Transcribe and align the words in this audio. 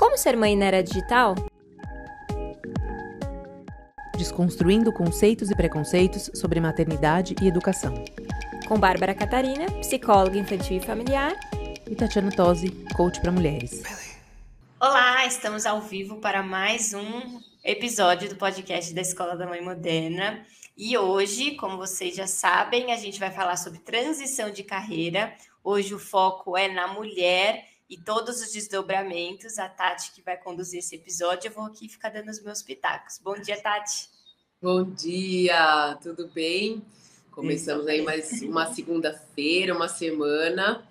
Como 0.00 0.16
ser 0.16 0.34
mãe 0.34 0.56
na 0.56 0.64
era 0.64 0.82
digital? 0.82 1.34
Desconstruindo 4.16 4.90
conceitos 4.94 5.50
e 5.50 5.54
preconceitos 5.54 6.30
sobre 6.32 6.58
maternidade 6.58 7.36
e 7.42 7.46
educação. 7.46 7.92
Com 8.66 8.80
Bárbara 8.80 9.14
Catarina, 9.14 9.66
psicóloga 9.80 10.38
infantil 10.38 10.78
e 10.78 10.80
familiar. 10.80 11.34
E 11.86 11.94
Tatiana 11.94 12.30
Tosi, 12.34 12.70
coach 12.96 13.20
para 13.20 13.30
mulheres. 13.30 13.82
Olá, 14.80 15.26
estamos 15.26 15.66
ao 15.66 15.82
vivo 15.82 16.16
para 16.16 16.42
mais 16.42 16.94
um 16.94 17.38
episódio 17.62 18.30
do 18.30 18.36
podcast 18.36 18.94
da 18.94 19.02
Escola 19.02 19.36
da 19.36 19.46
Mãe 19.46 19.60
Moderna. 19.60 20.46
E 20.78 20.96
hoje, 20.96 21.56
como 21.56 21.76
vocês 21.76 22.16
já 22.16 22.26
sabem, 22.26 22.90
a 22.90 22.96
gente 22.96 23.20
vai 23.20 23.30
falar 23.30 23.58
sobre 23.58 23.80
transição 23.80 24.50
de 24.50 24.64
carreira. 24.64 25.34
Hoje 25.62 25.94
o 25.94 25.98
foco 25.98 26.56
é 26.56 26.68
na 26.68 26.88
mulher 26.88 27.68
e 27.90 27.98
todos 27.98 28.40
os 28.40 28.52
desdobramentos. 28.52 29.58
A 29.58 29.68
Tati 29.68 30.12
que 30.12 30.22
vai 30.22 30.36
conduzir 30.36 30.78
esse 30.78 30.94
episódio, 30.94 31.48
eu 31.48 31.52
vou 31.52 31.64
aqui 31.64 31.88
ficar 31.88 32.10
dando 32.10 32.28
os 32.28 32.40
meus 32.40 32.62
pitacos. 32.62 33.18
Bom 33.22 33.34
dia, 33.34 33.60
Tati. 33.60 34.08
Bom 34.62 34.84
dia, 34.84 35.98
tudo 36.00 36.28
bem? 36.28 36.82
Começamos 37.32 37.86
aí 37.86 38.02
mais 38.02 38.42
uma 38.42 38.72
segunda-feira, 38.72 39.74
uma 39.74 39.88
semana 39.88 40.86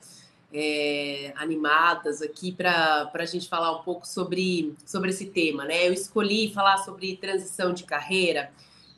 é, 0.54 1.32
animadas 1.36 2.22
aqui 2.22 2.52
para 2.52 3.12
a 3.14 3.26
gente 3.26 3.48
falar 3.48 3.80
um 3.80 3.84
pouco 3.84 4.08
sobre, 4.08 4.76
sobre 4.86 5.12
esse 5.12 5.28
tema, 5.28 5.66
né? 5.66 5.88
Eu 5.88 5.94
escolhi 5.94 6.52
falar 6.54 6.80
sobre 6.80 7.16
transição 7.18 7.74
de 7.74 7.84
carreira 7.84 8.52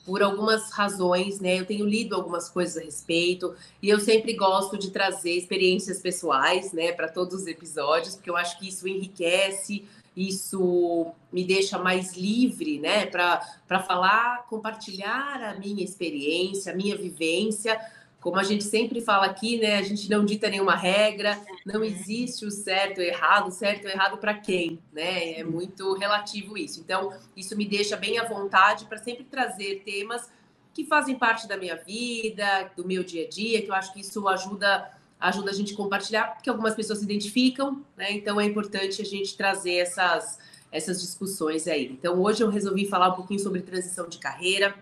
por 0.05 0.23
algumas 0.23 0.71
razões, 0.71 1.39
né? 1.39 1.59
Eu 1.59 1.65
tenho 1.65 1.85
lido 1.85 2.15
algumas 2.15 2.49
coisas 2.49 2.77
a 2.77 2.85
respeito 2.85 3.55
e 3.81 3.89
eu 3.89 3.99
sempre 3.99 4.33
gosto 4.33 4.77
de 4.77 4.89
trazer 4.89 5.31
experiências 5.31 5.99
pessoais, 5.99 6.73
né, 6.73 6.91
para 6.91 7.07
todos 7.07 7.41
os 7.41 7.47
episódios, 7.47 8.15
porque 8.15 8.29
eu 8.29 8.35
acho 8.35 8.57
que 8.59 8.67
isso 8.67 8.87
enriquece, 8.87 9.85
isso 10.15 11.11
me 11.31 11.43
deixa 11.43 11.77
mais 11.77 12.17
livre, 12.17 12.79
né, 12.79 13.05
para 13.05 13.79
falar, 13.87 14.45
compartilhar 14.49 15.41
a 15.43 15.59
minha 15.59 15.83
experiência, 15.83 16.73
a 16.73 16.75
minha 16.75 16.97
vivência 16.97 17.79
como 18.21 18.37
a 18.37 18.43
gente 18.43 18.63
sempre 18.63 19.01
fala 19.01 19.25
aqui, 19.25 19.57
né? 19.57 19.79
A 19.79 19.81
gente 19.81 20.07
não 20.07 20.23
dita 20.23 20.47
nenhuma 20.47 20.75
regra, 20.75 21.41
não 21.65 21.79
uhum. 21.79 21.85
existe 21.85 22.45
o 22.45 22.51
certo 22.51 22.99
ou 22.99 23.03
errado, 23.03 23.51
certo 23.51 23.85
ou 23.85 23.91
errado 23.91 24.17
para 24.19 24.35
quem, 24.35 24.79
né? 24.93 25.39
É 25.39 25.43
muito 25.43 25.93
relativo 25.95 26.55
isso. 26.55 26.79
Então, 26.79 27.11
isso 27.35 27.57
me 27.57 27.65
deixa 27.65 27.97
bem 27.97 28.19
à 28.19 28.23
vontade 28.23 28.85
para 28.85 28.99
sempre 28.99 29.23
trazer 29.23 29.81
temas 29.83 30.29
que 30.71 30.85
fazem 30.85 31.17
parte 31.17 31.47
da 31.47 31.57
minha 31.57 31.75
vida, 31.75 32.71
do 32.77 32.85
meu 32.85 33.03
dia 33.03 33.25
a 33.25 33.27
dia, 33.27 33.61
que 33.61 33.69
eu 33.69 33.73
acho 33.73 33.91
que 33.91 33.99
isso 33.99 34.25
ajuda 34.27 34.89
ajuda 35.19 35.51
a 35.51 35.53
gente 35.53 35.73
a 35.73 35.77
compartilhar, 35.77 36.33
porque 36.33 36.49
algumas 36.49 36.73
pessoas 36.73 36.97
se 36.97 37.05
identificam, 37.05 37.83
né? 37.95 38.11
Então 38.11 38.41
é 38.41 38.45
importante 38.45 39.01
a 39.01 39.05
gente 39.05 39.35
trazer 39.35 39.75
essas 39.75 40.39
essas 40.71 41.01
discussões 41.01 41.67
aí. 41.67 41.87
Então, 41.91 42.21
hoje 42.21 42.41
eu 42.41 42.49
resolvi 42.49 42.87
falar 42.87 43.09
um 43.09 43.15
pouquinho 43.15 43.39
sobre 43.39 43.61
transição 43.61 44.07
de 44.07 44.17
carreira 44.19 44.73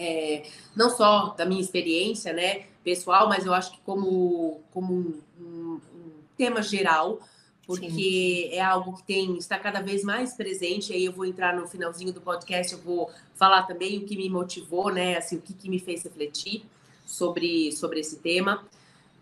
é, 0.00 0.42
não 0.74 0.88
só 0.88 1.34
da 1.36 1.44
minha 1.44 1.60
experiência, 1.60 2.32
né, 2.32 2.64
pessoal, 2.82 3.28
mas 3.28 3.44
eu 3.44 3.52
acho 3.52 3.72
que 3.72 3.80
como, 3.84 4.60
como 4.72 4.94
um, 4.94 5.20
um, 5.38 5.80
um 5.94 6.10
tema 6.36 6.62
geral, 6.62 7.20
porque 7.66 7.90
Sim. 7.90 8.48
é 8.50 8.60
algo 8.60 8.96
que 8.96 9.04
tem 9.04 9.36
está 9.36 9.56
cada 9.58 9.80
vez 9.80 10.02
mais 10.02 10.34
presente. 10.34 10.92
Aí 10.92 11.04
eu 11.04 11.12
vou 11.12 11.24
entrar 11.24 11.54
no 11.54 11.68
finalzinho 11.68 12.12
do 12.12 12.20
podcast, 12.20 12.72
eu 12.72 12.80
vou 12.80 13.10
falar 13.34 13.62
também 13.62 13.98
o 13.98 14.06
que 14.06 14.16
me 14.16 14.28
motivou, 14.28 14.92
né, 14.92 15.18
assim, 15.18 15.36
o 15.36 15.40
que, 15.40 15.52
que 15.52 15.68
me 15.68 15.78
fez 15.78 16.02
refletir 16.02 16.64
sobre, 17.06 17.70
sobre 17.72 18.00
esse 18.00 18.16
tema. 18.16 18.66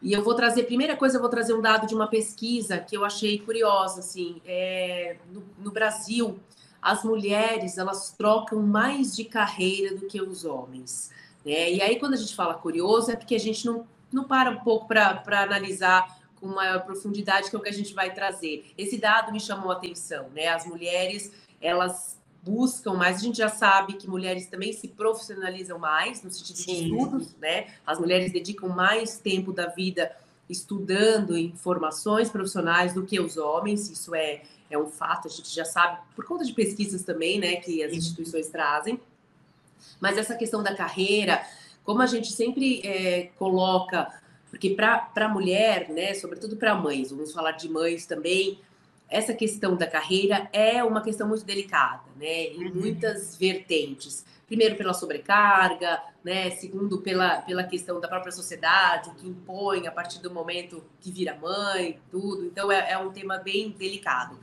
E 0.00 0.12
eu 0.12 0.22
vou 0.22 0.34
trazer, 0.34 0.62
primeira 0.62 0.96
coisa, 0.96 1.16
eu 1.16 1.20
vou 1.20 1.28
trazer 1.28 1.54
um 1.54 1.60
dado 1.60 1.86
de 1.86 1.94
uma 1.94 2.06
pesquisa 2.06 2.78
que 2.78 2.96
eu 2.96 3.04
achei 3.04 3.40
curiosa, 3.40 3.98
assim, 3.98 4.40
é, 4.46 5.16
no, 5.32 5.42
no 5.58 5.70
Brasil, 5.72 6.38
as 6.80 7.04
mulheres 7.04 7.78
elas 7.78 8.12
trocam 8.16 8.62
mais 8.62 9.14
de 9.14 9.24
carreira 9.24 9.96
do 9.96 10.06
que 10.06 10.20
os 10.20 10.44
homens. 10.44 11.10
Né? 11.44 11.72
E 11.72 11.82
aí, 11.82 11.98
quando 11.98 12.14
a 12.14 12.16
gente 12.16 12.34
fala 12.34 12.54
curioso, 12.54 13.10
é 13.10 13.16
porque 13.16 13.34
a 13.34 13.40
gente 13.40 13.66
não, 13.66 13.86
não 14.12 14.24
para 14.24 14.50
um 14.50 14.60
pouco 14.60 14.86
para 14.86 15.22
analisar 15.42 16.18
com 16.36 16.46
maior 16.46 16.84
profundidade, 16.84 17.50
que 17.50 17.56
é 17.56 17.58
o 17.58 17.62
que 17.62 17.68
a 17.68 17.72
gente 17.72 17.92
vai 17.92 18.12
trazer. 18.14 18.72
Esse 18.78 18.96
dado 18.96 19.32
me 19.32 19.40
chamou 19.40 19.70
a 19.70 19.74
atenção, 19.74 20.28
né? 20.34 20.48
As 20.48 20.64
mulheres, 20.64 21.32
elas 21.60 22.16
buscam 22.42 22.94
mais, 22.94 23.16
a 23.16 23.20
gente 23.20 23.38
já 23.38 23.48
sabe 23.48 23.94
que 23.94 24.08
mulheres 24.08 24.46
também 24.46 24.72
se 24.72 24.88
profissionalizam 24.88 25.78
mais, 25.78 26.22
no 26.22 26.30
sentido 26.30 26.56
Sim. 26.56 26.64
de 26.64 26.82
estudos, 26.84 27.36
né? 27.36 27.66
As 27.86 27.98
mulheres 27.98 28.32
dedicam 28.32 28.68
mais 28.68 29.18
tempo 29.18 29.52
da 29.52 29.66
vida 29.66 30.12
estudando 30.48 31.36
em 31.36 31.52
formações 31.52 32.30
profissionais 32.30 32.94
do 32.94 33.04
que 33.04 33.20
os 33.20 33.36
homens, 33.36 33.90
isso 33.90 34.14
é, 34.14 34.42
é 34.70 34.78
um 34.78 34.88
fato, 34.88 35.28
a 35.28 35.30
gente 35.30 35.54
já 35.54 35.64
sabe, 35.64 35.98
por 36.14 36.24
conta 36.24 36.44
de 36.44 36.52
pesquisas 36.52 37.02
também, 37.02 37.38
né, 37.38 37.56
que 37.56 37.82
as 37.82 37.92
instituições 37.92 38.48
trazem. 38.48 39.00
Mas 40.00 40.18
essa 40.18 40.34
questão 40.34 40.62
da 40.62 40.74
carreira, 40.74 41.44
como 41.84 42.02
a 42.02 42.06
gente 42.06 42.32
sempre 42.32 42.80
é, 42.84 43.30
coloca, 43.38 44.12
porque 44.50 44.70
para 44.70 45.10
a 45.14 45.28
mulher, 45.28 45.88
né, 45.88 46.14
sobretudo 46.14 46.56
para 46.56 46.74
mães, 46.74 47.10
vamos 47.10 47.32
falar 47.32 47.52
de 47.52 47.68
mães 47.68 48.06
também, 48.06 48.60
essa 49.08 49.32
questão 49.32 49.74
da 49.74 49.86
carreira 49.86 50.48
é 50.52 50.84
uma 50.84 51.00
questão 51.00 51.26
muito 51.26 51.44
delicada, 51.44 52.02
né, 52.16 52.48
em 52.48 52.66
uhum. 52.66 52.74
muitas 52.74 53.36
vertentes. 53.36 54.24
Primeiro 54.46 54.76
pela 54.76 54.94
sobrecarga, 54.94 56.02
né, 56.24 56.50
segundo 56.50 56.98
pela, 56.98 57.42
pela 57.42 57.64
questão 57.64 58.00
da 58.00 58.08
própria 58.08 58.32
sociedade, 58.32 59.10
o 59.10 59.14
que 59.14 59.26
impõe 59.26 59.86
a 59.86 59.90
partir 59.90 60.20
do 60.20 60.30
momento 60.30 60.82
que 61.00 61.10
vira 61.10 61.34
mãe, 61.34 61.98
tudo. 62.10 62.44
Então 62.44 62.70
é, 62.70 62.92
é 62.92 62.98
um 62.98 63.10
tema 63.10 63.38
bem 63.38 63.70
delicado. 63.70 64.38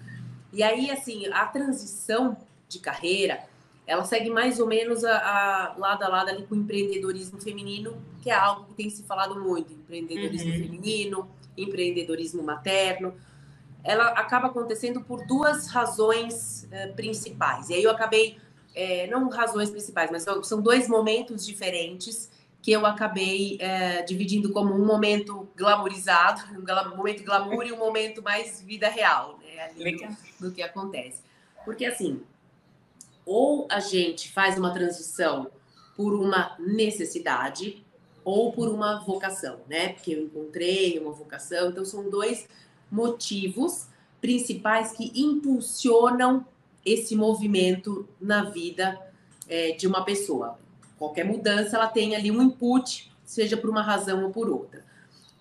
E 0.56 0.64
aí, 0.64 0.90
assim, 0.90 1.28
a 1.28 1.46
transição 1.48 2.38
de 2.70 2.80
carreira, 2.80 3.44
ela 3.86 4.06
segue 4.06 4.30
mais 4.30 4.58
ou 4.58 4.66
menos 4.66 5.04
a, 5.04 5.18
a 5.18 5.78
lado 5.78 6.04
a 6.04 6.08
lado 6.08 6.30
ali 6.30 6.44
com 6.44 6.56
o 6.56 6.58
empreendedorismo 6.58 7.42
feminino, 7.42 8.02
que 8.22 8.30
é 8.32 8.34
algo 8.34 8.64
que 8.70 8.74
tem 8.74 8.90
se 8.90 9.04
falado 9.04 9.38
muito, 9.38 9.74
empreendedorismo 9.74 10.54
uhum. 10.54 10.60
feminino, 10.60 11.30
empreendedorismo 11.58 12.42
materno. 12.42 13.14
Ela 13.84 14.08
acaba 14.12 14.48
acontecendo 14.48 15.02
por 15.02 15.28
duas 15.28 15.68
razões 15.68 16.70
uh, 16.72 16.96
principais. 16.96 17.70
E 17.70 17.74
aí 17.74 17.84
eu 17.84 17.92
acabei, 17.92 18.38
é, 18.74 19.08
não 19.08 19.28
razões 19.28 19.70
principais, 19.70 20.10
mas 20.10 20.26
são 20.44 20.62
dois 20.62 20.88
momentos 20.88 21.46
diferentes 21.46 22.32
que 22.62 22.72
eu 22.72 22.84
acabei 22.84 23.58
é, 23.60 24.02
dividindo 24.04 24.52
como 24.52 24.74
um 24.74 24.86
momento 24.86 25.48
glamourizado, 25.54 26.42
um 26.58 26.96
momento 26.96 27.24
glamour 27.26 27.64
e 27.68 27.74
um 27.74 27.78
momento 27.78 28.24
mais 28.24 28.62
vida 28.62 28.88
real, 28.88 29.38
né? 29.38 29.45
Do 30.40 30.52
que 30.52 30.62
acontece. 30.62 31.22
Porque 31.64 31.86
assim, 31.86 32.22
ou 33.26 33.68
a 33.70 33.80
gente 33.80 34.32
faz 34.32 34.58
uma 34.58 34.74
transição 34.74 35.50
por 35.96 36.14
uma 36.14 36.56
necessidade 36.60 37.84
ou 38.24 38.52
por 38.52 38.68
uma 38.68 39.00
vocação, 39.00 39.60
né? 39.68 39.90
Porque 39.90 40.12
eu 40.12 40.24
encontrei 40.24 41.00
uma 41.00 41.12
vocação, 41.12 41.70
então 41.70 41.86
são 41.86 42.10
dois 42.10 42.48
motivos 42.92 43.88
principais 44.20 44.92
que 44.92 45.12
impulsionam 45.16 46.46
esse 46.86 47.16
movimento 47.16 48.08
na 48.20 48.44
vida 48.44 49.00
é, 49.48 49.72
de 49.72 49.88
uma 49.88 50.04
pessoa 50.04 50.58
qualquer 50.98 51.26
mudança 51.26 51.76
ela 51.76 51.88
tem 51.88 52.16
ali 52.16 52.32
um 52.32 52.42
input, 52.42 53.12
seja 53.24 53.58
por 53.58 53.70
uma 53.70 53.82
razão 53.82 54.24
ou 54.24 54.30
por 54.32 54.50
outra. 54.50 54.84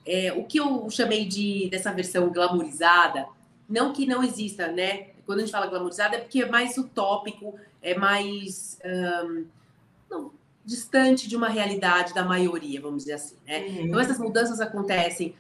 É, 0.06 0.32
o 0.32 0.44
que 0.44 0.58
eu 0.58 0.88
chamei 0.90 1.24
de 1.24 1.68
dessa 1.70 1.92
versão 1.92 2.30
glamourizada, 2.30 3.26
não 3.68 3.92
que 3.92 4.06
não 4.06 4.22
exista, 4.22 4.68
né? 4.68 5.08
Quando 5.26 5.38
a 5.38 5.42
gente 5.42 5.52
fala 5.52 5.66
glamourizada 5.66 6.16
é 6.16 6.20
porque 6.20 6.42
é 6.42 6.48
mais 6.48 6.76
utópico, 6.76 7.54
é 7.82 7.94
mais 7.96 8.78
um, 8.84 9.46
não, 10.10 10.30
distante 10.64 11.28
de 11.28 11.36
uma 11.36 11.48
realidade 11.48 12.14
da 12.14 12.24
maioria, 12.24 12.80
vamos 12.80 13.04
dizer 13.04 13.14
assim, 13.14 13.36
né? 13.46 13.60
Uhum. 13.60 13.86
Então 13.86 14.00
essas 14.00 14.18
mudanças 14.18 14.60
acontecem 14.60 15.34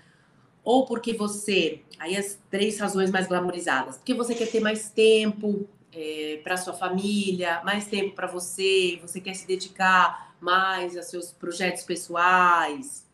ou 0.62 0.86
porque 0.86 1.12
você, 1.12 1.82
aí 1.98 2.16
as 2.16 2.38
três 2.50 2.78
razões 2.80 3.10
mais 3.10 3.26
glamorizadas, 3.26 3.98
porque 3.98 4.14
você 4.14 4.34
quer 4.34 4.50
ter 4.50 4.60
mais 4.60 4.88
tempo, 4.88 5.68
é, 5.92 6.40
para 6.42 6.56
sua 6.56 6.72
família, 6.72 7.62
mais 7.64 7.86
tempo 7.86 8.14
para 8.14 8.26
você, 8.26 8.98
você 9.00 9.20
quer 9.20 9.34
se 9.34 9.46
dedicar 9.46 10.34
mais 10.40 10.96
a 10.96 11.02
seus 11.02 11.30
projetos 11.30 11.84
pessoais, 11.84 13.06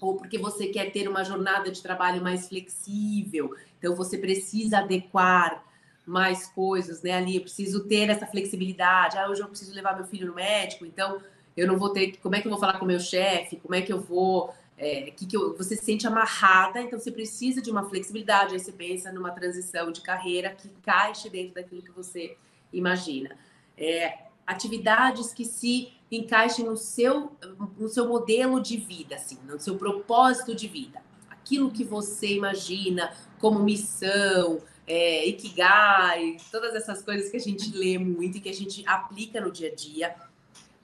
ou 0.00 0.16
porque 0.16 0.38
você 0.38 0.68
quer 0.68 0.90
ter 0.92 1.08
uma 1.08 1.24
jornada 1.24 1.70
de 1.70 1.82
trabalho 1.82 2.22
mais 2.22 2.48
flexível, 2.48 3.54
então 3.78 3.94
você 3.94 4.18
precisa 4.18 4.78
adequar 4.78 5.64
mais 6.06 6.46
coisas, 6.46 7.02
né? 7.02 7.12
Ali 7.12 7.36
eu 7.36 7.42
preciso 7.42 7.84
ter 7.84 8.08
essa 8.08 8.26
flexibilidade. 8.26 9.18
Ah, 9.18 9.28
hoje 9.28 9.42
eu 9.42 9.48
preciso 9.48 9.74
levar 9.74 9.94
meu 9.94 10.06
filho 10.06 10.26
no 10.26 10.34
médico, 10.34 10.84
então 10.86 11.20
eu 11.56 11.66
não 11.66 11.78
vou 11.78 11.90
ter. 11.90 12.16
Como 12.18 12.34
é 12.34 12.40
que 12.40 12.46
eu 12.46 12.50
vou 12.50 12.60
falar 12.60 12.78
com 12.78 12.86
meu 12.86 13.00
chefe? 13.00 13.56
Como 13.56 13.74
é 13.74 13.82
que 13.82 13.92
eu 13.92 14.00
vou 14.00 14.54
é, 14.78 15.10
que, 15.10 15.26
que 15.26 15.36
eu, 15.36 15.56
você 15.56 15.76
se 15.76 15.84
sente 15.84 16.06
amarrada, 16.06 16.80
então 16.80 16.98
você 16.98 17.10
precisa 17.10 17.60
de 17.60 17.70
uma 17.70 17.88
flexibilidade. 17.88 18.54
Aí 18.54 18.60
você 18.60 18.72
pensa 18.72 19.12
numa 19.12 19.32
transição 19.32 19.90
de 19.90 20.00
carreira 20.00 20.50
que 20.50 20.68
encaixe 20.68 21.28
dentro 21.28 21.54
daquilo 21.54 21.82
que 21.82 21.90
você 21.90 22.36
imagina. 22.72 23.36
É, 23.76 24.18
atividades 24.46 25.34
que 25.34 25.44
se 25.44 25.92
encaixem 26.10 26.64
no 26.64 26.76
seu, 26.76 27.32
no 27.76 27.88
seu 27.88 28.08
modelo 28.08 28.62
de 28.62 28.76
vida, 28.76 29.16
assim, 29.16 29.38
no 29.44 29.60
seu 29.60 29.76
propósito 29.76 30.54
de 30.54 30.68
vida. 30.68 31.02
Aquilo 31.48 31.70
que 31.70 31.82
você 31.82 32.34
imagina 32.34 33.10
como 33.38 33.58
missão, 33.60 34.60
é, 34.86 35.26
Ikigai, 35.26 36.36
todas 36.52 36.74
essas 36.74 37.00
coisas 37.00 37.30
que 37.30 37.38
a 37.38 37.40
gente 37.40 37.74
lê 37.74 37.96
muito 37.96 38.36
e 38.36 38.40
que 38.40 38.50
a 38.50 38.54
gente 38.54 38.86
aplica 38.86 39.40
no 39.40 39.50
dia 39.50 39.72
a 39.72 39.74
dia. 39.74 40.14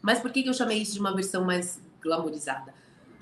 Mas 0.01 0.21
por 0.21 0.33
que, 0.33 0.43
que 0.43 0.49
eu 0.49 0.55
chamei 0.55 0.79
isso 0.79 0.95
de 0.95 1.01
uma 1.01 1.15
versão 1.15 1.45
mais 1.45 1.79
glamorizada? 2.01 2.73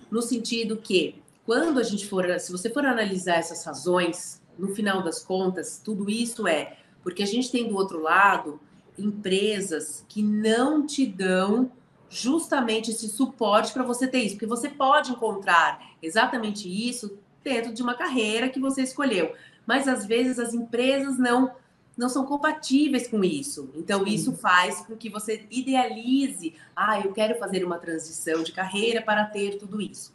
No 0.08 0.22
sentido 0.22 0.76
que, 0.76 1.20
quando 1.44 1.80
a 1.80 1.82
gente 1.82 2.06
for, 2.06 2.38
se 2.38 2.52
você 2.52 2.70
for 2.70 2.86
analisar 2.86 3.38
essas 3.38 3.64
razões, 3.64 4.40
no 4.56 4.72
final 4.72 5.02
das 5.02 5.24
contas, 5.24 5.80
tudo 5.84 6.08
isso 6.08 6.46
é 6.46 6.76
porque 7.02 7.24
a 7.24 7.26
gente 7.26 7.50
tem 7.50 7.68
do 7.68 7.74
outro 7.76 8.00
lado 8.00 8.60
empresas 8.96 10.04
que 10.08 10.22
não 10.22 10.86
te 10.86 11.04
dão 11.04 11.72
justamente 12.08 12.92
esse 12.92 13.08
suporte 13.08 13.72
para 13.72 13.82
você 13.82 14.06
ter 14.06 14.20
isso, 14.20 14.36
porque 14.36 14.46
você 14.46 14.68
pode 14.68 15.10
encontrar 15.10 15.96
exatamente 16.00 16.68
isso 16.68 17.18
dentro 17.42 17.72
de 17.72 17.82
uma 17.82 17.94
carreira 17.94 18.48
que 18.48 18.60
você 18.60 18.82
escolheu, 18.82 19.34
mas 19.66 19.88
às 19.88 20.06
vezes 20.06 20.38
as 20.38 20.54
empresas 20.54 21.18
não 21.18 21.52
não 21.96 22.08
são 22.08 22.24
compatíveis 22.24 23.06
com 23.06 23.22
isso. 23.22 23.70
Então 23.74 24.04
Sim. 24.04 24.14
isso 24.14 24.32
faz 24.32 24.80
com 24.80 24.96
que 24.96 25.10
você 25.10 25.46
idealize, 25.50 26.54
ah, 26.74 26.98
eu 26.98 27.12
quero 27.12 27.38
fazer 27.38 27.64
uma 27.64 27.78
transição 27.78 28.42
de 28.42 28.50
carreira 28.50 29.02
para 29.02 29.26
ter 29.26 29.58
tudo 29.58 29.80
isso. 29.80 30.12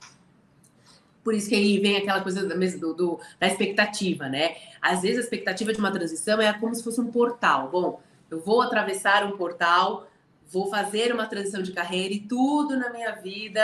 Por 1.23 1.33
isso 1.33 1.49
que 1.49 1.55
aí 1.55 1.79
vem 1.79 1.97
aquela 1.97 2.21
coisa 2.21 2.47
do, 2.47 2.93
do, 2.93 3.19
da 3.39 3.47
expectativa, 3.47 4.29
né? 4.29 4.55
Às 4.81 5.01
vezes 5.01 5.17
a 5.17 5.21
expectativa 5.21 5.73
de 5.73 5.79
uma 5.79 5.91
transição 5.91 6.41
é 6.41 6.51
como 6.53 6.73
se 6.73 6.83
fosse 6.83 7.01
um 7.01 7.11
portal. 7.11 7.69
Bom, 7.69 8.01
eu 8.31 8.39
vou 8.39 8.61
atravessar 8.61 9.25
um 9.25 9.35
portal, 9.35 10.07
vou 10.49 10.69
fazer 10.69 11.13
uma 11.13 11.25
transição 11.25 11.61
de 11.61 11.73
carreira 11.73 12.13
e 12.13 12.21
tudo 12.21 12.77
na 12.77 12.89
minha 12.89 13.11
vida 13.11 13.61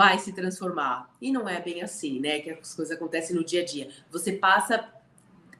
vai 0.00 0.18
se 0.18 0.32
transformar. 0.32 1.10
E 1.20 1.30
não 1.30 1.46
é 1.46 1.60
bem 1.60 1.82
assim, 1.82 2.20
né? 2.20 2.38
Que 2.38 2.52
as 2.52 2.74
coisas 2.74 2.96
acontecem 2.96 3.36
no 3.36 3.44
dia 3.44 3.60
a 3.60 3.64
dia. 3.66 3.90
Você 4.10 4.32
passa 4.32 4.82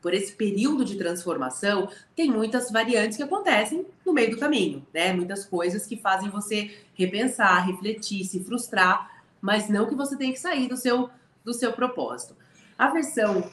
por 0.01 0.15
esse 0.15 0.33
período 0.33 0.83
de 0.83 0.97
transformação, 0.97 1.91
tem 2.17 2.31
muitas 2.31 2.71
variantes 2.71 3.19
que 3.19 3.23
acontecem 3.23 3.87
no 4.03 4.15
meio 4.15 4.31
do 4.31 4.39
caminho, 4.39 4.87
né? 4.95 5.13
Muitas 5.13 5.45
coisas 5.45 5.87
que 5.87 5.95
fazem 5.95 6.31
você 6.31 6.75
repensar, 6.95 7.67
refletir, 7.67 8.25
se 8.25 8.43
frustrar, 8.43 9.23
mas 9.43 9.69
não 9.69 9.87
que 9.87 9.95
você 9.95 10.17
tenha 10.17 10.33
que 10.33 10.41
sair 10.41 10.69
do 10.69 10.77
seu 10.79 11.11
do 11.45 11.53
seu 11.53 11.75
propósito. 11.75 12.35
A 12.79 12.89
versão 12.89 13.47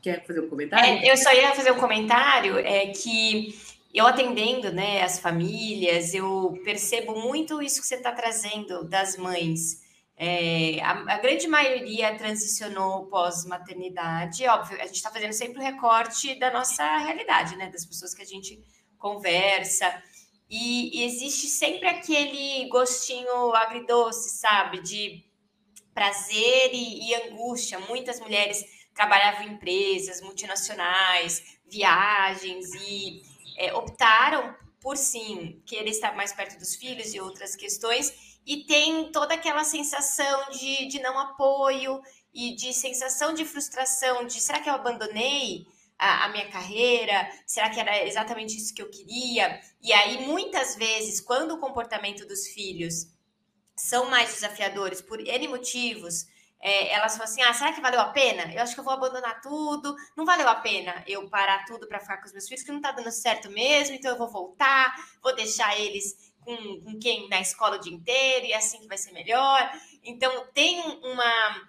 quer 0.00 0.26
fazer 0.26 0.40
um 0.40 0.48
comentário? 0.48 0.86
É, 0.86 1.12
eu 1.12 1.16
só 1.18 1.30
ia 1.30 1.54
fazer 1.54 1.72
um 1.72 1.78
comentário 1.78 2.56
é 2.56 2.86
que 2.86 3.54
eu 3.92 4.06
atendendo 4.06 4.72
né, 4.72 5.02
as 5.02 5.18
famílias, 5.18 6.14
eu 6.14 6.58
percebo 6.64 7.20
muito 7.20 7.60
isso 7.60 7.82
que 7.82 7.86
você 7.86 7.96
está 7.96 8.12
trazendo 8.12 8.82
das 8.84 9.18
mães. 9.18 9.82
É, 10.16 10.80
a, 10.82 11.14
a, 11.14 11.18
grande 11.18 11.48
maioria 11.48 12.16
transicionou 12.16 13.06
pós-maternidade. 13.06 14.46
Óbvio, 14.46 14.80
a 14.80 14.86
gente 14.86 14.96
está 14.96 15.10
fazendo 15.10 15.32
sempre 15.32 15.58
o 15.58 15.62
recorte 15.62 16.38
da 16.38 16.50
nossa 16.50 16.98
realidade, 16.98 17.56
né? 17.56 17.70
Das 17.70 17.84
pessoas 17.84 18.14
que 18.14 18.22
a 18.22 18.26
gente 18.26 18.62
conversa. 18.98 20.02
E, 20.48 20.98
e 20.98 21.04
existe 21.04 21.46
sempre 21.46 21.88
aquele 21.88 22.68
gostinho 22.68 23.54
agridoce, 23.54 24.30
sabe? 24.38 24.80
De 24.82 25.24
prazer 25.94 26.70
e, 26.72 27.08
e 27.08 27.14
angústia. 27.14 27.80
Muitas 27.80 28.20
mulheres 28.20 28.64
trabalhavam 28.94 29.44
em 29.46 29.54
empresas 29.54 30.20
multinacionais, 30.20 31.58
viagens 31.66 32.74
e 32.74 33.22
é, 33.56 33.72
optaram 33.72 34.54
por 34.80 34.96
sim 34.96 35.62
querer 35.64 35.90
estar 35.90 36.14
mais 36.14 36.32
perto 36.32 36.58
dos 36.58 36.74
filhos 36.74 37.14
e 37.14 37.20
outras 37.20 37.54
questões, 37.54 38.31
e 38.46 38.64
tem 38.64 39.10
toda 39.12 39.34
aquela 39.34 39.64
sensação 39.64 40.50
de, 40.50 40.86
de 40.86 41.00
não 41.00 41.18
apoio 41.18 42.00
e 42.32 42.54
de 42.54 42.72
sensação 42.72 43.34
de 43.34 43.44
frustração, 43.44 44.26
de 44.26 44.40
será 44.40 44.60
que 44.60 44.68
eu 44.68 44.74
abandonei 44.74 45.66
a, 45.98 46.24
a 46.24 46.28
minha 46.30 46.50
carreira? 46.50 47.28
Será 47.46 47.70
que 47.70 47.78
era 47.78 48.04
exatamente 48.06 48.56
isso 48.56 48.74
que 48.74 48.82
eu 48.82 48.90
queria? 48.90 49.60
E 49.80 49.92
aí, 49.92 50.26
muitas 50.26 50.74
vezes, 50.74 51.20
quando 51.20 51.52
o 51.52 51.58
comportamento 51.60 52.26
dos 52.26 52.48
filhos 52.48 53.06
são 53.76 54.10
mais 54.10 54.32
desafiadores 54.34 55.00
por 55.00 55.20
N 55.20 55.48
motivos, 55.48 56.26
é, 56.60 56.92
elas 56.92 57.12
falam 57.12 57.24
assim: 57.24 57.42
ah, 57.42 57.52
será 57.52 57.72
que 57.72 57.80
valeu 57.80 58.00
a 58.00 58.10
pena? 58.10 58.52
Eu 58.54 58.62
acho 58.62 58.74
que 58.74 58.80
eu 58.80 58.84
vou 58.84 58.92
abandonar 58.92 59.40
tudo. 59.40 59.94
Não 60.16 60.24
valeu 60.24 60.48
a 60.48 60.54
pena 60.54 61.02
eu 61.06 61.28
parar 61.28 61.64
tudo 61.64 61.88
para 61.88 61.98
ficar 61.98 62.18
com 62.18 62.26
os 62.26 62.32
meus 62.32 62.46
filhos, 62.48 62.62
que 62.62 62.70
não 62.70 62.78
está 62.78 62.92
dando 62.92 63.10
certo 63.10 63.50
mesmo, 63.50 63.96
então 63.96 64.12
eu 64.12 64.18
vou 64.18 64.28
voltar, 64.28 64.94
vou 65.20 65.34
deixar 65.34 65.78
eles 65.78 66.31
com, 66.44 66.80
com 66.80 66.98
quem 66.98 67.28
na 67.28 67.40
escola 67.40 67.76
o 67.76 67.80
dia 67.80 67.92
inteiro 67.92 68.46
e 68.46 68.52
é 68.52 68.56
assim 68.56 68.80
que 68.80 68.88
vai 68.88 68.98
ser 68.98 69.12
melhor. 69.12 69.70
Então 70.02 70.46
tem 70.52 70.80
uma, 70.80 71.68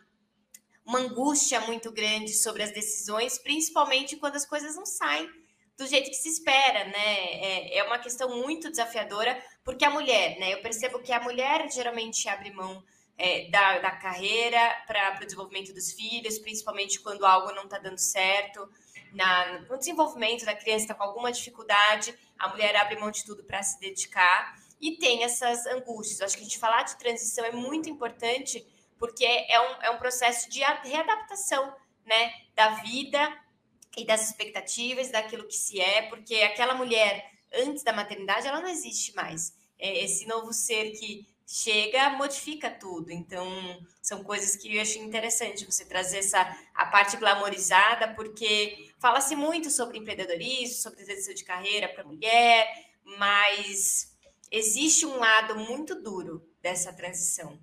uma 0.85 0.99
angústia 0.99 1.61
muito 1.61 1.91
grande 1.91 2.33
sobre 2.33 2.63
as 2.63 2.71
decisões, 2.71 3.37
principalmente 3.37 4.17
quando 4.17 4.35
as 4.35 4.45
coisas 4.45 4.75
não 4.75 4.85
saem 4.85 5.29
do 5.77 5.87
jeito 5.87 6.09
que 6.09 6.15
se 6.15 6.29
espera, 6.29 6.85
né? 6.85 7.15
É, 7.41 7.77
é 7.79 7.83
uma 7.83 7.97
questão 7.97 8.29
muito 8.41 8.69
desafiadora, 8.69 9.41
porque 9.63 9.83
a 9.83 9.89
mulher, 9.89 10.37
né? 10.39 10.53
Eu 10.53 10.61
percebo 10.61 10.99
que 10.99 11.11
a 11.11 11.19
mulher 11.19 11.69
geralmente 11.71 12.29
abre 12.29 12.51
mão 12.51 12.83
é, 13.17 13.49
da, 13.49 13.79
da 13.79 13.91
carreira 13.91 14.59
para 14.87 15.19
o 15.21 15.25
desenvolvimento 15.25 15.73
dos 15.73 15.91
filhos, 15.91 16.37
principalmente 16.39 16.99
quando 16.99 17.25
algo 17.25 17.51
não 17.53 17.63
está 17.63 17.79
dando 17.79 17.97
certo. 17.97 18.69
Na, 19.13 19.59
no 19.61 19.77
desenvolvimento 19.77 20.45
da 20.45 20.55
criança 20.55 20.85
está 20.85 20.93
com 20.95 21.03
alguma 21.03 21.31
dificuldade, 21.31 22.17
a 22.37 22.49
mulher 22.49 22.75
abre 22.75 22.97
mão 22.99 23.11
de 23.11 23.23
tudo 23.23 23.43
para 23.43 23.61
se 23.61 23.79
dedicar 23.79 24.55
e 24.79 24.97
tem 24.97 25.23
essas 25.23 25.65
angústias. 25.65 26.21
Acho 26.21 26.35
que 26.35 26.41
a 26.41 26.45
gente 26.45 26.59
falar 26.59 26.83
de 26.83 26.97
transição 26.97 27.45
é 27.45 27.51
muito 27.51 27.89
importante 27.89 28.65
porque 28.97 29.25
é 29.25 29.59
um, 29.59 29.81
é 29.81 29.89
um 29.89 29.97
processo 29.97 30.49
de 30.49 30.59
readaptação 30.59 31.75
né, 32.05 32.31
da 32.55 32.69
vida 32.75 33.37
e 33.97 34.05
das 34.05 34.29
expectativas, 34.29 35.11
daquilo 35.11 35.47
que 35.47 35.55
se 35.55 35.79
é, 35.79 36.03
porque 36.03 36.35
aquela 36.35 36.73
mulher 36.73 37.29
antes 37.53 37.83
da 37.83 37.93
maternidade 37.93 38.47
ela 38.47 38.61
não 38.61 38.69
existe 38.69 39.15
mais. 39.15 39.53
É 39.77 40.03
esse 40.03 40.25
novo 40.25 40.53
ser 40.53 40.91
que 40.91 41.27
chega, 41.45 42.09
modifica 42.11 42.69
tudo. 42.69 43.11
Então, 43.11 43.45
são 44.01 44.23
coisas 44.23 44.55
que 44.55 44.75
eu 44.75 44.81
acho 44.81 44.97
interessante 44.99 45.65
você 45.65 45.85
trazer 45.85 46.19
essa 46.19 46.41
a 46.73 46.85
parte 46.85 47.17
glamorizada, 47.17 48.13
porque 48.15 48.89
fala-se 48.99 49.35
muito 49.35 49.69
sobre 49.69 49.99
empreendedorismo, 49.99 50.75
sobre 50.75 51.03
transição 51.03 51.33
de 51.33 51.43
carreira 51.43 51.89
para 51.89 52.03
mulher, 52.03 52.67
mas 53.03 54.12
existe 54.53 55.03
um 55.05 55.17
lado 55.17 55.55
muito 55.57 55.99
duro 55.99 56.47
dessa 56.61 56.93
transição. 56.93 57.57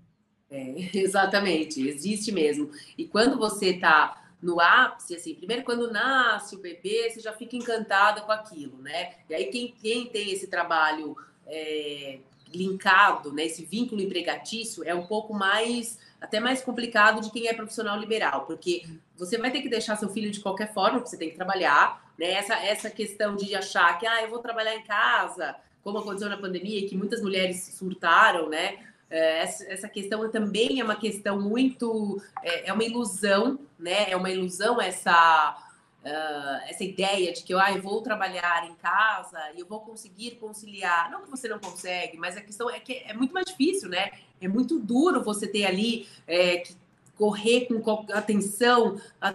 É, 0.50 0.75
exatamente, 0.98 1.88
existe 1.88 2.32
mesmo. 2.32 2.70
E 2.98 3.06
quando 3.06 3.38
você 3.38 3.70
está 3.70 4.16
no 4.42 4.60
ápice, 4.60 5.14
assim, 5.14 5.34
primeiro 5.34 5.62
quando 5.62 5.90
nasce 5.90 6.56
o 6.56 6.60
bebê, 6.60 7.08
você 7.08 7.20
já 7.20 7.32
fica 7.32 7.56
encantada 7.56 8.22
com 8.22 8.32
aquilo, 8.32 8.78
né? 8.82 9.14
E 9.28 9.34
aí 9.34 9.44
quem, 9.46 9.72
quem 9.81 10.06
tem 10.06 10.32
esse 10.32 10.48
trabalho 10.48 11.17
é, 11.46 12.19
linkado, 12.53 13.32
né, 13.32 13.44
esse 13.44 13.65
vínculo 13.65 14.00
empregatício, 14.00 14.82
é 14.84 14.94
um 14.94 15.06
pouco 15.06 15.32
mais, 15.32 15.98
até 16.20 16.41
mais 16.41 16.62
complicado 16.62 17.20
de 17.20 17.31
quem 17.31 17.46
é 17.46 17.53
profissional 17.53 17.98
liberal, 17.98 18.46
porque 18.46 18.82
você 19.17 19.38
vai 19.38 19.53
ter 19.53 19.62
que 19.62 19.69
deixar 19.69 19.96
seu 19.96 20.08
filho 20.08 20.31
de 20.31 20.41
qualquer 20.41 20.72
forma, 20.72 20.98
porque 20.98 21.10
você 21.10 21.19
tem 21.19 21.31
que 21.31 21.36
trabalhar, 21.36 22.12
né? 22.19 22.32
Essa, 22.32 22.55
essa 22.55 22.91
questão 22.91 23.36
de 23.36 23.55
achar 23.55 23.98
que, 23.98 24.06
ah, 24.06 24.22
eu 24.22 24.31
vou 24.31 24.41
trabalhar 24.41 24.74
em 24.74 24.82
casa, 24.82 25.55
como 25.82 25.99
aconteceu 25.99 26.29
na 26.29 26.37
pandemia, 26.37 26.89
que 26.89 26.96
muitas 26.96 27.22
mulheres 27.22 27.75
surtaram, 27.77 28.49
né? 28.49 28.79
É, 29.10 29.43
essa 29.43 29.89
questão 29.89 30.31
também 30.31 30.81
é 30.81 30.84
uma 30.84 30.96
questão 30.96 31.41
muito. 31.41 32.22
É, 32.43 32.69
é 32.69 32.72
uma 32.72 32.84
ilusão, 32.84 33.58
né? 33.79 34.10
É 34.10 34.17
uma 34.17 34.31
ilusão 34.31 34.81
essa 34.81 35.56
uh, 36.05 36.69
essa 36.69 36.84
ideia 36.84 37.32
de 37.32 37.43
que 37.43 37.53
ah, 37.55 37.72
eu 37.72 37.82
vou 37.82 38.01
trabalhar 38.03 38.69
em 38.69 38.75
casa 38.75 39.39
e 39.55 39.60
eu 39.60 39.67
vou 39.67 39.81
conseguir 39.81 40.32
conciliar. 40.32 41.10
Não 41.10 41.22
que 41.22 41.31
você 41.31 41.49
não 41.49 41.58
consegue, 41.58 42.17
mas 42.17 42.37
a 42.37 42.41
questão 42.41 42.70
é 42.70 42.79
que 42.81 43.03
é 43.05 43.13
muito 43.13 43.32
mais 43.32 43.46
difícil, 43.46 43.89
né? 43.89 44.13
É 44.41 44.49
muito 44.49 44.79
duro 44.79 45.22
você 45.22 45.46
ter 45.46 45.67
ali 45.67 46.08
é, 46.27 46.58
que 46.58 46.75
correr 47.17 47.67
com 47.67 48.06
atenção, 48.15 48.99
ah, 49.20 49.34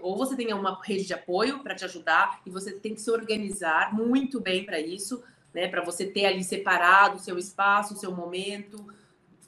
ou 0.00 0.16
você 0.16 0.36
tem 0.36 0.54
uma 0.54 0.80
rede 0.80 1.06
de 1.06 1.12
apoio 1.12 1.58
para 1.58 1.74
te 1.74 1.84
ajudar 1.84 2.40
e 2.46 2.50
você 2.50 2.70
tem 2.70 2.94
que 2.94 3.00
se 3.00 3.10
organizar 3.10 3.92
muito 3.92 4.40
bem 4.40 4.64
para 4.64 4.78
isso, 4.78 5.24
né? 5.56 5.66
Para 5.66 5.82
você 5.82 6.06
ter 6.06 6.26
ali 6.26 6.44
separado 6.44 7.16
o 7.16 7.18
seu 7.18 7.36
espaço, 7.36 7.94
o 7.94 7.96
seu 7.96 8.12
momento, 8.12 8.86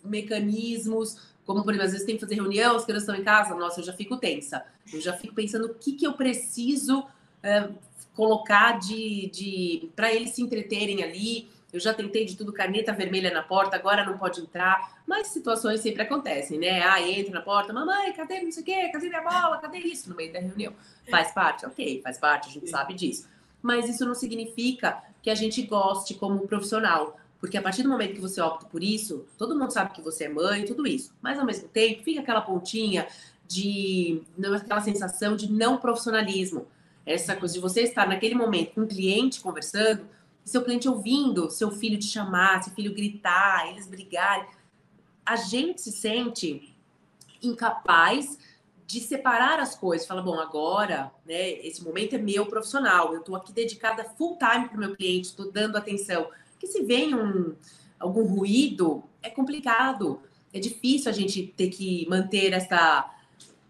mecanismos 0.03 1.37
como, 1.49 1.65
por 1.65 1.71
exemplo, 1.71 1.87
às 1.87 1.93
vezes 1.93 2.07
tem 2.07 2.15
que 2.15 2.21
fazer 2.21 2.35
reunião, 2.35 2.77
as 2.77 2.85
crianças 2.85 3.09
estão 3.09 3.19
em 3.19 3.25
casa, 3.25 3.55
nossa, 3.55 3.81
eu 3.81 3.85
já 3.85 3.95
fico 3.95 4.19
tensa. 4.19 4.63
Eu 4.93 5.01
já 5.01 5.15
fico 5.15 5.35
pensando 5.35 5.65
o 5.65 5.75
que, 5.75 5.93
que 5.93 6.07
eu 6.07 6.13
preciso 6.13 7.07
é, 7.43 7.71
colocar 8.15 8.79
de, 8.79 9.31
de 9.33 9.89
para 9.97 10.13
eles 10.13 10.33
se 10.33 10.43
entreterem 10.43 11.03
ali. 11.03 11.49
Eu 11.73 11.81
já 11.81 11.95
tentei 11.95 12.27
de 12.27 12.37
tudo, 12.37 12.53
caneta 12.53 12.93
vermelha 12.93 13.33
na 13.33 13.43
porta, 13.43 13.77
agora 13.77 14.05
não 14.05 14.19
pode 14.19 14.43
entrar. 14.43 15.01
Mas 15.07 15.29
situações 15.29 15.81
sempre 15.81 16.03
acontecem, 16.03 16.59
né? 16.59 16.83
Ah, 16.83 17.01
entra 17.01 17.33
na 17.33 17.41
porta, 17.41 17.73
mamãe, 17.73 18.13
cadê 18.13 18.43
não 18.43 18.53
sei 18.53 18.63
o 18.63 18.67
quê? 18.67 18.91
Cadê 18.93 19.09
minha 19.09 19.23
bola? 19.23 19.57
Cadê 19.57 19.79
isso? 19.79 20.11
No 20.11 20.17
meio 20.17 20.31
da 20.31 20.41
reunião. 20.41 20.75
Faz 21.11 21.33
parte? 21.33 21.65
Ok, 21.65 22.03
faz 22.03 22.19
parte, 22.19 22.51
a 22.51 22.53
gente 22.53 22.69
sabe 22.69 22.93
disso. 22.93 23.27
Mas 23.63 23.89
isso 23.89 24.05
não 24.05 24.15
significa 24.15 25.03
que 25.29 25.33
a 25.33 25.35
gente 25.35 25.61
goste 25.61 26.15
como 26.15 26.49
profissional. 26.49 27.19
Porque 27.39 27.59
a 27.59 27.63
partir 27.63 27.83
do 27.83 27.89
momento 27.91 28.15
que 28.15 28.21
você 28.21 28.41
opta 28.41 28.65
por 28.65 28.83
isso, 28.83 29.27
todo 29.37 29.57
mundo 29.57 29.71
sabe 29.71 29.93
que 29.93 30.01
você 30.01 30.25
é 30.25 30.29
mãe, 30.31 30.65
tudo 30.65 30.87
isso. 30.87 31.13
Mas 31.21 31.39
ao 31.39 31.45
mesmo 31.45 31.69
tempo, 31.69 32.03
fica 32.03 32.23
aquela 32.23 32.41
pontinha 32.41 33.07
de. 33.47 34.23
aquela 34.57 34.81
sensação 34.81 35.37
de 35.37 35.53
não 35.53 35.77
profissionalismo. 35.77 36.67
essa 37.05 37.37
coisa 37.37 37.55
de 37.55 37.61
você 37.61 37.83
estar 37.83 38.09
naquele 38.09 38.35
momento 38.35 38.73
com 38.73 38.83
o 38.83 38.87
cliente 38.87 39.41
conversando, 39.41 40.07
seu 40.45 40.63
cliente 40.63 40.89
ouvindo 40.89 41.51
seu 41.51 41.71
filho 41.71 41.99
te 41.99 42.07
chamar, 42.07 42.65
seu 42.65 42.73
filho 42.73 42.95
gritar, 42.95 43.69
eles 43.69 43.87
brigarem, 43.87 44.47
a 45.27 45.37
gente 45.37 45.83
se 45.83 45.93
sente 45.93 46.75
incapaz 47.43 48.39
de 48.89 49.01
separar 49.01 49.61
as 49.61 49.75
coisas. 49.75 50.07
Fala, 50.07 50.23
bom, 50.23 50.41
agora, 50.41 51.13
né, 51.27 51.51
esse 51.51 51.85
momento 51.85 52.15
é 52.15 52.19
meu 52.19 52.47
profissional, 52.47 53.13
eu 53.13 53.21
estou 53.21 53.37
aqui 53.37 53.53
dedicada 53.53 54.03
full 54.03 54.39
time 54.39 54.67
para 54.67 54.77
o 54.79 54.81
meu 54.81 54.97
cliente, 54.97 55.29
estou 55.29 55.53
dando 55.53 55.77
atenção. 55.77 56.27
Porque 56.53 56.67
se 56.67 56.83
vem 56.83 57.15
um, 57.15 57.55
algum 58.01 58.25
ruído, 58.25 59.05
é 59.23 59.29
complicado. 59.29 60.23
É 60.55 60.59
difícil 60.59 61.11
a 61.11 61.15
gente 61.15 61.47
ter 61.55 61.69
que 61.69 62.09
manter 62.09 62.55
essa. 62.55 63.15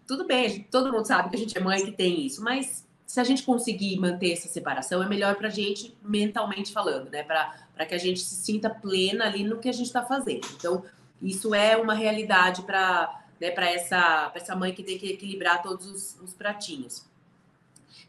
Tudo 0.07 0.25
bem, 0.25 0.65
todo 0.71 0.91
mundo 0.91 1.05
sabe 1.05 1.29
que 1.29 1.35
a 1.35 1.39
gente 1.39 1.57
é 1.57 1.61
mãe 1.61 1.83
que 1.83 1.91
tem 1.91 2.25
isso, 2.25 2.41
mas 2.41 2.87
se 3.05 3.19
a 3.19 3.23
gente 3.25 3.43
conseguir 3.43 3.99
manter 3.99 4.31
essa 4.31 4.47
separação, 4.47 5.03
é 5.03 5.09
melhor 5.09 5.35
para 5.35 5.49
a 5.49 5.51
gente, 5.51 5.93
mentalmente 6.01 6.71
falando, 6.71 7.09
né? 7.09 7.23
Para 7.23 7.85
que 7.85 7.93
a 7.93 7.97
gente 7.97 8.21
se 8.21 8.35
sinta 8.35 8.69
plena 8.69 9.25
ali 9.25 9.43
no 9.43 9.59
que 9.59 9.67
a 9.67 9.73
gente 9.73 9.87
está 9.87 10.01
fazendo. 10.01 10.47
Então, 10.55 10.85
isso 11.21 11.53
é 11.53 11.75
uma 11.75 11.93
realidade 11.93 12.61
para 12.61 13.25
né, 13.39 13.53
essa, 13.73 14.31
essa 14.35 14.55
mãe 14.55 14.73
que 14.73 14.83
tem 14.83 14.97
que 14.97 15.11
equilibrar 15.11 15.61
todos 15.61 15.85
os, 15.87 16.19
os 16.21 16.33
pratinhos. 16.33 17.05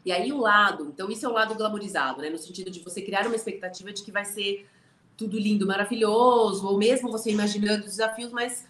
E 0.03 0.11
aí 0.11 0.31
o 0.31 0.39
lado, 0.39 0.91
então 0.93 1.09
isso 1.11 1.25
é 1.25 1.29
o 1.29 1.33
lado 1.33 1.53
glamorizado, 1.53 2.21
né? 2.21 2.29
No 2.29 2.37
sentido 2.37 2.71
de 2.71 2.79
você 2.79 3.01
criar 3.01 3.27
uma 3.27 3.35
expectativa 3.35 3.93
de 3.93 4.03
que 4.03 4.11
vai 4.11 4.25
ser 4.25 4.67
tudo 5.15 5.37
lindo, 5.37 5.67
maravilhoso, 5.67 6.67
ou 6.67 6.77
mesmo 6.77 7.11
você 7.11 7.29
imaginando 7.29 7.81
os 7.81 7.91
desafios, 7.91 8.31
mas 8.31 8.65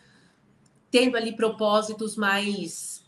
tendo 0.90 1.16
ali 1.16 1.34
propósitos 1.34 2.18
mais 2.18 3.02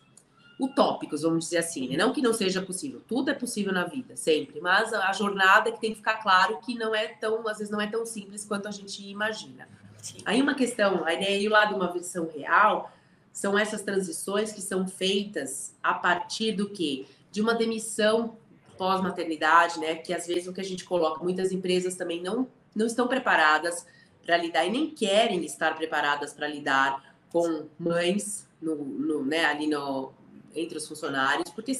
utópicos, 0.57 1.23
vamos 1.23 1.45
dizer 1.45 1.57
assim, 1.57 1.89
né? 1.89 1.97
Não 1.97 2.13
que 2.13 2.21
não 2.21 2.33
seja 2.33 2.61
possível, 2.61 3.01
tudo 3.05 3.29
é 3.29 3.33
possível 3.33 3.73
na 3.73 3.83
vida, 3.83 4.15
sempre, 4.15 4.61
mas 4.61 4.93
a 4.93 5.11
jornada 5.11 5.71
que 5.71 5.81
tem 5.81 5.89
que 5.89 5.97
ficar 5.97 6.21
claro 6.23 6.59
que 6.59 6.75
não 6.75 6.95
é 6.95 7.07
tão, 7.07 7.45
às 7.47 7.57
vezes 7.57 7.71
não 7.71 7.81
é 7.81 7.87
tão 7.87 8.05
simples 8.05 8.45
quanto 8.45 8.69
a 8.69 8.71
gente 8.71 9.05
imagina. 9.05 9.67
Sim. 9.97 10.19
Aí 10.23 10.41
uma 10.41 10.53
questão, 10.53 11.03
a 11.05 11.13
ideia 11.13 11.49
lá 11.49 11.65
de 11.65 11.73
uma 11.73 11.91
visão 11.91 12.29
real 12.33 12.91
são 13.33 13.57
essas 13.57 13.81
transições 13.81 14.53
que 14.53 14.61
são 14.61 14.87
feitas 14.87 15.75
a 15.81 15.95
partir 15.95 16.51
do 16.53 16.69
que? 16.69 17.07
De 17.31 17.41
uma 17.41 17.55
demissão 17.55 18.37
pós-maternidade, 18.77 19.79
né? 19.79 19.95
Que 19.95 20.13
às 20.13 20.27
vezes 20.27 20.47
o 20.47 20.53
que 20.53 20.61
a 20.61 20.63
gente 20.63 20.85
coloca, 20.85 21.23
muitas 21.23 21.51
empresas 21.51 21.95
também 21.95 22.21
não, 22.21 22.47
não 22.75 22.85
estão 22.85 23.07
preparadas 23.07 23.85
para 24.23 24.37
lidar 24.37 24.65
e 24.65 24.71
nem 24.71 24.89
querem 24.89 25.43
estar 25.43 25.75
preparadas 25.75 26.31
para 26.31 26.47
lidar 26.47 27.15
com 27.29 27.65
mães 27.77 28.47
no, 28.61 28.75
no, 28.75 29.25
né, 29.25 29.45
ali 29.45 29.67
no, 29.67 30.13
entre 30.55 30.77
os 30.77 30.87
funcionários, 30.87 31.49
porque 31.49 31.73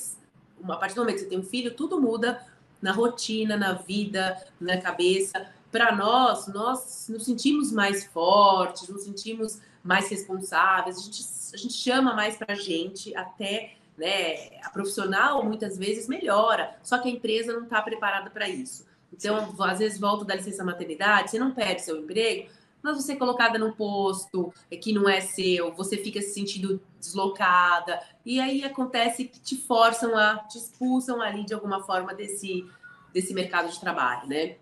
a 0.67 0.75
partir 0.75 0.95
do 0.95 1.01
momento 1.01 1.15
que 1.15 1.21
você 1.21 1.29
tem 1.29 1.39
um 1.39 1.43
filho, 1.43 1.73
tudo 1.73 2.01
muda 2.01 2.43
na 2.81 2.91
rotina, 2.91 3.55
na 3.55 3.73
vida, 3.73 4.37
na 4.59 4.77
cabeça. 4.77 5.47
Para 5.71 5.95
nós, 5.95 6.47
nós 6.47 7.07
nos 7.09 7.23
sentimos 7.23 7.71
mais 7.71 8.03
fortes, 8.05 8.89
nos 8.89 9.03
sentimos 9.03 9.61
mais 9.83 10.09
responsáveis, 10.09 10.97
a 10.97 11.01
gente, 11.01 11.23
a 11.53 11.57
gente 11.57 11.73
chama 11.73 12.13
mais 12.13 12.37
para 12.37 12.53
a 12.53 12.55
gente, 12.55 13.15
até 13.15 13.75
né, 13.97 14.57
a 14.63 14.69
profissional 14.69 15.43
muitas 15.43 15.77
vezes 15.77 16.07
melhora, 16.07 16.75
só 16.81 16.97
que 16.97 17.09
a 17.09 17.11
empresa 17.11 17.53
não 17.53 17.63
está 17.63 17.81
preparada 17.81 18.29
para 18.29 18.47
isso. 18.47 18.85
Então, 19.11 19.53
às 19.59 19.79
vezes, 19.79 19.99
volta 19.99 20.25
da 20.25 20.35
licença 20.35 20.63
maternidade, 20.63 21.29
você 21.29 21.37
não 21.37 21.51
perde 21.51 21.83
seu 21.83 21.97
emprego, 21.97 22.49
mas 22.81 22.97
você 22.97 23.13
é 23.13 23.15
colocada 23.15 23.59
num 23.59 23.71
posto 23.71 24.53
que 24.81 24.91
não 24.91 25.07
é 25.07 25.21
seu, 25.21 25.73
você 25.73 25.97
fica 25.97 26.21
se 26.21 26.33
sentindo 26.33 26.81
deslocada, 26.99 28.01
e 28.25 28.39
aí 28.39 28.63
acontece 28.63 29.25
que 29.25 29.39
te 29.39 29.57
forçam 29.57 30.17
a, 30.17 30.37
te 30.37 30.57
expulsam 30.57 31.21
ali 31.21 31.45
de 31.45 31.53
alguma 31.53 31.83
forma 31.83 32.13
desse, 32.13 32.65
desse 33.13 33.33
mercado 33.33 33.69
de 33.69 33.79
trabalho, 33.79 34.27
né? 34.27 34.55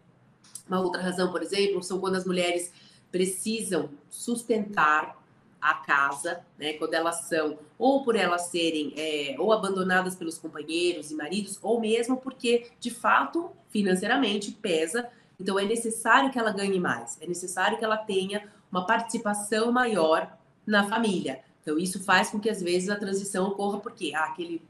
Uma 0.68 0.82
outra 0.82 1.02
razão, 1.02 1.32
por 1.32 1.42
exemplo, 1.42 1.82
são 1.82 2.00
quando 2.00 2.16
as 2.16 2.26
mulheres 2.26 2.72
precisam 3.12 3.90
sustentar 4.10 5.20
a 5.62 5.76
casa, 5.76 6.42
né? 6.58 6.74
Quando 6.74 6.94
elas 6.94 7.28
são, 7.28 7.60
ou 7.78 8.04
por 8.04 8.16
elas 8.16 8.48
serem 8.48 8.94
é, 8.98 9.36
ou 9.38 9.54
abandonadas 9.54 10.16
pelos 10.16 10.38
companheiros 10.38 11.12
e 11.12 11.16
maridos, 11.16 11.60
ou 11.62 11.80
mesmo 11.80 12.18
porque, 12.18 12.72
de 12.80 12.90
fato, 12.90 13.52
financeiramente 13.70 14.52
pesa 14.52 15.08
então 15.42 15.58
é 15.58 15.66
necessário 15.66 16.30
que 16.30 16.38
ela 16.38 16.52
ganhe 16.52 16.80
mais, 16.80 17.18
é 17.20 17.26
necessário 17.26 17.80
que 17.80 17.84
ela 17.84 17.98
tenha 17.98 18.48
uma 18.72 18.86
participação 18.86 19.72
maior 19.72 20.32
na 20.66 20.88
família. 20.88 21.40
Então 21.64 21.80
isso 21.80 22.04
faz 22.04 22.30
com 22.30 22.40
que 22.40 22.50
às 22.50 22.62
vezes 22.62 22.90
a 22.90 22.96
transição 22.96 23.48
ocorra 23.48 23.80
porque 23.80 24.14
ah, 24.16 24.26
aquele 24.26 24.62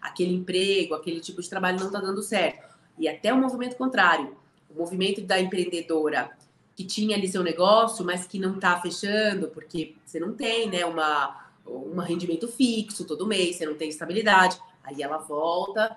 aquele 0.00 0.32
emprego, 0.32 0.94
aquele 0.94 1.20
tipo 1.20 1.42
de 1.42 1.50
trabalho 1.50 1.80
não 1.80 1.88
está 1.88 2.00
dando 2.00 2.22
certo. 2.22 2.64
E 2.96 3.08
até 3.08 3.34
o 3.34 3.36
movimento 3.36 3.76
contrário, 3.76 4.36
o 4.70 4.78
movimento 4.78 5.20
da 5.20 5.38
empreendedora 5.38 6.30
que 6.74 6.84
tinha 6.84 7.16
ali 7.16 7.28
seu 7.28 7.42
negócio, 7.42 8.04
mas 8.04 8.26
que 8.26 8.38
não 8.38 8.54
está 8.54 8.80
fechando 8.80 9.48
porque 9.48 9.96
você 10.04 10.18
não 10.18 10.32
tem, 10.32 10.70
né, 10.70 10.84
uma 10.84 11.50
um 11.66 12.00
rendimento 12.00 12.48
fixo 12.48 13.04
todo 13.04 13.26
mês, 13.26 13.56
você 13.56 13.66
não 13.66 13.74
tem 13.74 13.88
estabilidade. 13.88 14.60
Aí 14.82 15.02
ela 15.02 15.18
volta 15.18 15.96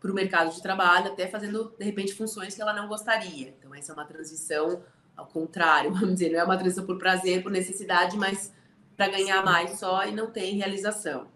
para 0.00 0.10
o 0.10 0.14
mercado 0.14 0.54
de 0.54 0.62
trabalho, 0.62 1.08
até 1.08 1.26
fazendo, 1.26 1.74
de 1.76 1.84
repente, 1.84 2.14
funções 2.14 2.54
que 2.54 2.62
ela 2.62 2.72
não 2.72 2.86
gostaria. 2.86 3.48
Então, 3.58 3.74
essa 3.74 3.92
é 3.92 3.94
uma 3.94 4.04
transição 4.04 4.82
ao 5.16 5.26
contrário, 5.26 5.90
vamos 5.94 6.14
dizer, 6.14 6.30
não 6.30 6.38
é 6.38 6.44
uma 6.44 6.56
transição 6.56 6.86
por 6.86 6.98
prazer, 6.98 7.42
por 7.42 7.50
necessidade, 7.50 8.16
mas 8.16 8.52
para 8.96 9.08
ganhar 9.08 9.44
mais 9.44 9.78
só 9.78 10.04
e 10.06 10.12
não 10.12 10.30
tem 10.30 10.56
realização. 10.56 11.26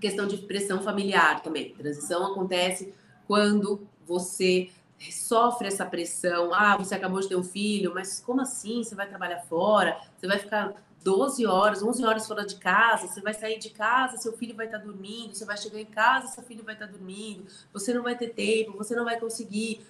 questão 0.00 0.26
de 0.26 0.38
pressão 0.38 0.82
familiar 0.82 1.42
também. 1.42 1.74
Transição 1.74 2.24
acontece 2.32 2.92
quando 3.26 3.86
você 4.06 4.70
sofre 5.10 5.68
essa 5.68 5.84
pressão. 5.84 6.52
Ah, 6.52 6.76
você 6.76 6.94
acabou 6.94 7.20
de 7.20 7.28
ter 7.28 7.36
um 7.36 7.42
filho, 7.42 7.92
mas 7.94 8.20
como 8.20 8.40
assim? 8.40 8.84
Você 8.84 8.94
vai 8.94 9.08
trabalhar 9.08 9.40
fora? 9.40 9.98
Você 10.16 10.26
vai 10.26 10.38
ficar 10.38 10.74
12 11.02 11.44
horas, 11.46 11.82
11 11.82 12.04
horas 12.04 12.26
fora 12.26 12.46
de 12.46 12.56
casa, 12.56 13.06
você 13.06 13.20
vai 13.20 13.34
sair 13.34 13.58
de 13.58 13.70
casa, 13.70 14.16
seu 14.16 14.32
filho 14.36 14.54
vai 14.54 14.66
estar 14.66 14.78
tá 14.78 14.84
dormindo, 14.84 15.34
você 15.34 15.44
vai 15.44 15.56
chegar 15.56 15.80
em 15.80 15.86
casa, 15.86 16.28
seu 16.28 16.42
filho 16.42 16.64
vai 16.64 16.74
estar 16.74 16.86
tá 16.86 16.92
dormindo, 16.92 17.44
você 17.72 17.92
não 17.92 18.02
vai 18.02 18.16
ter 18.16 18.28
tempo, 18.28 18.76
você 18.76 18.94
não 18.94 19.04
vai 19.04 19.18
conseguir. 19.18 19.80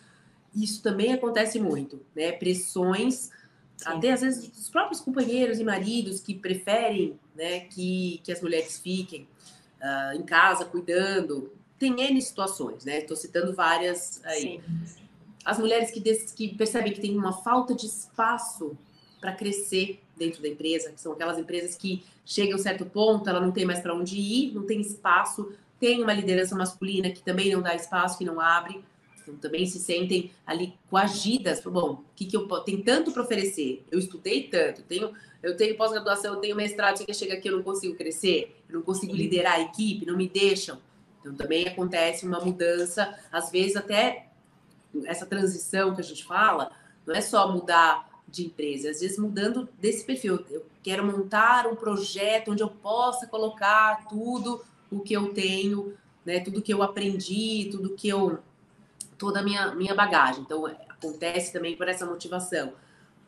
Isso 0.55 0.83
também 0.83 1.13
acontece 1.13 1.59
muito, 1.61 2.01
né? 2.15 2.33
Pressões, 2.33 3.31
Sim. 3.77 3.87
até 3.87 4.13
às 4.13 4.21
vezes 4.21 4.49
dos 4.49 4.69
próprios 4.69 5.01
companheiros 5.01 5.59
e 5.59 5.65
maridos 5.65 6.21
que 6.21 6.35
preferem, 6.35 7.19
né, 7.35 7.61
que, 7.61 8.21
que 8.23 8.31
as 8.31 8.41
mulheres 8.41 8.79
fiquem 8.79 9.27
uh, 9.81 10.17
em 10.17 10.23
casa 10.23 10.65
cuidando. 10.65 11.53
Tem 11.79 12.01
N 12.01 12.21
situações, 12.23 12.85
né? 12.85 12.99
Estou 12.99 13.17
citando 13.17 13.55
várias 13.55 14.21
aí. 14.25 14.61
Sim. 14.61 15.02
As 15.45 15.59
mulheres 15.59 15.91
que, 15.91 16.01
que 16.01 16.55
percebem 16.55 16.93
que 16.93 17.01
tem 17.01 17.17
uma 17.17 17.33
falta 17.33 17.75
de 17.75 17.87
espaço 17.87 18.77
para 19.21 19.33
crescer 19.33 20.01
dentro 20.17 20.43
da 20.43 20.49
empresa, 20.49 20.91
que 20.91 21.01
são 21.01 21.13
aquelas 21.13 21.39
empresas 21.39 21.77
que 21.77 22.05
chegam 22.25 22.57
a 22.57 22.61
um 22.61 22.63
certo 22.63 22.85
ponto, 22.85 23.29
ela 23.29 23.41
não 23.41 23.51
tem 23.51 23.65
mais 23.65 23.81
para 23.81 23.95
onde 23.95 24.17
ir, 24.17 24.53
não 24.53 24.65
tem 24.65 24.81
espaço, 24.81 25.53
tem 25.79 26.03
uma 26.03 26.13
liderança 26.13 26.55
masculina 26.55 27.11
que 27.11 27.23
também 27.23 27.53
não 27.53 27.61
dá 27.61 27.75
espaço, 27.75 28.19
que 28.19 28.25
não 28.25 28.41
abre, 28.41 28.83
então 29.23 29.37
também 29.37 29.67
se 29.67 29.79
sentem 29.79 30.31
ali 30.47 30.75
coagidas. 30.91 31.61
Bom, 31.61 32.03
que, 32.15 32.25
que 32.25 32.37
eu 32.37 32.47
tenho 32.63 32.83
tanto 32.83 33.13
para 33.13 33.23
oferecer? 33.23 33.85
Eu 33.91 33.99
estudei 33.99 34.45
tanto, 34.45 34.83
tenho, 34.83 35.13
eu 35.43 35.57
tenho 35.57 35.77
pós-graduação, 35.77 36.35
eu 36.35 36.41
tenho 36.41 36.57
mestrado, 36.57 37.05
que 37.05 37.15
chega 37.15 37.35
aqui 37.35 37.49
eu 37.49 37.57
não 37.57 37.63
consigo 37.63 37.97
crescer, 37.97 38.57
eu 38.69 38.77
não 38.77 38.83
consigo 38.83 39.15
liderar 39.15 39.55
a 39.55 39.61
equipe, 39.61 40.07
não 40.07 40.17
me 40.17 40.29
deixam. 40.29 40.79
Então 41.21 41.35
também 41.35 41.67
acontece 41.67 42.27
uma 42.27 42.41
mudança, 42.41 43.17
às 43.31 43.51
vezes 43.51 43.77
até 43.77 44.32
essa 45.05 45.27
transição 45.27 45.95
que 45.95 46.01
a 46.01 46.05
gente 46.05 46.25
fala, 46.25 46.71
não 47.07 47.15
é 47.15 47.21
só 47.21 47.51
mudar 47.51 48.11
de 48.29 48.47
empresa, 48.47 48.91
às 48.91 49.01
vezes 49.01 49.19
mudando 49.19 49.69
desse 49.79 50.05
perfil. 50.05 50.45
Eu 50.51 50.65
quero 50.83 51.05
montar 51.05 51.67
um 51.67 51.77
projeto 51.77 52.51
onde 52.51 52.63
eu 52.63 52.69
possa 52.69 53.27
colocar 53.27 54.07
tudo 54.09 54.65
o 54.91 55.01
que 55.01 55.15
eu 55.15 55.33
tenho, 55.33 55.95
né, 56.25 56.41
tudo 56.41 56.63
que 56.63 56.73
eu 56.73 56.83
aprendi, 56.83 57.69
tudo 57.71 57.95
que 57.95 58.09
eu 58.09 58.39
toda 59.19 59.41
a 59.41 59.43
minha 59.43 59.75
minha 59.75 59.95
bagagem. 59.95 60.43
Então 60.43 60.67
acontece 60.89 61.53
também 61.53 61.77
por 61.77 61.89
essa 61.89 62.07
motivação. 62.07 62.73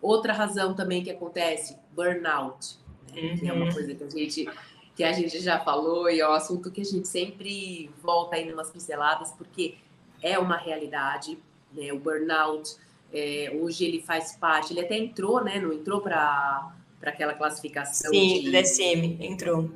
Outra 0.00 0.33
razão 0.33 0.75
também 0.75 1.02
que 1.02 1.11
acontece, 1.11 1.76
burnout, 1.92 2.78
né, 3.12 3.21
uhum. 3.21 3.38
que 3.38 3.49
é 3.49 3.52
uma 3.52 3.66
uhum. 3.66 3.73
coisa 3.73 3.94
que 3.94 4.04
a 4.04 4.11
gente 4.11 4.49
que 4.94 5.02
a 5.02 5.12
gente 5.12 5.40
já 5.40 5.59
falou 5.59 6.09
e 6.09 6.21
é 6.21 6.28
um 6.28 6.33
assunto 6.33 6.71
que 6.71 6.80
a 6.80 6.85
gente 6.85 7.09
sempre 7.09 7.90
volta 8.00 8.37
aí 8.37 8.52
umas 8.52 8.71
pinceladas 8.71 9.33
porque 9.33 9.75
é 10.23 10.38
uma 10.38 10.56
realidade, 10.56 11.37
né? 11.75 11.93
O 11.93 11.99
burnout 11.99 12.76
é, 13.12 13.57
hoje 13.61 13.85
ele 13.85 14.00
faz 14.00 14.37
parte, 14.37 14.73
ele 14.73 14.81
até 14.81 14.99
entrou, 14.99 15.43
né? 15.43 15.61
Não 15.61 15.73
entrou 15.73 16.00
para 16.00 16.73
aquela 17.02 17.35
classificação. 17.35 18.11
Sim, 18.11 18.43
de, 18.43 18.50
DSM, 18.50 19.19
entrou. 19.21 19.71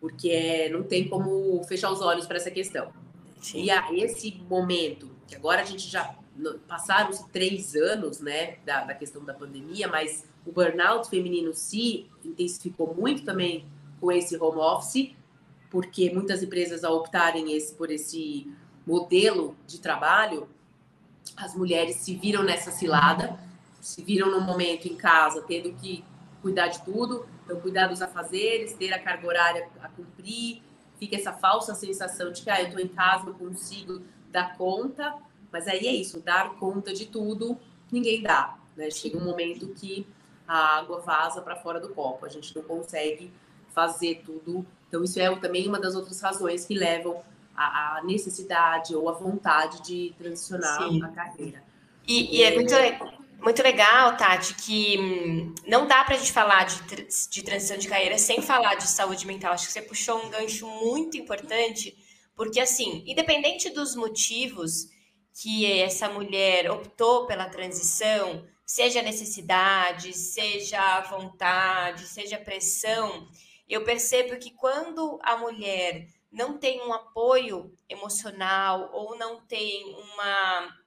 Porque 0.00 0.30
é, 0.30 0.68
não 0.68 0.82
tem 0.82 1.08
como 1.08 1.62
fechar 1.64 1.90
os 1.90 2.00
olhos 2.00 2.26
para 2.26 2.36
essa 2.36 2.50
questão. 2.50 2.92
Sim. 3.40 3.64
E 3.64 3.70
a, 3.70 3.92
esse 3.92 4.40
momento, 4.48 5.10
que 5.26 5.34
agora 5.34 5.62
a 5.62 5.64
gente 5.64 5.88
já 5.88 6.14
passaram 6.66 7.10
os 7.10 7.20
três 7.32 7.74
anos, 7.74 8.20
né, 8.20 8.56
da, 8.64 8.84
da 8.84 8.94
questão 8.94 9.24
da 9.24 9.34
pandemia, 9.34 9.88
mas 9.88 10.24
o 10.46 10.52
burnout 10.52 11.08
feminino 11.08 11.52
se 11.54 12.06
intensificou 12.24 12.94
muito 12.94 13.24
também 13.24 13.66
com 14.00 14.10
esse 14.10 14.36
home 14.36 14.58
office, 14.58 15.14
porque 15.70 16.10
muitas 16.10 16.42
empresas 16.42 16.82
ao 16.82 16.96
optarem 16.96 17.52
esse, 17.52 17.74
por 17.74 17.90
esse 17.90 18.50
modelo 18.86 19.56
de 19.66 19.80
trabalho, 19.80 20.48
as 21.36 21.54
mulheres 21.54 21.96
se 21.96 22.14
viram 22.14 22.42
nessa 22.42 22.70
cilada, 22.70 23.38
se 23.80 24.02
viram 24.02 24.30
no 24.30 24.40
momento 24.40 24.86
em 24.86 24.96
casa 24.96 25.42
tendo 25.42 25.72
que 25.74 26.04
cuidar 26.42 26.68
de 26.68 26.82
tudo, 26.82 27.26
então 27.44 27.60
cuidar 27.60 27.88
dos 27.88 28.02
afazeres, 28.02 28.72
ter 28.74 28.92
a 28.92 28.98
carga 28.98 29.26
horária 29.26 29.68
a 29.82 29.88
cumprir, 29.88 30.62
fica 30.98 31.16
essa 31.16 31.32
falsa 31.32 31.74
sensação 31.74 32.30
de 32.32 32.42
que 32.42 32.50
ah, 32.50 32.60
eu 32.60 32.68
estou 32.68 32.80
em 32.80 32.88
casa, 32.88 33.28
eu 33.28 33.34
consigo 33.34 34.02
dar 34.30 34.56
conta, 34.56 35.14
mas 35.50 35.66
aí 35.66 35.86
é 35.86 35.92
isso, 35.92 36.20
dar 36.20 36.54
conta 36.56 36.92
de 36.92 37.06
tudo, 37.06 37.58
ninguém 37.90 38.22
dá. 38.22 38.58
Né? 38.76 38.90
Chega 38.90 39.18
um 39.18 39.24
momento 39.24 39.68
que 39.68 40.06
a 40.46 40.78
água 40.78 41.00
vaza 41.00 41.40
para 41.40 41.56
fora 41.56 41.80
do 41.80 41.90
copo, 41.90 42.26
a 42.26 42.28
gente 42.28 42.54
não 42.54 42.62
consegue 42.62 43.32
fazer 43.72 44.22
tudo. 44.24 44.66
Então, 44.88 45.04
isso 45.04 45.20
é 45.20 45.34
também 45.36 45.68
uma 45.68 45.78
das 45.78 45.94
outras 45.94 46.20
razões 46.20 46.64
que 46.64 46.74
levam 46.74 47.22
à 47.60 48.02
necessidade 48.04 48.94
ou 48.94 49.08
à 49.08 49.12
vontade 49.12 49.82
de 49.82 50.14
transicionar 50.16 50.88
Sim. 50.88 51.02
a 51.04 51.08
carreira. 51.08 51.62
E, 52.06 52.38
e 52.38 52.42
é 52.42 52.54
muito, 52.54 52.74
muito 53.40 53.62
legal, 53.62 54.16
Tati, 54.16 54.54
que 54.54 54.98
hum, 54.98 55.54
não 55.66 55.86
dá 55.86 56.04
para 56.04 56.14
a 56.14 56.18
gente 56.18 56.32
falar 56.32 56.64
de, 56.64 57.06
de 57.30 57.42
transição 57.42 57.76
de 57.76 57.88
carreira 57.88 58.18
sem 58.18 58.40
falar 58.42 58.74
de 58.74 58.88
saúde 58.88 59.26
mental. 59.26 59.52
Acho 59.52 59.66
que 59.66 59.72
você 59.72 59.82
puxou 59.82 60.24
um 60.24 60.30
gancho 60.30 60.66
muito 60.66 61.16
importante, 61.16 61.96
porque, 62.34 62.60
assim, 62.60 63.04
independente 63.06 63.70
dos 63.70 63.94
motivos 63.94 64.88
que 65.34 65.66
essa 65.80 66.08
mulher 66.08 66.70
optou 66.70 67.26
pela 67.26 67.48
transição, 67.48 68.44
seja 68.66 69.02
necessidade, 69.02 70.12
seja 70.12 71.00
vontade, 71.02 72.06
seja 72.06 72.38
pressão, 72.38 73.28
eu 73.68 73.84
percebo 73.84 74.36
que 74.36 74.50
quando 74.50 75.18
a 75.22 75.36
mulher 75.36 76.08
não 76.30 76.58
tem 76.58 76.80
um 76.82 76.92
apoio 76.92 77.74
emocional 77.88 78.90
ou 78.92 79.16
não 79.16 79.40
tem 79.40 79.84
uma, 79.94 80.78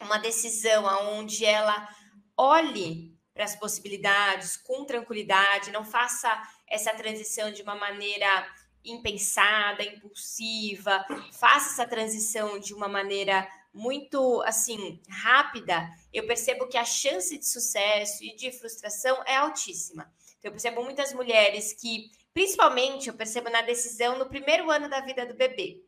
uma 0.00 0.18
decisão 0.18 0.84
onde 1.18 1.44
ela 1.44 1.88
olhe 2.36 3.16
para 3.32 3.44
as 3.44 3.56
possibilidades 3.56 4.56
com 4.56 4.84
tranquilidade, 4.84 5.70
não 5.70 5.84
faça 5.84 6.30
essa 6.68 6.92
transição 6.94 7.50
de 7.50 7.62
uma 7.62 7.74
maneira 7.74 8.46
impensada, 8.84 9.82
impulsiva, 9.82 11.04
faça 11.32 11.70
essa 11.70 11.86
transição 11.88 12.58
de 12.58 12.74
uma 12.74 12.88
maneira 12.88 13.48
muito 13.72 14.42
assim 14.42 15.00
rápida, 15.08 15.88
eu 16.12 16.26
percebo 16.26 16.68
que 16.68 16.76
a 16.76 16.84
chance 16.84 17.38
de 17.38 17.46
sucesso 17.46 18.22
e 18.22 18.36
de 18.36 18.52
frustração 18.52 19.22
é 19.26 19.36
altíssima. 19.36 20.12
Então, 20.38 20.48
eu 20.48 20.52
percebo 20.52 20.84
muitas 20.84 21.12
mulheres 21.12 21.72
que, 21.72 22.10
principalmente, 22.32 23.08
eu 23.08 23.14
percebo 23.14 23.50
na 23.50 23.62
decisão 23.62 24.18
no 24.18 24.26
primeiro 24.26 24.70
ano 24.70 24.88
da 24.88 25.00
vida 25.00 25.26
do 25.26 25.34
bebê. 25.34 25.82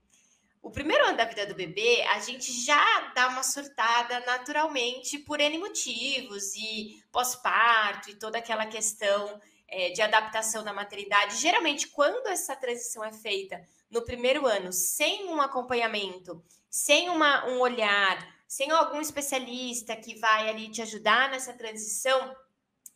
O 0.63 0.71
primeiro 0.71 1.05
ano 1.07 1.17
da 1.17 1.25
vida 1.25 1.47
do 1.47 1.55
bebê, 1.55 2.03
a 2.03 2.21
gente 2.21 2.51
já 2.65 3.13
dá 3.15 3.29
uma 3.29 3.43
surtada 3.43 4.21
naturalmente 4.21 5.19
por 5.19 5.41
N 5.41 5.59
motivos 5.59 6.55
e 6.55 7.03
pós-parto 7.13 8.11
e 8.11 8.15
toda 8.15 8.39
aquela 8.39 8.65
questão 8.67 9.41
é, 9.69 9.91
de 9.91 10.01
adaptação 10.01 10.65
na 10.65 10.73
maternidade. 10.73 11.37
Geralmente, 11.37 11.89
quando 11.89 12.29
essa 12.29 12.57
transição 12.57 13.05
é 13.05 13.13
feita 13.13 13.61
no 13.91 14.03
primeiro 14.03 14.47
ano, 14.47 14.73
sem 14.73 15.27
um 15.27 15.41
acompanhamento 15.41 16.43
sem 16.75 17.09
uma, 17.09 17.47
um 17.47 17.61
olhar, 17.61 18.19
sem 18.49 18.69
algum 18.73 19.01
especialista 19.01 19.95
que 19.95 20.19
vai 20.19 20.51
ali 20.51 20.69
te 20.69 20.83
ajudar 20.83 21.31
nessa 21.31 21.53
transição, 21.53 22.35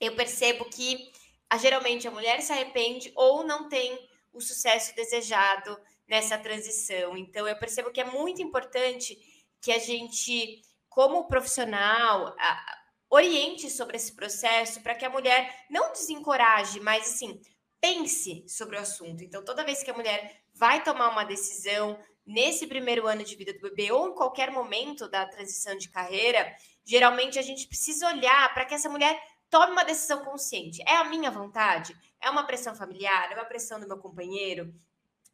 eu 0.00 0.16
percebo 0.16 0.64
que 0.64 1.12
a, 1.48 1.58
geralmente 1.58 2.06
a 2.06 2.10
mulher 2.10 2.40
se 2.42 2.52
arrepende 2.52 3.12
ou 3.14 3.44
não 3.44 3.68
tem 3.68 3.98
o 4.32 4.40
sucesso 4.40 4.94
desejado 4.94 5.78
nessa 6.06 6.38
transição. 6.38 7.16
Então, 7.16 7.46
eu 7.46 7.58
percebo 7.58 7.90
que 7.90 8.00
é 8.00 8.04
muito 8.04 8.42
importante 8.42 9.18
que 9.60 9.72
a 9.72 9.78
gente, 9.78 10.62
como 10.88 11.26
profissional, 11.26 12.34
a, 12.38 12.78
oriente 13.10 13.70
sobre 13.70 13.96
esse 13.96 14.14
processo 14.14 14.82
para 14.82 14.94
que 14.94 15.04
a 15.04 15.10
mulher 15.10 15.64
não 15.70 15.92
desencoraje, 15.92 16.78
mas 16.80 17.14
assim, 17.14 17.40
pense 17.80 18.44
sobre 18.48 18.76
o 18.76 18.80
assunto. 18.80 19.24
Então, 19.24 19.44
toda 19.44 19.64
vez 19.64 19.82
que 19.82 19.90
a 19.90 19.94
mulher 19.94 20.42
vai 20.54 20.82
tomar 20.82 21.08
uma 21.08 21.24
decisão, 21.24 21.98
nesse 22.28 22.66
primeiro 22.66 23.06
ano 23.06 23.24
de 23.24 23.34
vida 23.34 23.54
do 23.54 23.60
bebê 23.60 23.90
ou 23.90 24.08
em 24.08 24.14
qualquer 24.14 24.50
momento 24.50 25.08
da 25.08 25.24
transição 25.24 25.76
de 25.78 25.88
carreira, 25.88 26.54
geralmente 26.84 27.38
a 27.38 27.42
gente 27.42 27.66
precisa 27.66 28.06
olhar 28.06 28.52
para 28.52 28.66
que 28.66 28.74
essa 28.74 28.90
mulher 28.90 29.18
tome 29.50 29.72
uma 29.72 29.84
decisão 29.84 30.24
consciente. 30.24 30.82
É 30.86 30.96
a 30.96 31.04
minha 31.04 31.30
vontade? 31.30 31.96
É 32.20 32.30
uma 32.30 32.44
pressão 32.44 32.74
familiar? 32.74 33.30
É 33.30 33.34
uma 33.34 33.44
pressão 33.44 33.80
do 33.80 33.86
meu 33.86 33.98
companheiro? 33.98 34.74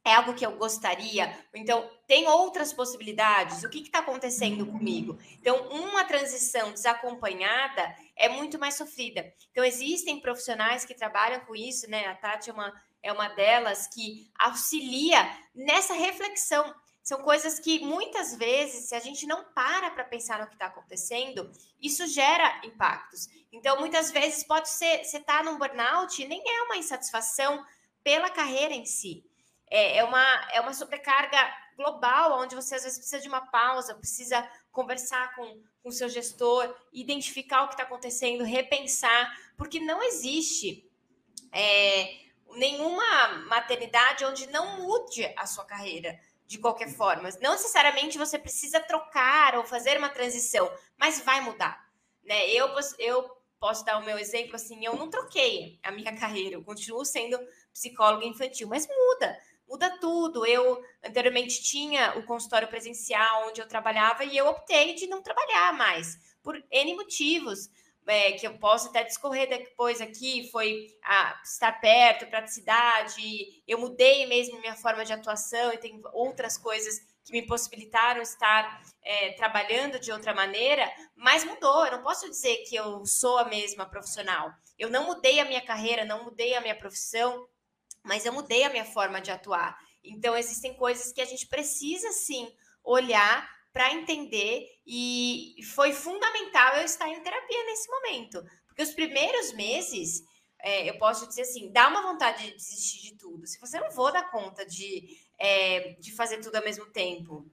É 0.06 0.14
algo 0.14 0.34
que 0.34 0.44
eu 0.44 0.54
gostaria? 0.56 1.34
Então, 1.54 1.90
tem 2.06 2.28
outras 2.28 2.74
possibilidades? 2.74 3.64
O 3.64 3.70
que 3.70 3.80
está 3.80 4.00
acontecendo 4.00 4.66
comigo? 4.66 5.18
Então, 5.40 5.68
uma 5.68 6.04
transição 6.04 6.72
desacompanhada 6.72 7.96
é 8.14 8.28
muito 8.28 8.58
mais 8.58 8.74
sofrida. 8.74 9.32
Então, 9.50 9.64
existem 9.64 10.20
profissionais 10.20 10.84
que 10.84 10.94
trabalham 10.94 11.40
com 11.40 11.56
isso, 11.56 11.88
né? 11.88 12.06
A 12.06 12.14
Tati 12.14 12.50
é 12.50 12.52
uma, 12.52 12.82
é 13.02 13.12
uma 13.12 13.28
delas 13.28 13.86
que 13.86 14.30
auxilia 14.38 15.26
nessa 15.54 15.94
reflexão 15.94 16.74
são 17.04 17.20
coisas 17.20 17.58
que 17.58 17.80
muitas 17.80 18.34
vezes, 18.34 18.88
se 18.88 18.94
a 18.94 18.98
gente 18.98 19.26
não 19.26 19.44
para 19.52 19.90
para 19.90 20.04
pensar 20.04 20.40
no 20.40 20.46
que 20.46 20.54
está 20.54 20.66
acontecendo, 20.66 21.52
isso 21.78 22.06
gera 22.06 22.62
impactos. 22.64 23.28
Então, 23.52 23.78
muitas 23.78 24.10
vezes 24.10 24.42
pode 24.42 24.70
ser, 24.70 25.04
você 25.04 25.18
está 25.18 25.42
num 25.42 25.58
burnout 25.58 26.20
e 26.22 26.26
nem 26.26 26.42
é 26.42 26.62
uma 26.62 26.78
insatisfação 26.78 27.62
pela 28.02 28.30
carreira 28.30 28.72
em 28.72 28.86
si. 28.86 29.22
É, 29.70 29.98
é, 29.98 30.04
uma, 30.04 30.24
é 30.50 30.58
uma 30.62 30.72
sobrecarga 30.72 31.38
global, 31.76 32.40
onde 32.40 32.54
você 32.54 32.76
às 32.76 32.84
vezes 32.84 32.96
precisa 32.96 33.20
de 33.20 33.28
uma 33.28 33.50
pausa, 33.50 33.94
precisa 33.94 34.48
conversar 34.72 35.34
com 35.34 35.62
o 35.84 35.92
seu 35.92 36.08
gestor, 36.08 36.74
identificar 36.90 37.64
o 37.64 37.68
que 37.68 37.74
está 37.74 37.82
acontecendo, 37.82 38.44
repensar, 38.44 39.30
porque 39.58 39.78
não 39.78 40.02
existe 40.02 40.90
é, 41.52 42.16
nenhuma 42.56 43.44
maternidade 43.46 44.24
onde 44.24 44.46
não 44.46 44.78
mude 44.78 45.30
a 45.36 45.46
sua 45.46 45.66
carreira 45.66 46.18
de 46.46 46.58
qualquer 46.58 46.88
forma. 46.88 47.28
Não 47.40 47.52
necessariamente 47.52 48.18
você 48.18 48.38
precisa 48.38 48.80
trocar 48.80 49.56
ou 49.56 49.64
fazer 49.64 49.96
uma 49.96 50.08
transição, 50.08 50.70
mas 50.96 51.20
vai 51.20 51.40
mudar. 51.40 51.88
Né? 52.22 52.50
Eu, 52.50 52.68
eu 52.98 53.30
posso 53.58 53.84
dar 53.84 53.98
o 53.98 54.04
meu 54.04 54.18
exemplo 54.18 54.56
assim, 54.56 54.84
eu 54.84 54.96
não 54.96 55.08
troquei 55.08 55.78
a 55.82 55.90
minha 55.90 56.14
carreira, 56.18 56.56
eu 56.56 56.64
continuo 56.64 57.04
sendo 57.04 57.38
psicóloga 57.72 58.26
infantil, 58.26 58.68
mas 58.68 58.86
muda, 58.86 59.38
muda 59.68 59.98
tudo. 59.98 60.46
Eu 60.46 60.82
anteriormente 61.02 61.62
tinha 61.62 62.18
o 62.18 62.24
consultório 62.24 62.68
presencial 62.68 63.48
onde 63.48 63.60
eu 63.60 63.68
trabalhava 63.68 64.24
e 64.24 64.36
eu 64.36 64.46
optei 64.46 64.94
de 64.94 65.06
não 65.06 65.22
trabalhar 65.22 65.72
mais, 65.72 66.36
por 66.42 66.62
N 66.70 66.94
motivos 66.94 67.70
é, 68.06 68.32
que 68.32 68.46
eu 68.46 68.58
posso 68.58 68.88
até 68.88 69.02
discorrer 69.02 69.48
depois 69.48 70.00
aqui, 70.00 70.48
foi 70.50 70.86
a, 71.02 71.40
estar 71.42 71.72
perto, 71.80 72.26
praticidade. 72.26 73.62
Eu 73.66 73.78
mudei 73.78 74.26
mesmo 74.26 74.60
minha 74.60 74.76
forma 74.76 75.04
de 75.04 75.12
atuação 75.12 75.72
e 75.72 75.78
tem 75.78 76.00
outras 76.12 76.58
coisas 76.58 77.00
que 77.24 77.32
me 77.32 77.46
possibilitaram 77.46 78.20
estar 78.20 78.82
é, 79.02 79.32
trabalhando 79.32 79.98
de 79.98 80.12
outra 80.12 80.34
maneira, 80.34 80.90
mas 81.16 81.44
mudou. 81.44 81.86
Eu 81.86 81.92
não 81.92 82.02
posso 82.02 82.28
dizer 82.28 82.58
que 82.68 82.76
eu 82.76 83.04
sou 83.06 83.38
a 83.38 83.46
mesma 83.46 83.86
profissional. 83.86 84.52
Eu 84.78 84.90
não 84.90 85.06
mudei 85.06 85.40
a 85.40 85.44
minha 85.44 85.62
carreira, 85.62 86.04
não 86.04 86.24
mudei 86.24 86.54
a 86.54 86.60
minha 86.60 86.76
profissão, 86.76 87.48
mas 88.02 88.26
eu 88.26 88.32
mudei 88.32 88.64
a 88.64 88.70
minha 88.70 88.84
forma 88.84 89.20
de 89.20 89.30
atuar. 89.30 89.78
Então, 90.02 90.36
existem 90.36 90.74
coisas 90.74 91.12
que 91.12 91.22
a 91.22 91.24
gente 91.24 91.46
precisa 91.46 92.12
sim 92.12 92.54
olhar 92.82 93.48
para 93.74 93.92
entender 93.92 94.68
e 94.86 95.56
foi 95.74 95.92
fundamental 95.92 96.76
eu 96.76 96.84
estar 96.84 97.08
em 97.08 97.20
terapia 97.20 97.64
nesse 97.66 97.90
momento, 97.90 98.42
porque 98.68 98.82
os 98.82 98.92
primeiros 98.92 99.52
meses 99.52 100.22
é, 100.62 100.88
eu 100.88 100.96
posso 100.96 101.26
dizer 101.26 101.42
assim, 101.42 101.70
dá 101.72 101.88
uma 101.88 102.00
vontade 102.00 102.44
de 102.44 102.52
desistir 102.52 103.02
de 103.02 103.18
tudo. 103.18 103.46
Se 103.46 103.60
você 103.60 103.78
não 103.78 103.90
vou 103.90 104.10
dar 104.10 104.30
conta 104.30 104.64
de, 104.64 105.18
é, 105.38 105.96
de 106.00 106.14
fazer 106.14 106.38
tudo 106.38 106.56
ao 106.56 106.64
mesmo 106.64 106.86
tempo. 106.86 107.44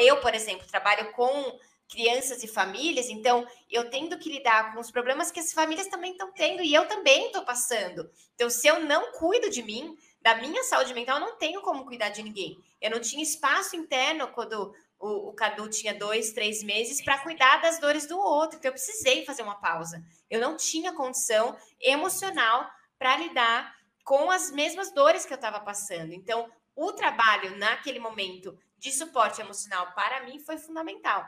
Eu, 0.00 0.20
por 0.20 0.34
exemplo, 0.34 0.66
trabalho 0.66 1.12
com 1.12 1.56
crianças 1.88 2.42
e 2.42 2.48
famílias, 2.48 3.08
então 3.08 3.46
eu 3.70 3.88
tendo 3.90 4.18
que 4.18 4.32
lidar 4.32 4.72
com 4.72 4.80
os 4.80 4.90
problemas 4.90 5.30
que 5.30 5.38
as 5.38 5.52
famílias 5.52 5.86
também 5.86 6.12
estão 6.12 6.32
tendo 6.32 6.62
e 6.62 6.74
eu 6.74 6.88
também 6.88 7.26
estou 7.26 7.44
passando. 7.44 8.10
Então, 8.34 8.50
se 8.50 8.66
eu 8.66 8.80
não 8.80 9.12
cuido 9.12 9.48
de 9.48 9.62
mim, 9.62 9.96
da 10.20 10.34
minha 10.34 10.64
saúde 10.64 10.92
mental, 10.92 11.20
eu 11.20 11.26
não 11.26 11.36
tenho 11.36 11.62
como 11.62 11.84
cuidar 11.84 12.08
de 12.08 12.24
ninguém. 12.24 12.58
Eu 12.80 12.90
não 12.90 12.98
tinha 12.98 13.22
espaço 13.22 13.76
interno 13.76 14.26
quando 14.28 14.74
o, 14.98 15.28
o 15.28 15.32
Cadu 15.32 15.68
tinha 15.68 15.94
dois, 15.94 16.32
três 16.32 16.62
meses 16.62 17.02
para 17.02 17.18
cuidar 17.18 17.60
das 17.60 17.78
dores 17.78 18.06
do 18.06 18.18
outro. 18.18 18.58
Então, 18.58 18.68
eu 18.68 18.74
precisei 18.74 19.24
fazer 19.24 19.42
uma 19.42 19.60
pausa. 19.60 20.04
Eu 20.30 20.40
não 20.40 20.56
tinha 20.56 20.92
condição 20.92 21.56
emocional 21.80 22.68
para 22.98 23.16
lidar 23.16 23.74
com 24.04 24.30
as 24.30 24.50
mesmas 24.50 24.92
dores 24.92 25.26
que 25.26 25.32
eu 25.32 25.36
estava 25.36 25.60
passando. 25.60 26.12
Então, 26.12 26.50
o 26.74 26.92
trabalho 26.92 27.56
naquele 27.56 27.98
momento 27.98 28.58
de 28.78 28.92
suporte 28.92 29.40
emocional 29.40 29.92
para 29.92 30.24
mim 30.24 30.38
foi 30.38 30.58
fundamental. 30.58 31.26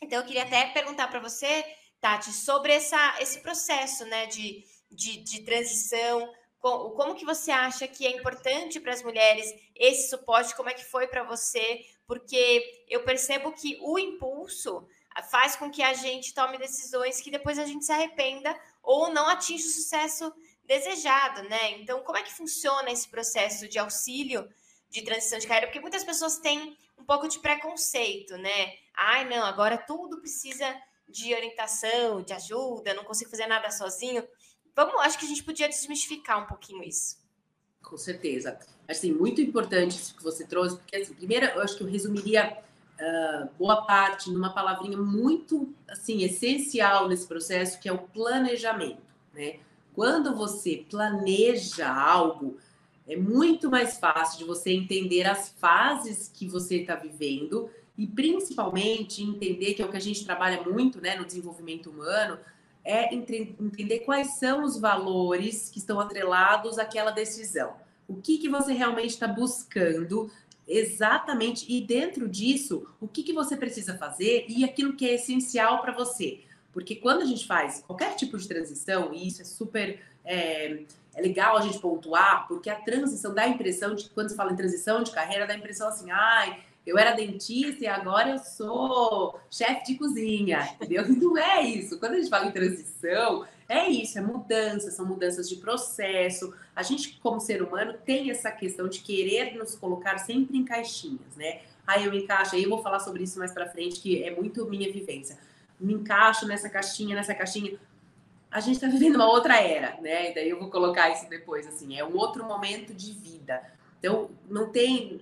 Então, 0.00 0.18
eu 0.20 0.26
queria 0.26 0.44
até 0.44 0.66
perguntar 0.66 1.08
para 1.08 1.20
você, 1.20 1.64
Tati, 2.00 2.32
sobre 2.32 2.72
essa, 2.72 3.16
esse 3.20 3.40
processo 3.40 4.04
né, 4.06 4.26
de, 4.26 4.64
de, 4.90 5.18
de 5.18 5.42
transição 5.42 6.32
como 6.60 7.14
que 7.14 7.24
você 7.24 7.50
acha 7.50 7.86
que 7.86 8.06
é 8.06 8.10
importante 8.10 8.80
para 8.80 8.92
as 8.92 9.02
mulheres 9.02 9.54
esse 9.74 10.10
suporte? 10.10 10.54
Como 10.54 10.68
é 10.68 10.74
que 10.74 10.84
foi 10.84 11.06
para 11.06 11.22
você? 11.22 11.80
Porque 12.08 12.84
eu 12.88 13.04
percebo 13.04 13.52
que 13.52 13.78
o 13.82 13.98
impulso 13.98 14.88
faz 15.30 15.54
com 15.54 15.70
que 15.70 15.82
a 15.82 15.92
gente 15.92 16.32
tome 16.32 16.56
decisões 16.56 17.20
que 17.20 17.30
depois 17.30 17.58
a 17.58 17.66
gente 17.66 17.84
se 17.84 17.92
arrependa 17.92 18.58
ou 18.82 19.12
não 19.12 19.28
atinja 19.28 19.66
o 19.66 19.70
sucesso 19.70 20.32
desejado, 20.64 21.42
né? 21.42 21.72
Então, 21.72 22.02
como 22.02 22.16
é 22.16 22.22
que 22.22 22.32
funciona 22.32 22.90
esse 22.90 23.08
processo 23.08 23.68
de 23.68 23.78
auxílio 23.78 24.48
de 24.88 25.02
transição 25.02 25.38
de 25.38 25.46
carreira? 25.46 25.66
Porque 25.66 25.80
muitas 25.80 26.02
pessoas 26.02 26.38
têm 26.38 26.76
um 26.96 27.04
pouco 27.04 27.28
de 27.28 27.38
preconceito, 27.40 28.38
né? 28.38 28.74
Ai, 28.94 29.28
não, 29.28 29.44
agora 29.44 29.76
tudo 29.76 30.18
precisa 30.18 30.74
de 31.06 31.34
orientação, 31.34 32.22
de 32.22 32.32
ajuda, 32.32 32.94
não 32.94 33.04
consigo 33.04 33.30
fazer 33.30 33.46
nada 33.46 33.70
sozinho. 33.70 34.26
Vamos, 34.74 34.94
acho 35.02 35.18
que 35.18 35.26
a 35.26 35.28
gente 35.28 35.44
podia 35.44 35.68
desmistificar 35.68 36.42
um 36.42 36.46
pouquinho 36.46 36.82
isso. 36.82 37.27
Com 37.82 37.96
certeza. 37.96 38.58
Assim, 38.86 39.12
muito 39.12 39.40
importante 39.40 39.96
isso 39.96 40.14
que 40.14 40.22
você 40.22 40.46
trouxe, 40.46 40.76
porque, 40.76 40.96
assim, 40.96 41.14
primeiro, 41.14 41.46
eu 41.46 41.60
acho 41.60 41.76
que 41.76 41.82
eu 41.82 41.88
resumiria 41.88 42.56
uh, 42.98 43.48
boa 43.58 43.82
parte 43.82 44.30
numa 44.30 44.52
palavrinha 44.52 44.96
muito, 44.96 45.72
assim, 45.88 46.22
essencial 46.22 47.08
nesse 47.08 47.26
processo, 47.26 47.80
que 47.80 47.88
é 47.88 47.92
o 47.92 47.98
planejamento, 47.98 49.02
né? 49.32 49.60
Quando 49.94 50.34
você 50.34 50.86
planeja 50.88 51.92
algo, 51.92 52.56
é 53.06 53.16
muito 53.16 53.70
mais 53.70 53.98
fácil 53.98 54.38
de 54.38 54.44
você 54.44 54.70
entender 54.70 55.26
as 55.26 55.48
fases 55.48 56.30
que 56.32 56.46
você 56.46 56.76
está 56.76 56.94
vivendo 56.94 57.68
e 57.96 58.06
principalmente 58.06 59.22
entender 59.22 59.74
que 59.74 59.82
é 59.82 59.84
o 59.84 59.90
que 59.90 59.96
a 59.96 60.00
gente 60.00 60.24
trabalha 60.24 60.62
muito 60.62 61.00
né, 61.00 61.16
no 61.16 61.24
desenvolvimento 61.24 61.90
humano, 61.90 62.38
é 62.88 63.14
entender 63.14 63.98
quais 64.00 64.38
são 64.38 64.64
os 64.64 64.80
valores 64.80 65.68
que 65.68 65.78
estão 65.78 66.00
atrelados 66.00 66.78
àquela 66.78 67.10
decisão. 67.10 67.74
O 68.08 68.16
que, 68.16 68.38
que 68.38 68.48
você 68.48 68.72
realmente 68.72 69.10
está 69.10 69.28
buscando 69.28 70.30
exatamente 70.66 71.66
e 71.68 71.82
dentro 71.82 72.26
disso, 72.26 72.86
o 72.98 73.06
que, 73.06 73.22
que 73.22 73.34
você 73.34 73.58
precisa 73.58 73.98
fazer 73.98 74.46
e 74.48 74.64
aquilo 74.64 74.94
que 74.94 75.06
é 75.06 75.14
essencial 75.14 75.82
para 75.82 75.92
você. 75.92 76.40
Porque 76.72 76.96
quando 76.96 77.20
a 77.20 77.26
gente 77.26 77.46
faz 77.46 77.84
qualquer 77.86 78.16
tipo 78.16 78.38
de 78.38 78.48
transição, 78.48 79.12
e 79.12 79.28
isso 79.28 79.42
é 79.42 79.44
super 79.44 80.00
é, 80.24 80.84
é, 81.14 81.20
legal 81.20 81.58
a 81.58 81.60
gente 81.60 81.78
pontuar, 81.78 82.48
porque 82.48 82.70
a 82.70 82.76
transição 82.76 83.34
dá 83.34 83.42
a 83.42 83.48
impressão 83.48 83.94
de, 83.94 84.08
quando 84.08 84.30
se 84.30 84.36
fala 84.36 84.52
em 84.52 84.56
transição 84.56 85.02
de 85.02 85.10
carreira, 85.10 85.46
dá 85.46 85.52
a 85.52 85.58
impressão 85.58 85.88
assim, 85.88 86.10
ai, 86.10 86.62
eu 86.88 86.98
era 86.98 87.12
dentista 87.12 87.84
e 87.84 87.86
agora 87.86 88.30
eu 88.30 88.38
sou 88.38 89.38
chefe 89.50 89.84
de 89.92 89.98
cozinha, 89.98 90.68
entendeu? 90.74 91.06
Não 91.08 91.36
é 91.36 91.62
isso. 91.62 91.98
Quando 91.98 92.12
a 92.12 92.16
gente 92.16 92.30
fala 92.30 92.46
em 92.46 92.52
transição, 92.52 93.46
é 93.68 93.88
isso, 93.88 94.18
é 94.18 94.22
mudança, 94.22 94.90
são 94.90 95.04
mudanças 95.06 95.48
de 95.48 95.56
processo. 95.56 96.54
A 96.74 96.82
gente, 96.82 97.18
como 97.22 97.40
ser 97.40 97.62
humano, 97.62 97.94
tem 98.04 98.30
essa 98.30 98.50
questão 98.50 98.88
de 98.88 99.00
querer 99.00 99.56
nos 99.56 99.74
colocar 99.74 100.18
sempre 100.18 100.56
em 100.56 100.64
caixinhas, 100.64 101.36
né? 101.36 101.60
Aí 101.86 102.04
eu 102.04 102.12
encaixo, 102.12 102.54
aí 102.54 102.62
eu 102.62 102.70
vou 102.70 102.82
falar 102.82 103.00
sobre 103.00 103.22
isso 103.22 103.38
mais 103.38 103.52
para 103.52 103.68
frente, 103.68 104.00
que 104.00 104.22
é 104.22 104.34
muito 104.34 104.66
minha 104.66 104.92
vivência 104.92 105.38
me 105.80 105.94
encaixo 105.94 106.46
nessa 106.46 106.68
caixinha, 106.68 107.14
nessa 107.14 107.34
caixinha. 107.34 107.78
A 108.50 108.60
gente 108.60 108.76
está 108.76 108.88
vivendo 108.88 109.16
uma 109.16 109.26
outra 109.26 109.60
era, 109.60 110.00
né? 110.00 110.30
E 110.30 110.34
daí 110.34 110.48
eu 110.48 110.58
vou 110.58 110.70
colocar 110.70 111.10
isso 111.10 111.28
depois, 111.28 111.66
assim, 111.66 111.98
é 111.98 112.04
um 112.04 112.16
outro 112.16 112.44
momento 112.44 112.94
de 112.94 113.12
vida. 113.12 113.62
Então, 113.98 114.30
não 114.48 114.70
tem. 114.70 115.20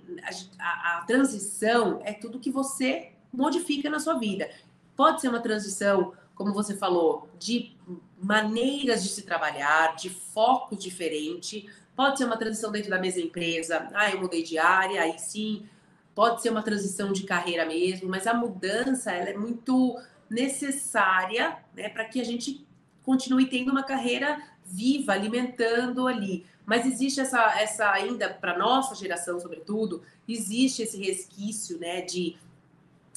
A, 0.59 0.63
a, 0.63 0.97
a 0.97 1.01
transição 1.01 2.01
é 2.03 2.13
tudo 2.13 2.39
que 2.39 2.51
você 2.51 3.11
modifica 3.33 3.89
na 3.89 3.99
sua 3.99 4.15
vida. 4.15 4.49
Pode 4.95 5.21
ser 5.21 5.29
uma 5.29 5.39
transição, 5.39 6.13
como 6.35 6.53
você 6.53 6.75
falou, 6.75 7.29
de 7.37 7.75
maneiras 8.19 9.03
de 9.03 9.09
se 9.09 9.23
trabalhar, 9.23 9.95
de 9.95 10.09
foco 10.09 10.75
diferente. 10.75 11.69
Pode 11.95 12.17
ser 12.17 12.25
uma 12.25 12.37
transição 12.37 12.71
dentro 12.71 12.89
da 12.89 12.99
mesma 12.99 13.21
empresa. 13.21 13.89
Ah, 13.93 14.09
eu 14.09 14.21
mudei 14.21 14.43
de 14.43 14.57
área, 14.57 15.01
aí 15.01 15.17
sim. 15.19 15.67
Pode 16.15 16.41
ser 16.41 16.49
uma 16.49 16.63
transição 16.63 17.13
de 17.13 17.23
carreira 17.23 17.65
mesmo, 17.65 18.09
mas 18.09 18.25
a 18.25 18.33
mudança 18.33 19.11
ela 19.11 19.29
é 19.29 19.37
muito 19.37 19.95
necessária 20.29 21.57
né, 21.75 21.89
para 21.89 22.05
que 22.05 22.19
a 22.19 22.23
gente 22.23 22.65
continue 23.03 23.45
tendo 23.45 23.71
uma 23.71 23.83
carreira 23.83 24.41
viva, 24.65 25.13
alimentando 25.13 26.07
ali. 26.07 26.45
Mas 26.67 26.85
existe 26.85 27.21
essa, 27.21 27.59
essa 27.59 27.89
ainda, 27.89 28.29
para 28.29 28.57
nossa 28.57 28.93
geração, 28.93 29.39
sobretudo, 29.39 30.03
existe 30.27 30.83
esse 30.83 31.01
resquício 31.01 31.79
né, 31.79 32.01
de 32.01 32.37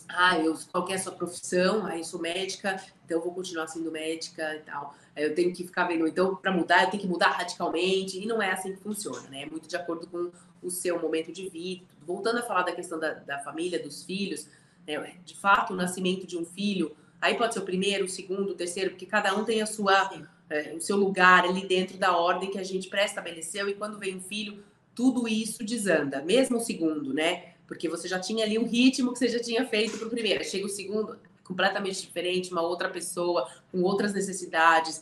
ah, 0.08 0.38
eu, 0.38 0.56
qual 0.70 0.88
é 0.88 0.94
a 0.94 0.98
sua 0.98 1.12
profissão? 1.12 1.84
Ah, 1.84 1.98
eu 1.98 2.04
sou 2.04 2.20
médica, 2.20 2.80
então 3.04 3.18
eu 3.18 3.24
vou 3.24 3.34
continuar 3.34 3.66
sendo 3.66 3.90
médica 3.90 4.54
e 4.54 4.60
tal. 4.60 4.94
Eu 5.16 5.34
tenho 5.34 5.52
que 5.52 5.64
ficar 5.64 5.88
vendo, 5.88 6.06
então, 6.06 6.36
para 6.36 6.52
mudar, 6.52 6.84
eu 6.84 6.90
tenho 6.90 7.02
que 7.02 7.08
mudar 7.08 7.30
radicalmente, 7.30 8.18
e 8.18 8.24
não 8.24 8.40
é 8.40 8.52
assim 8.52 8.72
que 8.72 8.80
funciona, 8.80 9.28
né? 9.28 9.42
É 9.42 9.46
muito 9.46 9.68
de 9.68 9.76
acordo 9.76 10.06
com 10.06 10.30
o 10.62 10.70
seu 10.70 11.00
momento 11.00 11.32
de 11.32 11.48
vida. 11.48 11.84
Voltando 12.06 12.38
a 12.38 12.42
falar 12.42 12.62
da 12.62 12.72
questão 12.72 13.00
da, 13.00 13.14
da 13.14 13.40
família, 13.40 13.82
dos 13.82 14.04
filhos, 14.04 14.46
né? 14.86 15.16
de 15.24 15.36
fato, 15.36 15.72
o 15.72 15.76
nascimento 15.76 16.24
de 16.24 16.38
um 16.38 16.44
filho 16.44 16.96
Aí 17.20 17.34
pode 17.34 17.52
ser 17.52 17.60
o 17.60 17.64
primeiro, 17.64 18.06
o 18.06 18.08
segundo, 18.08 18.52
o 18.52 18.54
terceiro, 18.54 18.90
porque 18.90 19.04
cada 19.04 19.34
um 19.34 19.44
tem 19.44 19.60
a 19.60 19.66
sua, 19.66 20.10
é, 20.50 20.74
o 20.74 20.80
seu 20.80 20.96
lugar 20.96 21.44
ali 21.44 21.66
dentro 21.66 21.96
da 21.96 22.16
ordem 22.16 22.50
que 22.50 22.58
a 22.58 22.64
gente 22.64 22.88
pré-estabeleceu. 22.88 23.68
E 23.68 23.74
quando 23.74 23.98
vem 23.98 24.16
um 24.16 24.20
filho, 24.20 24.62
tudo 24.94 25.26
isso 25.26 25.64
desanda, 25.64 26.22
mesmo 26.22 26.58
o 26.58 26.60
segundo, 26.60 27.14
né? 27.14 27.54
Porque 27.66 27.88
você 27.88 28.08
já 28.08 28.18
tinha 28.18 28.44
ali 28.44 28.58
um 28.58 28.66
ritmo 28.66 29.12
que 29.12 29.18
você 29.18 29.28
já 29.28 29.40
tinha 29.40 29.64
feito 29.64 29.96
para 29.96 30.06
o 30.08 30.10
primeiro. 30.10 30.44
Chega 30.44 30.66
o 30.66 30.68
segundo, 30.68 31.18
completamente 31.44 32.00
diferente, 32.02 32.50
uma 32.52 32.62
outra 32.62 32.88
pessoa, 32.90 33.48
com 33.70 33.80
outras 33.82 34.12
necessidades 34.12 35.00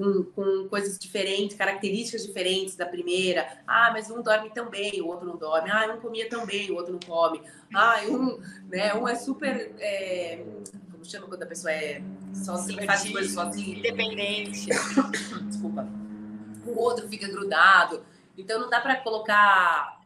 com, 0.00 0.24
com 0.34 0.68
coisas 0.68 0.98
diferentes, 0.98 1.56
características 1.56 2.26
diferentes 2.26 2.74
da 2.74 2.86
primeira. 2.86 3.46
Ah, 3.66 3.90
mas 3.92 4.10
um 4.10 4.22
dorme 4.22 4.50
tão 4.50 4.70
bem, 4.70 5.00
o 5.02 5.08
outro 5.08 5.26
não 5.26 5.36
dorme. 5.36 5.70
Ah, 5.70 5.94
um 5.94 6.00
comia 6.00 6.28
tão 6.28 6.46
bem, 6.46 6.70
o 6.70 6.74
outro 6.74 6.92
não 6.92 7.00
come. 7.00 7.42
Ah, 7.74 8.00
um, 8.08 8.40
né, 8.68 8.94
um 8.94 9.06
é 9.06 9.14
super. 9.14 9.72
É, 9.78 10.42
como 11.00 11.10
chama 11.10 11.26
quando 11.28 11.42
a 11.44 11.46
pessoa 11.46 11.72
é 11.72 12.02
sozinha, 12.34 12.84
faz 12.84 13.04
as 13.04 13.10
coisas 13.10 13.32
sozinha? 13.32 13.78
Independente. 13.78 14.66
Desculpa. 15.48 15.88
O 16.66 16.78
outro 16.78 17.08
fica 17.08 17.26
grudado. 17.26 18.04
Então 18.36 18.60
não 18.60 18.68
dá 18.68 18.82
para 18.82 18.96
colocar 18.96 19.98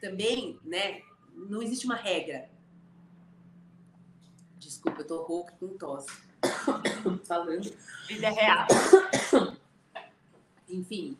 também, 0.00 0.58
né? 0.64 1.02
Não 1.34 1.62
existe 1.62 1.84
uma 1.84 1.96
regra. 1.96 2.48
Desculpa, 4.58 5.02
eu 5.02 5.06
tô 5.06 5.22
rouca 5.22 5.52
com 5.60 5.68
tosse. 5.76 6.08
falando. 7.28 7.70
Vida 8.06 8.30
real. 8.30 8.66
Enfim, 10.66 11.18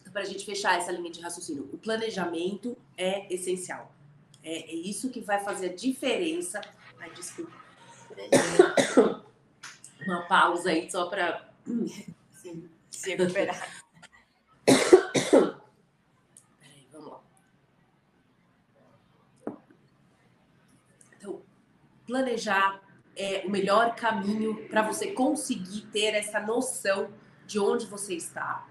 então, 0.00 0.12
para 0.12 0.22
a 0.22 0.24
gente 0.24 0.44
fechar 0.44 0.76
essa 0.76 0.90
linha 0.90 1.10
de 1.10 1.20
raciocínio, 1.20 1.68
o 1.72 1.78
planejamento 1.78 2.76
é 2.96 3.32
essencial. 3.32 3.94
É, 4.42 4.72
é 4.72 4.74
isso 4.74 5.08
que 5.10 5.20
vai 5.20 5.38
fazer 5.44 5.70
a 5.70 5.74
diferença. 5.74 6.60
Ai, 6.98 7.10
desculpa. 7.12 7.61
Uma 10.06 10.22
pausa 10.22 10.70
aí 10.70 10.90
só 10.90 11.06
para 11.06 11.48
se 12.90 13.14
recuperar. 13.14 13.82
Peraí, 14.64 15.56
vamos 16.92 17.10
lá. 17.10 17.20
Então, 21.16 21.42
planejar 22.06 22.82
é 23.16 23.44
o 23.46 23.50
melhor 23.50 23.94
caminho 23.94 24.68
para 24.68 24.82
você 24.82 25.12
conseguir 25.12 25.82
ter 25.92 26.14
essa 26.14 26.40
noção 26.40 27.12
de 27.46 27.58
onde 27.58 27.86
você 27.86 28.14
está, 28.14 28.66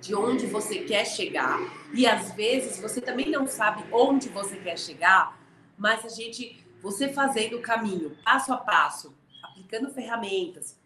de 0.00 0.14
onde 0.14 0.46
você 0.46 0.84
quer 0.84 1.04
chegar. 1.04 1.58
E 1.92 2.06
às 2.06 2.32
vezes 2.32 2.78
você 2.78 3.00
também 3.00 3.30
não 3.30 3.46
sabe 3.46 3.84
onde 3.92 4.28
você 4.28 4.56
quer 4.56 4.78
chegar, 4.78 5.38
mas 5.76 6.04
a 6.04 6.08
gente, 6.08 6.59
você 6.82 7.12
fazendo 7.12 7.56
o 7.56 7.62
caminho 7.62 8.16
passo 8.24 8.52
a 8.52 8.56
passo, 8.56 9.14
aplicando 9.42 9.90
ferramentas, 9.90 10.78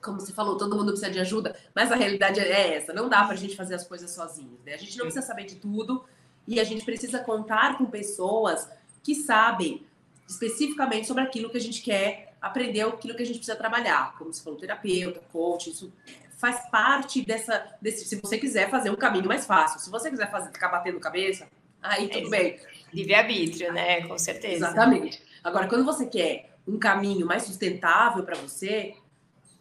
como 0.00 0.20
você 0.20 0.32
falou, 0.32 0.56
todo 0.56 0.76
mundo 0.76 0.92
precisa 0.92 1.10
de 1.10 1.18
ajuda, 1.18 1.56
mas 1.74 1.90
a 1.90 1.96
realidade 1.96 2.40
é 2.40 2.76
essa, 2.76 2.92
não 2.92 3.08
dá 3.08 3.24
para 3.24 3.34
a 3.34 3.36
gente 3.36 3.56
fazer 3.56 3.74
as 3.74 3.86
coisas 3.86 4.10
sozinhos. 4.10 4.60
Né? 4.64 4.74
A 4.74 4.78
gente 4.78 4.96
não 4.96 5.06
precisa 5.06 5.26
saber 5.26 5.44
de 5.44 5.56
tudo 5.56 6.04
e 6.46 6.60
a 6.60 6.64
gente 6.64 6.84
precisa 6.84 7.18
contar 7.18 7.76
com 7.76 7.86
pessoas 7.86 8.68
que 9.02 9.14
sabem 9.14 9.86
especificamente 10.26 11.06
sobre 11.06 11.22
aquilo 11.22 11.50
que 11.50 11.56
a 11.56 11.60
gente 11.60 11.82
quer 11.82 12.34
aprender, 12.40 12.82
aquilo 12.82 13.14
que 13.14 13.22
a 13.22 13.26
gente 13.26 13.38
precisa 13.38 13.56
trabalhar, 13.56 14.16
como 14.16 14.32
se 14.32 14.42
falou, 14.42 14.58
terapeuta, 14.58 15.20
coach, 15.32 15.70
isso 15.70 15.92
faz 16.36 16.68
parte 16.70 17.22
dessa, 17.22 17.66
desse, 17.82 18.04
se 18.04 18.16
você 18.16 18.38
quiser 18.38 18.70
fazer 18.70 18.90
um 18.90 18.96
caminho 18.96 19.26
mais 19.26 19.44
fácil. 19.44 19.80
Se 19.80 19.90
você 19.90 20.08
quiser 20.08 20.30
fazer, 20.30 20.52
ficar 20.52 20.68
batendo 20.68 21.00
cabeça, 21.00 21.48
aí 21.82 22.08
tudo 22.08 22.28
é, 22.28 22.30
bem. 22.30 22.60
Livre-arbítrio, 22.92 23.72
né? 23.72 24.06
Com 24.06 24.18
certeza. 24.18 24.66
Exatamente. 24.66 25.22
Agora, 25.42 25.68
quando 25.68 25.84
você 25.84 26.06
quer 26.06 26.56
um 26.66 26.78
caminho 26.78 27.26
mais 27.26 27.44
sustentável 27.44 28.22
para 28.24 28.36
você, 28.36 28.94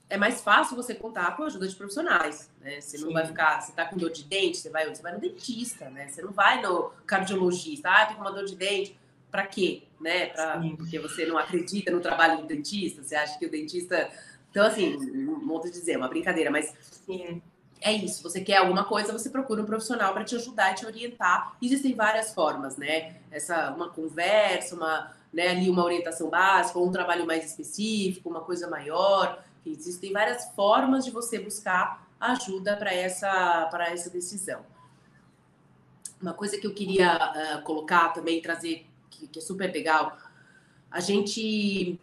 é 0.10 0.18
mais 0.18 0.42
fácil 0.42 0.76
você 0.76 0.96
contar 0.96 1.36
com 1.36 1.44
a 1.44 1.48
ajuda 1.48 1.68
de 1.68 1.76
profissionais, 1.76 2.50
né? 2.62 2.80
Você 2.80 2.98
não 2.98 3.10
Sim. 3.10 3.14
vai 3.14 3.26
ficar, 3.26 3.62
você 3.62 3.72
tá 3.74 3.86
com 3.86 3.98
dor 3.98 4.12
de 4.12 4.24
dente, 4.24 4.58
você 4.58 4.70
vai, 4.70 4.88
você 4.88 5.02
vai 5.02 5.14
no 5.14 5.20
dentista, 5.20 5.90
né? 5.90 6.08
Você 6.08 6.22
não 6.22 6.32
vai 6.32 6.62
no 6.62 6.92
cardiologista, 7.06 7.90
ah, 7.90 8.06
tô 8.06 8.16
com 8.16 8.22
uma 8.22 8.32
dor 8.32 8.46
de 8.46 8.56
dente 8.56 8.98
para 9.30 9.46
quê? 9.46 9.84
Né? 10.00 10.28
Pra, 10.28 10.62
porque 10.78 11.00
você 11.00 11.26
não 11.26 11.38
acredita 11.38 11.92
no 11.92 12.00
trabalho 12.00 12.42
do 12.42 12.48
dentista, 12.48 13.04
você 13.04 13.16
acha 13.16 13.38
que 13.38 13.46
o 13.46 13.52
dentista. 13.52 14.10
Então, 14.50 14.66
assim, 14.66 14.96
não 15.14 15.46
vou 15.46 15.62
dizer, 15.62 15.94
é 15.94 15.98
uma 15.98 16.08
brincadeira, 16.08 16.50
mas. 16.50 16.74
Sim. 17.06 17.42
É 17.82 17.92
isso. 17.94 18.24
Você 18.24 18.42
quer 18.42 18.58
alguma 18.58 18.84
coisa, 18.84 19.12
você 19.12 19.30
procura 19.30 19.62
um 19.62 19.66
profissional 19.66 20.14
para 20.14 20.24
te 20.24 20.36
ajudar 20.36 20.76
te 20.76 20.86
orientar. 20.86 21.56
Existem 21.62 21.94
várias 21.94 22.34
formas, 22.34 22.78
né? 22.78 23.16
Essa 23.32 23.72
uma 23.72 23.90
conversa, 23.90 24.76
uma 24.76 25.12
né, 25.34 25.50
ali 25.50 25.70
uma 25.70 25.84
orientação 25.84 26.30
básica, 26.30 26.80
ou 26.80 26.88
um 26.88 26.92
trabalho 26.92 27.26
mais 27.26 27.46
específico, 27.46 28.30
uma 28.30 28.42
coisa 28.42 28.68
maior. 28.68 29.44
Existem 29.66 30.12
várias 30.12 30.46
formas 30.56 31.06
de 31.06 31.12
você 31.12 31.38
buscar 31.40 32.08
ajuda 32.20 32.76
para 32.76 32.94
essa 32.94 33.68
para 33.70 33.90
essa 33.90 34.10
decisão. 34.10 34.62
Uma 36.22 36.34
coisa 36.34 36.58
que 36.58 36.66
eu 36.66 36.74
queria 36.74 37.16
uh, 37.16 37.62
colocar 37.64 38.10
também, 38.10 38.42
trazer, 38.42 38.88
que, 39.10 39.28
que 39.28 39.40
é 39.40 39.42
super 39.42 39.72
legal, 39.72 40.18
a 40.90 41.00
gente. 41.00 42.00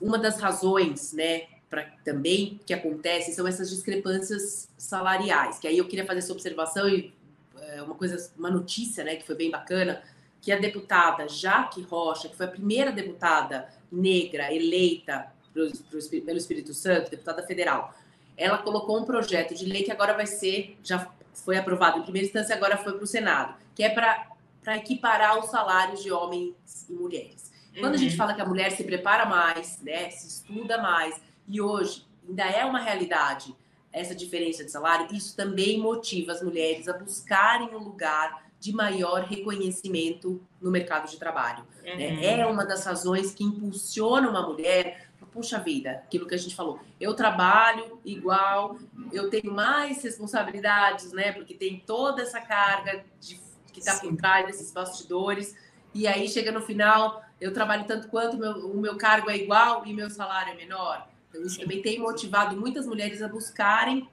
Uma 0.00 0.16
das 0.16 0.40
razões, 0.40 1.12
né, 1.12 1.46
para 1.70 1.84
também 2.04 2.60
que 2.66 2.74
acontece 2.74 3.32
são 3.32 3.46
essas 3.46 3.70
discrepâncias 3.70 4.68
salariais. 4.76 5.58
Que 5.60 5.68
aí 5.68 5.78
eu 5.78 5.86
queria 5.86 6.04
fazer 6.04 6.18
essa 6.18 6.32
observação 6.32 6.88
e 6.88 7.14
é, 7.60 7.80
uma 7.80 7.94
coisa, 7.94 8.30
uma 8.36 8.50
notícia, 8.50 9.04
né, 9.04 9.14
que 9.14 9.24
foi 9.24 9.36
bem 9.36 9.50
bacana, 9.50 10.02
que 10.42 10.50
a 10.50 10.58
deputada 10.58 11.28
Jaque 11.28 11.82
Rocha, 11.82 12.28
que 12.28 12.36
foi 12.36 12.46
a 12.46 12.50
primeira 12.50 12.90
deputada 12.90 13.68
negra 13.90 14.52
eleita 14.52 15.32
pro, 15.52 15.70
pro, 15.90 16.00
pelo 16.22 16.38
Espírito 16.38 16.74
Santo, 16.74 17.10
deputada 17.10 17.42
federal, 17.44 17.94
ela 18.36 18.58
colocou 18.58 18.98
um 18.98 19.04
projeto 19.04 19.54
de 19.54 19.66
lei 19.66 19.82
que 19.82 19.92
agora 19.92 20.14
vai 20.14 20.26
ser, 20.26 20.78
já 20.82 21.10
foi 21.34 21.56
aprovado 21.56 21.98
em 21.98 22.02
primeira 22.02 22.26
instância, 22.26 22.54
agora 22.54 22.76
foi 22.76 22.94
para 22.94 23.04
o 23.04 23.06
Senado, 23.06 23.54
que 23.74 23.82
é 23.82 23.90
para 23.90 24.76
equiparar 24.76 25.38
os 25.38 25.50
salários 25.50 26.02
de 26.02 26.10
homens 26.10 26.54
e 26.88 26.92
mulheres. 26.92 27.50
Quando 27.78 27.94
a 27.94 27.98
gente 27.98 28.12
uhum. 28.12 28.16
fala 28.16 28.34
que 28.34 28.40
a 28.40 28.44
mulher 28.44 28.72
se 28.72 28.82
prepara 28.82 29.26
mais, 29.26 29.80
né, 29.82 30.10
se 30.10 30.26
estuda 30.26 30.78
mais, 30.78 31.20
e 31.50 31.60
hoje 31.60 32.06
ainda 32.26 32.44
é 32.44 32.64
uma 32.64 32.78
realidade 32.78 33.54
essa 33.92 34.14
diferença 34.14 34.64
de 34.64 34.70
salário, 34.70 35.12
isso 35.12 35.36
também 35.36 35.80
motiva 35.80 36.30
as 36.30 36.40
mulheres 36.40 36.86
a 36.86 36.92
buscarem 36.92 37.74
um 37.74 37.78
lugar 37.78 38.48
de 38.60 38.72
maior 38.72 39.22
reconhecimento 39.22 40.40
no 40.60 40.70
mercado 40.70 41.10
de 41.10 41.16
trabalho. 41.16 41.66
Né? 41.82 41.92
Uhum. 41.92 41.98
Né? 41.98 42.40
É 42.40 42.46
uma 42.46 42.64
das 42.64 42.84
razões 42.84 43.34
que 43.34 43.42
impulsiona 43.42 44.30
uma 44.30 44.46
mulher 44.46 45.10
puxa 45.32 45.58
vida, 45.58 45.92
aquilo 45.92 46.26
que 46.26 46.34
a 46.34 46.38
gente 46.38 46.54
falou, 46.54 46.80
eu 47.00 47.14
trabalho 47.14 48.00
igual, 48.04 48.76
eu 49.12 49.30
tenho 49.30 49.52
mais 49.52 50.02
responsabilidades, 50.02 51.12
né? 51.12 51.32
Porque 51.32 51.54
tem 51.54 51.82
toda 51.86 52.22
essa 52.22 52.40
carga 52.40 53.04
de, 53.20 53.40
que 53.72 53.80
está 53.80 53.96
por 53.96 54.14
trás 54.16 54.46
desses 54.46 54.72
bastidores. 54.72 55.56
E 55.94 56.06
aí 56.06 56.28
chega 56.28 56.52
no 56.52 56.60
final, 56.60 57.22
eu 57.40 57.52
trabalho 57.52 57.84
tanto 57.84 58.08
quanto 58.08 58.36
meu, 58.36 58.52
o 58.70 58.80
meu 58.80 58.96
cargo 58.96 59.30
é 59.30 59.36
igual 59.36 59.84
e 59.86 59.92
meu 59.92 60.10
salário 60.10 60.52
é 60.52 60.56
menor. 60.56 61.08
Então, 61.30 61.42
isso 61.42 61.58
também 61.58 61.80
tem 61.80 61.98
motivado 61.98 62.56
muitas 62.56 62.86
mulheres 62.86 63.22
a 63.22 63.28
buscarem 63.28 64.08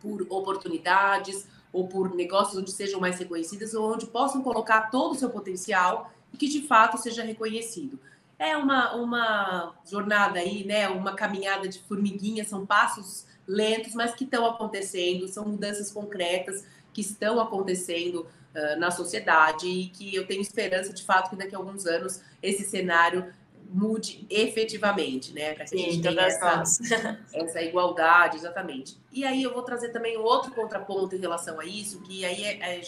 por 0.00 0.26
oportunidades 0.28 1.46
ou 1.72 1.86
por 1.86 2.14
negócios 2.14 2.58
onde 2.58 2.72
sejam 2.72 3.00
mais 3.00 3.18
reconhecidas 3.18 3.72
ou 3.74 3.92
onde 3.92 4.06
possam 4.06 4.42
colocar 4.42 4.90
todo 4.90 5.12
o 5.12 5.14
seu 5.14 5.30
potencial 5.30 6.12
e 6.32 6.36
que 6.36 6.48
de 6.48 6.66
fato 6.66 6.98
seja 6.98 7.22
reconhecido. 7.22 7.98
É 8.38 8.56
uma, 8.56 8.94
uma 8.94 9.74
jornada 9.88 10.40
aí, 10.40 10.64
né? 10.64 10.88
Uma 10.88 11.14
caminhada 11.14 11.68
de 11.68 11.78
formiguinha, 11.80 12.44
são 12.44 12.66
passos 12.66 13.26
lentos, 13.46 13.94
mas 13.94 14.14
que 14.14 14.24
estão 14.24 14.44
acontecendo, 14.46 15.28
são 15.28 15.44
mudanças 15.44 15.92
concretas 15.92 16.64
que 16.92 17.00
estão 17.00 17.40
acontecendo 17.40 18.26
uh, 18.54 18.78
na 18.78 18.90
sociedade 18.90 19.66
e 19.66 19.88
que 19.88 20.14
eu 20.14 20.26
tenho 20.26 20.40
esperança 20.40 20.92
de 20.92 21.02
fato 21.02 21.30
que 21.30 21.36
daqui 21.36 21.54
a 21.54 21.58
alguns 21.58 21.86
anos 21.86 22.20
esse 22.42 22.64
cenário 22.64 23.32
mude 23.72 24.26
efetivamente, 24.28 25.32
né? 25.32 25.54
Para 25.54 25.64
que 25.64 25.70
Sim, 25.70 25.86
a 25.86 25.90
gente 25.90 26.02
tenha 26.02 26.22
essa, 26.22 26.62
essa, 27.32 27.62
igualdade, 27.62 28.36
exatamente. 28.36 28.96
E 29.10 29.24
aí 29.24 29.42
eu 29.42 29.52
vou 29.52 29.62
trazer 29.62 29.88
também 29.88 30.16
outro 30.16 30.52
contraponto 30.52 31.16
em 31.16 31.18
relação 31.18 31.58
a 31.58 31.64
isso, 31.64 32.00
que 32.02 32.24
aí 32.24 32.44
é, 32.44 32.78
é, 32.78 32.82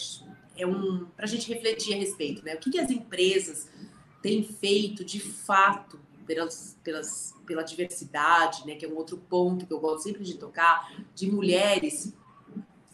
é 0.58 0.66
um 0.66 1.06
para 1.16 1.24
a 1.24 1.28
gente 1.28 1.52
refletir 1.52 1.94
a 1.94 1.96
respeito, 1.96 2.44
né? 2.44 2.54
O 2.54 2.58
que, 2.58 2.70
que 2.70 2.78
as 2.78 2.90
empresas 2.90 3.68
têm 4.22 4.42
feito 4.42 5.04
de 5.04 5.20
fato 5.20 5.98
pelas, 6.26 6.76
pelas, 6.82 7.34
pela 7.46 7.62
diversidade, 7.62 8.66
né? 8.66 8.74
Que 8.74 8.84
é 8.84 8.88
um 8.88 8.96
outro 8.96 9.16
ponto 9.16 9.66
que 9.66 9.72
eu 9.72 9.80
gosto 9.80 10.02
sempre 10.02 10.22
de 10.22 10.34
tocar, 10.34 10.92
de 11.14 11.30
mulheres, 11.30 12.12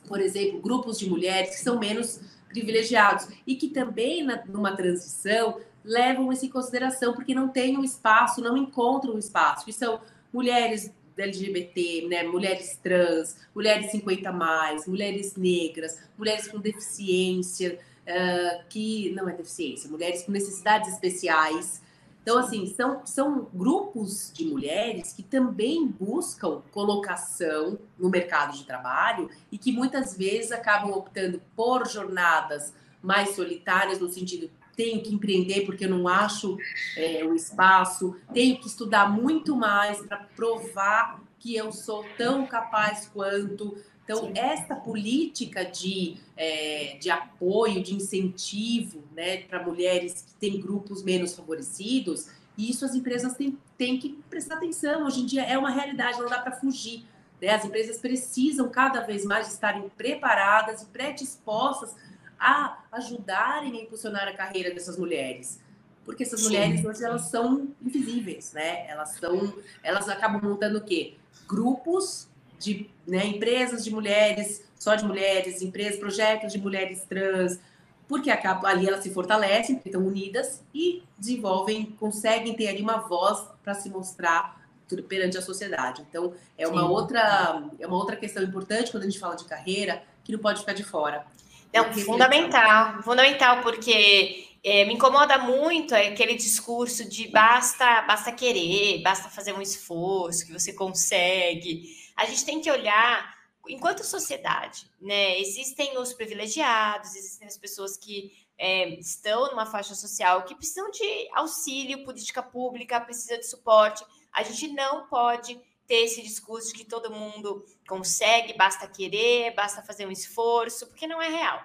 por 0.06 0.20
exemplo, 0.20 0.60
grupos 0.60 0.98
de 0.98 1.08
mulheres 1.08 1.50
que 1.50 1.62
são 1.62 1.78
menos 1.78 2.20
privilegiados 2.48 3.28
e 3.46 3.54
que 3.54 3.68
também 3.68 4.24
na, 4.24 4.44
numa 4.46 4.76
transição 4.76 5.60
levam 5.84 6.32
isso 6.32 6.46
em 6.46 6.50
consideração, 6.50 7.14
porque 7.14 7.34
não 7.34 7.48
têm 7.48 7.78
um 7.78 7.84
espaço, 7.84 8.40
não 8.40 8.56
encontram 8.56 9.14
um 9.14 9.18
espaço, 9.18 9.64
que 9.64 9.72
são 9.72 10.00
mulheres 10.32 10.92
LGBT, 11.16 12.06
né, 12.08 12.22
mulheres 12.22 12.78
trans, 12.82 13.36
mulheres 13.54 13.90
50 13.90 14.32
mais, 14.32 14.86
mulheres 14.86 15.36
negras, 15.36 16.00
mulheres 16.16 16.48
com 16.48 16.58
deficiência, 16.58 17.78
uh, 18.06 18.64
que 18.68 19.10
não 19.12 19.28
é 19.28 19.32
deficiência, 19.32 19.90
mulheres 19.90 20.22
com 20.22 20.32
necessidades 20.32 20.92
especiais. 20.92 21.82
Então, 22.22 22.38
assim, 22.38 22.66
são, 22.66 23.04
são 23.06 23.48
grupos 23.52 24.30
de 24.32 24.44
mulheres 24.44 25.12
que 25.12 25.22
também 25.22 25.86
buscam 25.86 26.62
colocação 26.70 27.78
no 27.98 28.10
mercado 28.10 28.56
de 28.56 28.64
trabalho 28.64 29.30
e 29.50 29.56
que 29.56 29.72
muitas 29.72 30.16
vezes 30.16 30.52
acabam 30.52 30.92
optando 30.92 31.40
por 31.56 31.86
jornadas 31.88 32.74
mais 33.02 33.30
solitárias, 33.30 33.98
no 34.00 34.10
sentido 34.10 34.50
tenho 34.80 35.02
que 35.02 35.14
empreender 35.14 35.66
porque 35.66 35.84
eu 35.84 35.90
não 35.90 36.08
acho 36.08 36.56
é, 36.96 37.22
o 37.22 37.34
espaço, 37.34 38.16
tenho 38.32 38.58
que 38.58 38.66
estudar 38.66 39.10
muito 39.10 39.54
mais 39.54 40.00
para 40.00 40.16
provar 40.34 41.22
que 41.38 41.54
eu 41.54 41.70
sou 41.70 42.02
tão 42.16 42.46
capaz 42.46 43.06
quanto. 43.12 43.76
Então, 44.02 44.24
Sim. 44.24 44.32
esta 44.34 44.74
política 44.74 45.66
de, 45.66 46.16
é, 46.34 46.96
de 46.98 47.10
apoio, 47.10 47.82
de 47.82 47.94
incentivo 47.94 49.04
né, 49.14 49.42
para 49.42 49.62
mulheres 49.62 50.22
que 50.22 50.32
têm 50.34 50.58
grupos 50.58 51.02
menos 51.02 51.36
favorecidos, 51.36 52.30
isso 52.56 52.82
as 52.86 52.94
empresas 52.94 53.34
têm, 53.34 53.58
têm 53.76 53.98
que 53.98 54.18
prestar 54.30 54.54
atenção. 54.54 55.04
Hoje 55.04 55.20
em 55.20 55.26
dia 55.26 55.42
é 55.42 55.58
uma 55.58 55.70
realidade, 55.70 56.18
não 56.18 56.28
dá 56.28 56.38
para 56.38 56.52
fugir. 56.52 57.04
Né? 57.40 57.50
As 57.50 57.66
empresas 57.66 57.98
precisam 57.98 58.70
cada 58.70 59.02
vez 59.02 59.26
mais 59.26 59.52
estarem 59.52 59.90
preparadas 59.90 60.80
e 60.80 60.86
predispostas 60.86 61.94
a 62.40 62.78
ajudarem 62.90 63.78
a 63.78 63.82
impulsionar 63.82 64.26
a 64.26 64.32
carreira 64.32 64.72
dessas 64.72 64.96
mulheres. 64.96 65.60
Porque 66.04 66.22
essas 66.22 66.40
Sim. 66.40 66.46
mulheres 66.46 66.84
hoje 66.84 67.04
elas 67.04 67.22
são 67.28 67.68
invisíveis, 67.80 68.52
né? 68.54 68.88
Elas 68.88 69.10
são, 69.10 69.54
elas 69.82 70.08
acabam 70.08 70.40
montando 70.42 70.78
o 70.78 70.80
quê? 70.80 71.14
Grupos 71.46 72.28
de 72.58 72.90
né, 73.06 73.26
empresas 73.26 73.84
de 73.84 73.90
mulheres, 73.90 74.64
só 74.78 74.94
de 74.94 75.04
mulheres, 75.04 75.60
empresas, 75.60 75.98
projetos 75.98 76.52
de 76.52 76.58
mulheres 76.58 77.04
trans, 77.04 77.60
porque 78.08 78.30
acaba, 78.30 78.68
ali 78.68 78.88
elas 78.88 79.02
se 79.02 79.10
fortalecem, 79.12 79.76
porque 79.76 79.88
estão 79.88 80.04
unidas 80.04 80.62
e 80.74 81.02
desenvolvem, 81.18 81.86
conseguem 81.98 82.54
ter 82.56 82.68
ali 82.68 82.82
uma 82.82 82.96
voz 82.96 83.46
para 83.62 83.74
se 83.74 83.88
mostrar 83.88 84.60
perante 85.08 85.38
a 85.38 85.42
sociedade. 85.42 86.04
Então, 86.08 86.34
é 86.58 86.66
uma 86.66 86.88
outra 86.88 87.62
é 87.78 87.86
uma 87.86 87.96
outra 87.96 88.16
questão 88.16 88.42
importante 88.42 88.90
quando 88.90 89.04
a 89.04 89.06
gente 89.06 89.20
fala 89.20 89.36
de 89.36 89.44
carreira 89.44 90.02
que 90.24 90.32
não 90.32 90.40
pode 90.40 90.60
ficar 90.60 90.72
de 90.72 90.82
fora. 90.82 91.24
Não, 91.72 91.92
fundamental, 91.92 93.02
fundamental, 93.02 93.62
porque 93.62 94.48
é, 94.62 94.84
me 94.84 94.94
incomoda 94.94 95.38
muito 95.38 95.94
aquele 95.94 96.34
discurso 96.34 97.08
de 97.08 97.28
basta, 97.28 98.02
basta 98.02 98.32
querer, 98.32 99.02
basta 99.02 99.28
fazer 99.28 99.52
um 99.52 99.62
esforço, 99.62 100.46
que 100.46 100.52
você 100.52 100.72
consegue. 100.72 101.96
A 102.16 102.26
gente 102.26 102.44
tem 102.44 102.60
que 102.60 102.70
olhar 102.70 103.38
enquanto 103.68 104.04
sociedade, 104.04 104.90
né? 105.00 105.38
Existem 105.38 105.96
os 105.98 106.12
privilegiados, 106.12 107.14
existem 107.14 107.46
as 107.46 107.56
pessoas 107.56 107.96
que 107.96 108.32
é, 108.58 108.90
estão 108.98 109.50
numa 109.50 109.64
faixa 109.64 109.94
social 109.94 110.44
que 110.44 110.54
precisam 110.54 110.90
de 110.90 111.28
auxílio, 111.32 112.04
política 112.04 112.42
pública, 112.42 113.00
precisa 113.00 113.38
de 113.38 113.46
suporte. 113.46 114.04
A 114.32 114.42
gente 114.42 114.68
não 114.68 115.06
pode 115.06 115.58
ter 115.90 116.04
esse 116.04 116.22
discurso 116.22 116.68
de 116.68 116.74
que 116.74 116.84
todo 116.84 117.10
mundo 117.10 117.66
consegue, 117.88 118.56
basta 118.56 118.86
querer, 118.86 119.52
basta 119.56 119.82
fazer 119.82 120.06
um 120.06 120.12
esforço, 120.12 120.86
porque 120.86 121.04
não 121.04 121.20
é 121.20 121.28
real. 121.28 121.60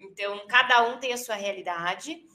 Então, 0.00 0.44
cada 0.48 0.82
um 0.88 0.98
tem 0.98 1.12
a 1.12 1.16
sua 1.16 1.36
realidade, 1.36 2.26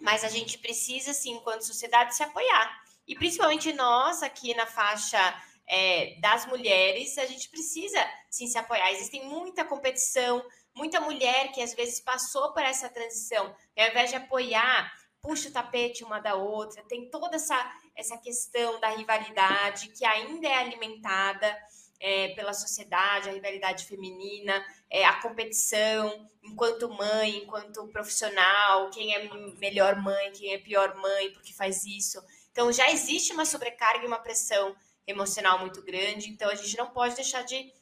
mas 0.00 0.24
a 0.24 0.28
gente 0.28 0.58
precisa, 0.58 1.12
sim, 1.12 1.34
enquanto 1.34 1.62
sociedade, 1.62 2.16
se 2.16 2.24
apoiar. 2.24 2.82
E 3.06 3.14
principalmente 3.14 3.72
nós, 3.72 4.24
aqui 4.24 4.56
na 4.56 4.66
faixa 4.66 5.20
é, 5.68 6.16
das 6.20 6.46
mulheres, 6.46 7.16
a 7.16 7.26
gente 7.26 7.48
precisa, 7.48 8.04
sim, 8.28 8.48
se 8.48 8.58
apoiar. 8.58 8.90
Existe 8.90 9.20
muita 9.20 9.64
competição, 9.64 10.44
muita 10.74 10.98
mulher 11.00 11.52
que 11.52 11.62
às 11.62 11.74
vezes 11.74 12.00
passou 12.00 12.52
por 12.52 12.62
essa 12.64 12.88
transição, 12.88 13.54
e 13.76 13.82
ao 13.82 13.90
invés 13.90 14.10
de 14.10 14.16
apoiar, 14.16 14.92
puxa 15.22 15.48
o 15.48 15.52
tapete 15.52 16.04
uma 16.04 16.18
da 16.18 16.34
outra, 16.34 16.82
tem 16.82 17.08
toda 17.08 17.36
essa 17.36 17.72
essa 17.94 18.18
questão 18.18 18.80
da 18.80 18.88
rivalidade 18.88 19.88
que 19.88 20.04
ainda 20.04 20.48
é 20.48 20.54
alimentada 20.54 21.56
é, 22.00 22.28
pela 22.30 22.52
sociedade, 22.52 23.28
a 23.28 23.32
rivalidade 23.32 23.84
feminina, 23.84 24.64
é, 24.90 25.04
a 25.04 25.20
competição 25.20 26.28
enquanto 26.42 26.90
mãe, 26.90 27.36
enquanto 27.36 27.86
profissional, 27.88 28.90
quem 28.90 29.14
é 29.14 29.28
melhor 29.58 29.96
mãe, 30.02 30.32
quem 30.32 30.52
é 30.52 30.58
pior 30.58 30.96
mãe, 30.96 31.30
porque 31.32 31.52
faz 31.52 31.86
isso. 31.86 32.20
Então 32.50 32.72
já 32.72 32.90
existe 32.90 33.32
uma 33.32 33.44
sobrecarga 33.44 34.04
e 34.04 34.08
uma 34.08 34.18
pressão 34.18 34.74
emocional 35.06 35.60
muito 35.60 35.80
grande, 35.82 36.28
então 36.28 36.50
a 36.50 36.54
gente 36.54 36.76
não 36.76 36.90
pode 36.90 37.14
deixar 37.14 37.42
de, 37.42 37.72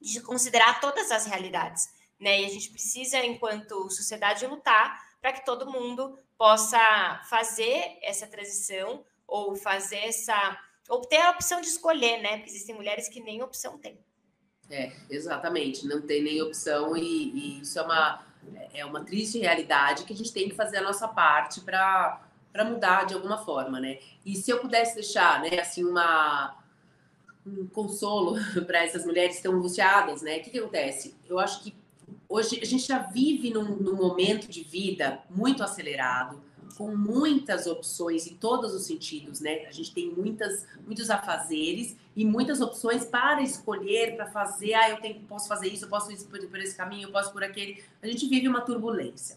de 0.00 0.20
considerar 0.20 0.80
todas 0.80 1.10
as 1.12 1.26
realidades, 1.26 1.88
né? 2.18 2.40
E 2.40 2.44
a 2.44 2.48
gente 2.48 2.70
precisa, 2.70 3.24
enquanto 3.24 3.88
sociedade, 3.90 4.46
lutar 4.46 5.00
para 5.20 5.32
que 5.32 5.44
todo 5.44 5.70
mundo 5.70 6.18
possa 6.42 7.20
fazer 7.30 7.98
essa 8.02 8.26
transição 8.26 9.04
ou 9.28 9.54
fazer 9.54 9.98
essa 9.98 10.58
ou 10.88 11.00
ter 11.02 11.18
a 11.18 11.30
opção 11.30 11.60
de 11.60 11.68
escolher, 11.68 12.20
né? 12.20 12.38
Porque 12.38 12.50
existem 12.50 12.74
mulheres 12.74 13.08
que 13.08 13.20
nem 13.20 13.40
opção 13.44 13.78
têm. 13.78 13.96
É, 14.68 14.90
exatamente, 15.08 15.86
não 15.86 16.02
tem 16.02 16.20
nem 16.20 16.42
opção 16.42 16.96
e, 16.96 17.30
e 17.30 17.60
isso 17.60 17.78
é 17.78 17.82
uma 17.82 18.26
é 18.74 18.84
uma 18.84 19.04
triste 19.04 19.38
realidade 19.38 20.02
que 20.02 20.12
a 20.12 20.16
gente 20.16 20.32
tem 20.32 20.48
que 20.48 20.56
fazer 20.56 20.78
a 20.78 20.82
nossa 20.82 21.06
parte 21.06 21.60
para 21.60 22.20
para 22.52 22.64
mudar 22.64 23.06
de 23.06 23.14
alguma 23.14 23.38
forma, 23.38 23.78
né? 23.78 24.00
E 24.26 24.34
se 24.34 24.50
eu 24.50 24.58
pudesse 24.58 24.96
deixar, 24.96 25.40
né, 25.40 25.60
assim 25.60 25.84
uma 25.84 26.58
um 27.46 27.68
consolo 27.68 28.34
para 28.66 28.82
essas 28.82 29.06
mulheres 29.06 29.36
estão 29.36 29.52
angustiadas, 29.52 30.22
né? 30.22 30.38
O 30.38 30.42
que, 30.42 30.50
que 30.50 30.58
acontece? 30.58 31.14
Eu 31.28 31.38
acho 31.38 31.62
que 31.62 31.72
hoje 32.32 32.58
a 32.62 32.64
gente 32.64 32.86
já 32.86 32.98
vive 32.98 33.50
num, 33.50 33.76
num 33.76 33.94
momento 33.94 34.48
de 34.48 34.62
vida 34.62 35.22
muito 35.28 35.62
acelerado, 35.62 36.42
com 36.78 36.96
muitas 36.96 37.66
opções 37.66 38.26
em 38.26 38.34
todos 38.34 38.72
os 38.72 38.86
sentidos, 38.86 39.40
né? 39.40 39.66
A 39.66 39.70
gente 39.70 39.92
tem 39.92 40.10
muitas, 40.10 40.66
muitos 40.86 41.10
afazeres 41.10 41.94
e 42.16 42.24
muitas 42.24 42.62
opções 42.62 43.04
para 43.04 43.42
escolher, 43.42 44.16
para 44.16 44.26
fazer. 44.26 44.72
Ah, 44.72 44.88
eu 44.88 44.96
tenho, 44.96 45.20
posso 45.20 45.46
fazer 45.46 45.68
isso, 45.68 45.84
eu 45.84 45.88
posso 45.90 46.10
ir 46.10 46.16
por, 46.24 46.40
por 46.48 46.58
esse 46.58 46.74
caminho, 46.74 47.08
eu 47.08 47.12
posso 47.12 47.30
por 47.30 47.44
aquele. 47.44 47.84
A 48.02 48.06
gente 48.06 48.26
vive 48.26 48.48
uma 48.48 48.62
turbulência. 48.62 49.36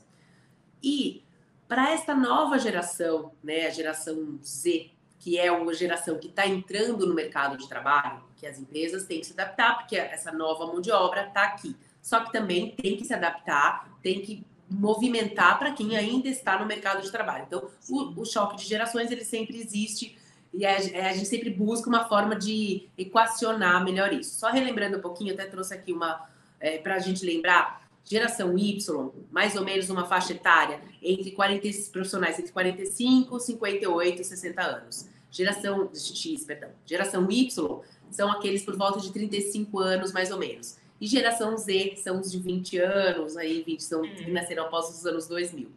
E 0.82 1.22
para 1.68 1.92
esta 1.92 2.16
nova 2.16 2.58
geração, 2.58 3.34
né, 3.44 3.68
a 3.68 3.70
geração 3.72 4.40
Z, 4.42 4.92
que 5.20 5.38
é 5.38 5.52
uma 5.52 5.74
geração 5.74 6.18
que 6.18 6.28
está 6.28 6.48
entrando 6.48 7.06
no 7.06 7.14
mercado 7.14 7.58
de 7.58 7.68
trabalho, 7.68 8.24
que 8.38 8.46
as 8.48 8.58
empresas 8.58 9.06
têm 9.06 9.20
que 9.20 9.26
se 9.26 9.34
adaptar, 9.34 9.80
porque 9.80 9.98
essa 9.98 10.32
nova 10.32 10.68
mão 10.68 10.80
de 10.80 10.92
obra 10.92 11.28
está 11.28 11.44
aqui. 11.44 11.76
Só 12.06 12.20
que 12.20 12.32
também 12.32 12.70
tem 12.70 12.96
que 12.96 13.04
se 13.04 13.16
adaptar, 13.16 13.90
tem 14.04 14.22
que 14.22 14.46
movimentar 14.70 15.58
para 15.58 15.72
quem 15.72 15.98
ainda 15.98 16.30
está 16.30 16.60
no 16.60 16.68
mercado 16.68 17.02
de 17.02 17.12
trabalho. 17.12 17.46
Então, 17.48 17.68
o, 17.90 18.22
o 18.22 18.24
choque 18.24 18.58
de 18.58 18.64
gerações 18.64 19.10
ele 19.10 19.26
sempre 19.26 19.60
existe 19.60 20.16
e 20.54 20.64
a, 20.68 20.76
a, 20.76 21.14
gente 21.14 21.26
sempre 21.26 21.50
busca 21.50 21.90
uma 21.90 22.08
forma 22.08 22.36
de 22.36 22.88
equacionar 22.96 23.84
melhor 23.84 24.14
isso. 24.14 24.40
Só 24.40 24.52
relembrando 24.52 24.98
um 25.00 25.02
pouquinho, 25.02 25.34
até 25.34 25.48
trouxe 25.48 25.74
aqui 25.74 25.92
uma 25.92 26.30
é, 26.60 26.78
para 26.78 26.94
a 26.94 27.00
gente 27.00 27.26
lembrar. 27.26 27.84
Geração 28.04 28.56
Y, 28.56 29.12
mais 29.32 29.56
ou 29.56 29.66
menos 29.66 29.90
uma 29.90 30.06
faixa 30.06 30.34
etária 30.34 30.80
entre 31.02 31.32
40 31.32 31.68
profissionais 31.92 32.38
entre 32.38 32.52
45, 32.52 33.40
58 33.40 34.22
e 34.22 34.24
60 34.24 34.62
anos. 34.62 35.10
Geração 35.32 35.90
X, 35.92 36.46
perdão. 36.46 36.70
Geração 36.86 37.28
Y 37.32 37.82
são 38.12 38.32
aqueles 38.32 38.64
por 38.64 38.78
volta 38.78 39.00
de 39.02 39.12
35 39.12 39.80
anos, 39.80 40.12
mais 40.12 40.30
ou 40.30 40.38
menos. 40.38 40.85
E 41.00 41.08
geração 41.08 41.58
Z 41.58 41.96
são 41.98 42.22
os 42.22 42.32
de 42.32 42.40
20 42.40 42.78
anos, 42.78 43.36
aí 43.36 43.62
20 43.64 43.84
são 43.84 44.02
uhum. 44.02 44.16
que 44.16 44.32
nasceram 44.32 44.66
após 44.66 44.90
os 44.90 45.06
anos 45.06 45.28
2000. 45.28 45.70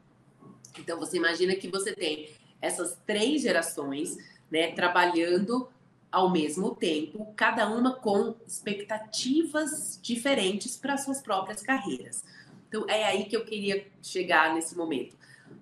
Então 0.79 0.99
você 0.99 1.17
imagina 1.17 1.57
que 1.57 1.69
você 1.69 1.93
tem 1.93 2.31
essas 2.61 2.97
três 3.05 3.43
gerações, 3.43 4.17
né, 4.51 4.73
trabalhando 4.73 5.69
ao 6.11 6.31
mesmo 6.31 6.75
tempo, 6.75 7.33
cada 7.37 7.69
uma 7.69 7.95
com 7.95 8.35
expectativas 8.47 9.99
diferentes 10.01 10.77
para 10.77 10.97
suas 10.97 11.21
próprias 11.21 11.63
carreiras. 11.63 12.25
Então 12.69 12.89
é 12.89 13.05
aí 13.05 13.25
que 13.25 13.37
eu 13.37 13.45
queria 13.45 13.87
chegar 14.03 14.55
nesse 14.55 14.77
momento. 14.77 15.17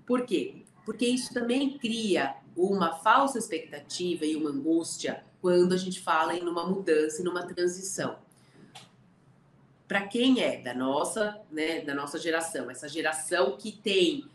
Por 0.06 0.24
quê? 0.24 0.64
Porque 0.84 1.06
isso 1.06 1.32
também 1.32 1.78
cria 1.78 2.36
uma 2.56 2.94
falsa 2.96 3.38
expectativa 3.38 4.24
e 4.24 4.36
uma 4.36 4.50
angústia 4.50 5.24
quando 5.40 5.72
a 5.72 5.76
gente 5.76 6.00
fala 6.00 6.34
em 6.36 6.46
uma 6.46 6.66
mudança, 6.66 7.22
em 7.22 7.26
uma 7.26 7.44
transição 7.46 8.16
para 9.88 10.02
quem 10.02 10.42
é 10.42 10.58
da 10.58 10.74
nossa, 10.74 11.40
né, 11.50 11.80
da 11.80 11.94
nossa 11.94 12.18
geração, 12.18 12.70
essa 12.70 12.88
geração 12.88 13.56
que 13.56 13.72
tem 13.72 14.28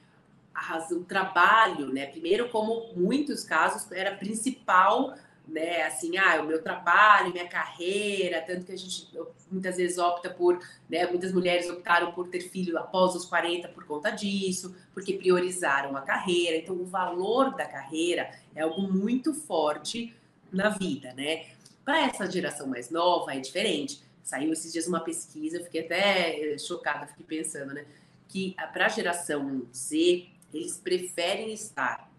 a 0.53 0.61
razão 0.61 1.03
trabalho, 1.03 1.91
né? 1.91 2.05
Primeiro, 2.07 2.49
como 2.49 2.93
muitos 2.95 3.43
casos 3.43 3.89
era 3.91 4.15
principal, 4.15 5.15
né? 5.47 5.83
Assim, 5.83 6.17
ah, 6.17 6.41
o 6.41 6.45
meu 6.45 6.61
trabalho, 6.61 7.31
minha 7.31 7.47
carreira, 7.47 8.41
tanto 8.41 8.65
que 8.65 8.71
a 8.71 8.77
gente 8.77 9.09
muitas 9.49 9.77
vezes 9.77 9.97
opta 9.97 10.29
por, 10.29 10.59
né? 10.89 11.07
Muitas 11.07 11.31
mulheres 11.31 11.69
optaram 11.69 12.11
por 12.11 12.27
ter 12.27 12.41
filho 12.41 12.77
após 12.77 13.15
os 13.15 13.25
40 13.25 13.69
por 13.69 13.85
conta 13.85 14.09
disso, 14.11 14.75
porque 14.93 15.13
priorizaram 15.13 15.95
a 15.95 16.01
carreira. 16.01 16.57
Então, 16.57 16.75
o 16.75 16.85
valor 16.85 17.55
da 17.55 17.65
carreira 17.65 18.31
é 18.53 18.61
algo 18.61 18.81
muito 18.81 19.33
forte 19.33 20.15
na 20.51 20.69
vida, 20.69 21.13
né? 21.13 21.45
Para 21.83 22.01
essa 22.01 22.29
geração 22.29 22.67
mais 22.67 22.89
nova 22.89 23.33
é 23.33 23.39
diferente 23.39 24.01
Saiu 24.23 24.53
esses 24.53 24.71
dias 24.71 24.87
uma 24.87 24.99
pesquisa, 24.99 25.57
eu 25.57 25.63
fiquei 25.63 25.81
até 25.81 26.57
chocada, 26.57 27.07
fiquei 27.07 27.25
pensando, 27.25 27.73
né? 27.73 27.85
Que 28.27 28.55
para 28.71 28.85
a 28.85 28.89
geração 28.89 29.63
Z, 29.73 30.27
eles 30.53 30.77
preferem 30.77 31.51
estar 31.53 32.09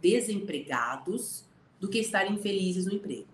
desempregados 0.00 1.44
do 1.80 1.88
que 1.88 1.98
estar 1.98 2.30
infelizes 2.30 2.86
no 2.86 2.94
emprego. 2.94 3.26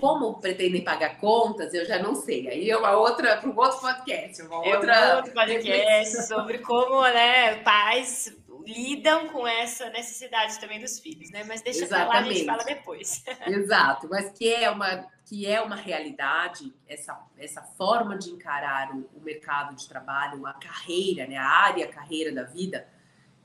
Como 0.00 0.34
pretendem 0.34 0.84
pagar 0.84 1.18
contas, 1.18 1.72
eu 1.72 1.84
já 1.86 2.00
não 2.00 2.14
sei. 2.14 2.46
Aí 2.48 2.70
é 2.70 2.76
uma 2.76 2.92
outra, 2.92 3.38
para 3.38 3.48
um 3.48 3.56
outro 3.56 3.80
podcast. 3.80 4.42
Uma 4.42 4.58
outra 4.58 4.92
é 4.92 5.14
um 5.14 5.16
outro 5.16 5.32
podcast 5.32 6.26
sobre 6.26 6.58
como 6.58 7.02
né, 7.02 7.56
pais 7.62 8.36
lidam 8.68 9.28
com 9.28 9.48
essa 9.48 9.88
necessidade 9.88 10.60
também 10.60 10.78
dos 10.78 11.00
filhos, 11.00 11.30
né? 11.30 11.42
Mas 11.44 11.62
deixa 11.62 11.84
Exatamente. 11.84 12.10
pra 12.10 12.20
lá, 12.20 12.26
a 12.26 12.32
gente 12.32 12.44
fala 12.44 12.64
depois. 12.64 13.24
Exato, 13.46 14.08
mas 14.10 14.30
que 14.30 14.52
é 14.52 14.70
uma, 14.70 15.06
que 15.24 15.46
é 15.46 15.60
uma 15.60 15.74
realidade, 15.74 16.72
essa, 16.86 17.18
essa 17.38 17.62
forma 17.62 18.18
de 18.18 18.30
encarar 18.30 18.94
o, 18.94 19.08
o 19.16 19.20
mercado 19.22 19.74
de 19.74 19.88
trabalho, 19.88 20.46
a 20.46 20.52
carreira, 20.52 21.26
né? 21.26 21.36
a 21.36 21.48
área, 21.48 21.86
a 21.86 21.88
carreira 21.88 22.30
da 22.30 22.42
vida, 22.42 22.86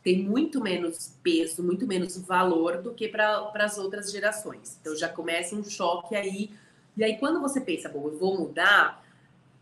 tem 0.04 0.22
muito 0.22 0.62
menos 0.62 1.18
peso, 1.24 1.64
muito 1.64 1.88
menos 1.88 2.18
valor 2.18 2.82
do 2.82 2.94
que 2.94 3.08
para 3.08 3.50
as 3.56 3.78
outras 3.78 4.12
gerações. 4.12 4.78
Então 4.82 4.94
já 4.98 5.08
começa 5.08 5.56
um 5.56 5.64
choque 5.64 6.16
aí. 6.16 6.52
E 6.98 7.04
aí, 7.04 7.18
quando 7.18 7.40
você 7.40 7.62
pensa, 7.62 7.88
bom, 7.88 8.10
eu 8.10 8.20
vou 8.20 8.38
mudar, 8.38 9.02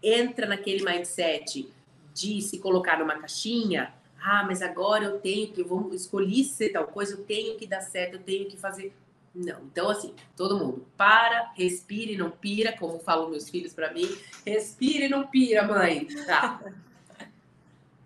entra 0.02 0.47
naquele 0.47 0.84
mindset 0.84 1.71
de 2.13 2.41
se 2.41 2.58
colocar 2.58 2.97
numa 2.97 3.19
caixinha 3.19 3.93
ah, 4.23 4.43
mas 4.45 4.62
agora 4.62 5.05
eu 5.05 5.19
tenho 5.19 5.51
que, 5.51 5.62
eu 5.62 5.67
vou 5.67 5.93
escolher 5.93 6.43
ser 6.43 6.69
tal 6.69 6.86
coisa, 6.86 7.13
eu 7.13 7.23
tenho 7.23 7.57
que 7.57 7.65
dar 7.65 7.81
certo, 7.81 8.15
eu 8.15 8.21
tenho 8.21 8.47
que 8.47 8.57
fazer. 8.57 8.93
Não, 9.34 9.62
então 9.63 9.89
assim, 9.89 10.13
todo 10.36 10.57
mundo 10.57 10.86
para, 10.95 11.51
respire, 11.55 12.17
não 12.17 12.29
pira, 12.29 12.75
como 12.77 12.99
falam 12.99 13.29
meus 13.29 13.49
filhos 13.49 13.73
para 13.73 13.93
mim, 13.93 14.07
respire, 14.45 15.07
não 15.07 15.25
pira, 15.25 15.63
mãe, 15.67 16.05
tá? 16.25 16.62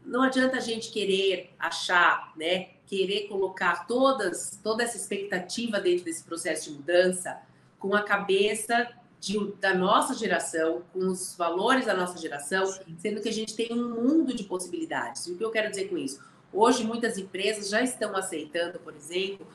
Não 0.05 0.21
adianta 0.21 0.57
a 0.57 0.59
gente 0.59 0.91
querer 0.91 1.51
achar, 1.57 2.31
né, 2.37 2.69
querer 2.85 3.27
colocar 3.27 3.87
todas, 3.87 4.59
toda 4.61 4.83
essa 4.83 4.97
expectativa 4.97 5.79
dentro 5.79 6.05
desse 6.05 6.23
processo 6.23 6.69
de 6.69 6.77
mudança 6.77 7.41
com 7.79 7.95
a 7.95 8.03
cabeça 8.03 8.87
de, 9.25 9.53
da 9.59 9.73
nossa 9.73 10.13
geração, 10.13 10.83
com 10.93 10.99
os 11.07 11.35
valores 11.35 11.87
da 11.87 11.95
nossa 11.95 12.15
geração, 12.19 12.63
Sim. 12.67 12.95
sendo 12.99 13.21
que 13.21 13.27
a 13.27 13.33
gente 13.33 13.55
tem 13.55 13.73
um 13.73 13.89
mundo 13.89 14.35
de 14.35 14.43
possibilidades. 14.43 15.25
E 15.25 15.31
o 15.31 15.37
que 15.37 15.43
eu 15.43 15.49
quero 15.49 15.71
dizer 15.71 15.89
com 15.89 15.97
isso? 15.97 16.23
Hoje, 16.53 16.83
muitas 16.83 17.17
empresas 17.17 17.67
já 17.67 17.81
estão 17.81 18.15
aceitando, 18.15 18.77
por 18.77 18.95
exemplo, 18.95 19.47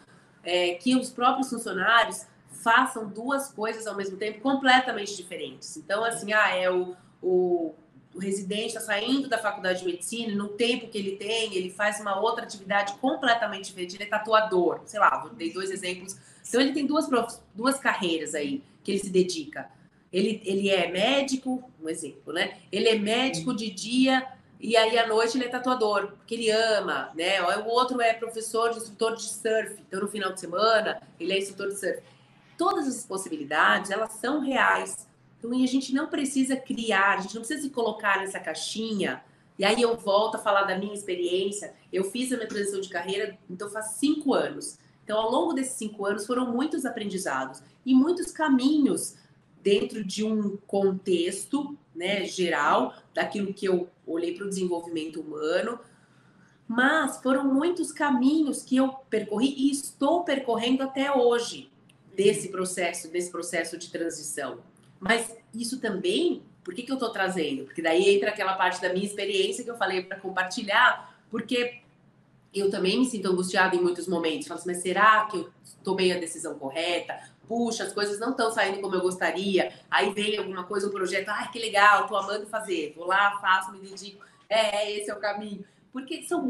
é, 0.42 0.74
que 0.74 0.96
os 0.96 1.10
próprios 1.10 1.48
funcionários 1.50 2.26
façam 2.50 3.08
duas 3.08 3.52
coisas 3.52 3.86
ao 3.86 3.96
mesmo 3.96 4.16
tempo 4.16 4.40
completamente 4.40 5.16
diferentes. 5.16 5.76
Então, 5.76 6.04
assim, 6.04 6.32
ah, 6.32 6.48
é 6.48 6.68
o, 6.68 6.96
o, 7.22 7.72
o 8.12 8.18
residente 8.18 8.76
está 8.76 8.80
saindo 8.80 9.28
da 9.28 9.38
faculdade 9.38 9.78
de 9.78 9.86
medicina, 9.86 10.34
no 10.34 10.48
tempo 10.48 10.88
que 10.88 10.98
ele 10.98 11.14
tem, 11.14 11.54
ele 11.54 11.70
faz 11.70 12.00
uma 12.00 12.18
outra 12.18 12.42
atividade 12.42 12.94
completamente 12.94 13.66
diferente, 13.66 13.94
ele 13.94 14.02
é 14.02 14.06
tatuador, 14.06 14.80
sei 14.84 14.98
lá, 14.98 15.30
dei 15.36 15.52
dois 15.52 15.70
exemplos. 15.70 16.16
Então, 16.46 16.60
ele 16.60 16.72
tem 16.72 16.84
duas, 16.84 17.08
duas 17.54 17.78
carreiras 17.78 18.34
aí 18.34 18.64
que 18.82 18.90
ele 18.90 18.98
se 18.98 19.10
dedica. 19.10 19.70
Ele, 20.12 20.42
ele 20.44 20.68
é 20.68 20.90
médico, 20.90 21.70
um 21.80 21.88
exemplo, 21.88 22.32
né? 22.32 22.58
Ele 22.72 22.88
é 22.88 22.98
médico 22.98 23.54
de 23.54 23.70
dia 23.70 24.26
e 24.58 24.76
aí 24.76 24.98
à 24.98 25.06
noite 25.06 25.38
ele 25.38 25.44
é 25.44 25.48
tatuador, 25.48 26.08
porque 26.08 26.34
ele 26.34 26.50
ama, 26.50 27.10
né? 27.14 27.40
O 27.58 27.68
outro 27.68 28.00
é 28.00 28.12
professor, 28.12 28.70
instrutor 28.70 29.14
de 29.14 29.22
surf, 29.22 29.76
então 29.86 30.00
no 30.00 30.08
final 30.08 30.32
de 30.32 30.40
semana 30.40 31.00
ele 31.18 31.32
é 31.32 31.38
instrutor 31.38 31.68
de 31.68 31.78
surf. 31.78 32.02
Todas 32.58 32.86
essas 32.86 33.06
possibilidades, 33.06 33.90
elas 33.90 34.12
são 34.14 34.40
reais. 34.40 35.08
Então 35.38 35.50
a 35.52 35.66
gente 35.66 35.94
não 35.94 36.08
precisa 36.08 36.56
criar, 36.56 37.18
a 37.18 37.20
gente 37.22 37.34
não 37.34 37.40
precisa 37.42 37.62
se 37.62 37.70
colocar 37.70 38.18
nessa 38.18 38.38
caixinha. 38.38 39.22
E 39.58 39.64
aí 39.64 39.80
eu 39.80 39.96
volto 39.96 40.34
a 40.34 40.38
falar 40.38 40.64
da 40.64 40.76
minha 40.76 40.92
experiência. 40.92 41.72
Eu 41.92 42.04
fiz 42.04 42.32
a 42.32 42.36
minha 42.36 42.48
transição 42.48 42.80
de 42.80 42.88
carreira, 42.88 43.38
então 43.48 43.70
faz 43.70 43.92
cinco 43.92 44.34
anos. 44.34 44.78
Então, 45.10 45.22
ao 45.22 45.28
longo 45.28 45.52
desses 45.52 45.72
cinco 45.72 46.06
anos, 46.06 46.24
foram 46.24 46.52
muitos 46.52 46.86
aprendizados 46.86 47.60
e 47.84 47.92
muitos 47.92 48.30
caminhos 48.30 49.16
dentro 49.60 50.04
de 50.04 50.22
um 50.22 50.56
contexto 50.68 51.76
né, 51.92 52.24
geral, 52.24 52.94
daquilo 53.12 53.52
que 53.52 53.66
eu 53.66 53.90
olhei 54.06 54.36
para 54.36 54.46
o 54.46 54.48
desenvolvimento 54.48 55.20
humano, 55.20 55.80
mas 56.68 57.20
foram 57.20 57.52
muitos 57.52 57.90
caminhos 57.90 58.62
que 58.62 58.76
eu 58.76 58.92
percorri 59.10 59.52
e 59.56 59.72
estou 59.72 60.22
percorrendo 60.22 60.84
até 60.84 61.12
hoje 61.12 61.72
desse 62.14 62.48
processo, 62.48 63.10
desse 63.10 63.32
processo 63.32 63.76
de 63.76 63.90
transição. 63.90 64.60
Mas 65.00 65.36
isso 65.52 65.80
também 65.80 66.40
Por 66.62 66.74
que, 66.74 66.82
que 66.82 66.92
eu 66.92 66.96
estou 66.96 67.10
trazendo? 67.10 67.64
Porque 67.64 67.82
daí 67.82 68.14
entra 68.14 68.30
aquela 68.30 68.52
parte 68.52 68.80
da 68.80 68.92
minha 68.92 69.06
experiência 69.06 69.64
que 69.64 69.70
eu 69.70 69.76
falei 69.76 70.02
para 70.02 70.20
compartilhar, 70.20 71.18
porque 71.30 71.80
eu 72.54 72.70
também 72.70 72.98
me 72.98 73.06
sinto 73.06 73.28
angustiada 73.28 73.76
em 73.76 73.80
muitos 73.80 74.08
momentos. 74.08 74.48
Falo 74.48 74.60
assim, 74.60 74.70
mas 74.70 74.82
será 74.82 75.26
que 75.26 75.36
eu 75.36 75.50
tomei 75.84 76.12
a 76.12 76.18
decisão 76.18 76.58
correta? 76.58 77.18
Puxa, 77.46 77.84
as 77.84 77.92
coisas 77.92 78.18
não 78.18 78.30
estão 78.30 78.52
saindo 78.52 78.80
como 78.80 78.94
eu 78.94 79.00
gostaria. 79.00 79.72
Aí 79.90 80.12
vem 80.12 80.36
alguma 80.38 80.64
coisa, 80.64 80.86
um 80.86 80.90
projeto, 80.90 81.28
ai, 81.28 81.50
que 81.50 81.58
legal, 81.58 82.06
tô 82.06 82.16
amando 82.16 82.46
fazer. 82.46 82.92
Vou 82.96 83.06
lá, 83.06 83.38
faço, 83.40 83.72
me 83.72 83.80
dedico. 83.80 84.24
É, 84.48 84.90
esse 84.92 85.10
é 85.10 85.14
o 85.14 85.20
caminho. 85.20 85.64
Porque 85.92 86.22
são 86.22 86.42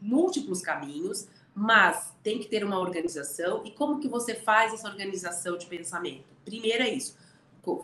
múltiplos 0.00 0.62
caminhos, 0.62 1.28
mas 1.54 2.14
tem 2.22 2.38
que 2.38 2.48
ter 2.48 2.64
uma 2.64 2.78
organização. 2.78 3.62
E 3.64 3.70
como 3.70 3.98
que 3.98 4.08
você 4.08 4.34
faz 4.34 4.72
essa 4.74 4.88
organização 4.88 5.56
de 5.56 5.66
pensamento? 5.66 6.24
Primeiro 6.44 6.82
é 6.82 6.90
isso, 6.90 7.16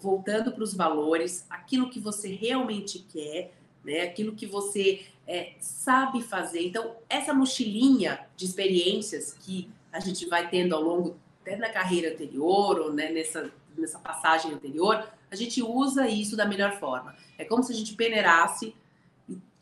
voltando 0.00 0.52
para 0.52 0.62
os 0.62 0.74
valores, 0.74 1.44
aquilo 1.50 1.90
que 1.90 1.98
você 1.98 2.28
realmente 2.28 3.00
quer, 3.00 3.52
né? 3.84 4.02
Aquilo 4.02 4.34
que 4.34 4.46
você 4.46 5.06
é, 5.26 5.52
sabe 5.60 6.22
fazer. 6.22 6.66
Então, 6.66 6.96
essa 7.08 7.32
mochilinha 7.32 8.26
de 8.36 8.44
experiências 8.44 9.32
que 9.32 9.68
a 9.92 10.00
gente 10.00 10.26
vai 10.26 10.48
tendo 10.48 10.74
ao 10.74 10.82
longo 10.82 11.16
até 11.40 11.56
da 11.56 11.70
carreira 11.70 12.12
anterior 12.12 12.80
ou 12.80 12.92
né, 12.92 13.10
nessa, 13.10 13.52
nessa 13.76 13.98
passagem 13.98 14.52
anterior, 14.52 15.06
a 15.30 15.36
gente 15.36 15.62
usa 15.62 16.08
isso 16.08 16.36
da 16.36 16.46
melhor 16.46 16.78
forma. 16.78 17.16
É 17.36 17.44
como 17.44 17.62
se 17.62 17.72
a 17.72 17.76
gente 17.76 17.94
peneirasse 17.94 18.74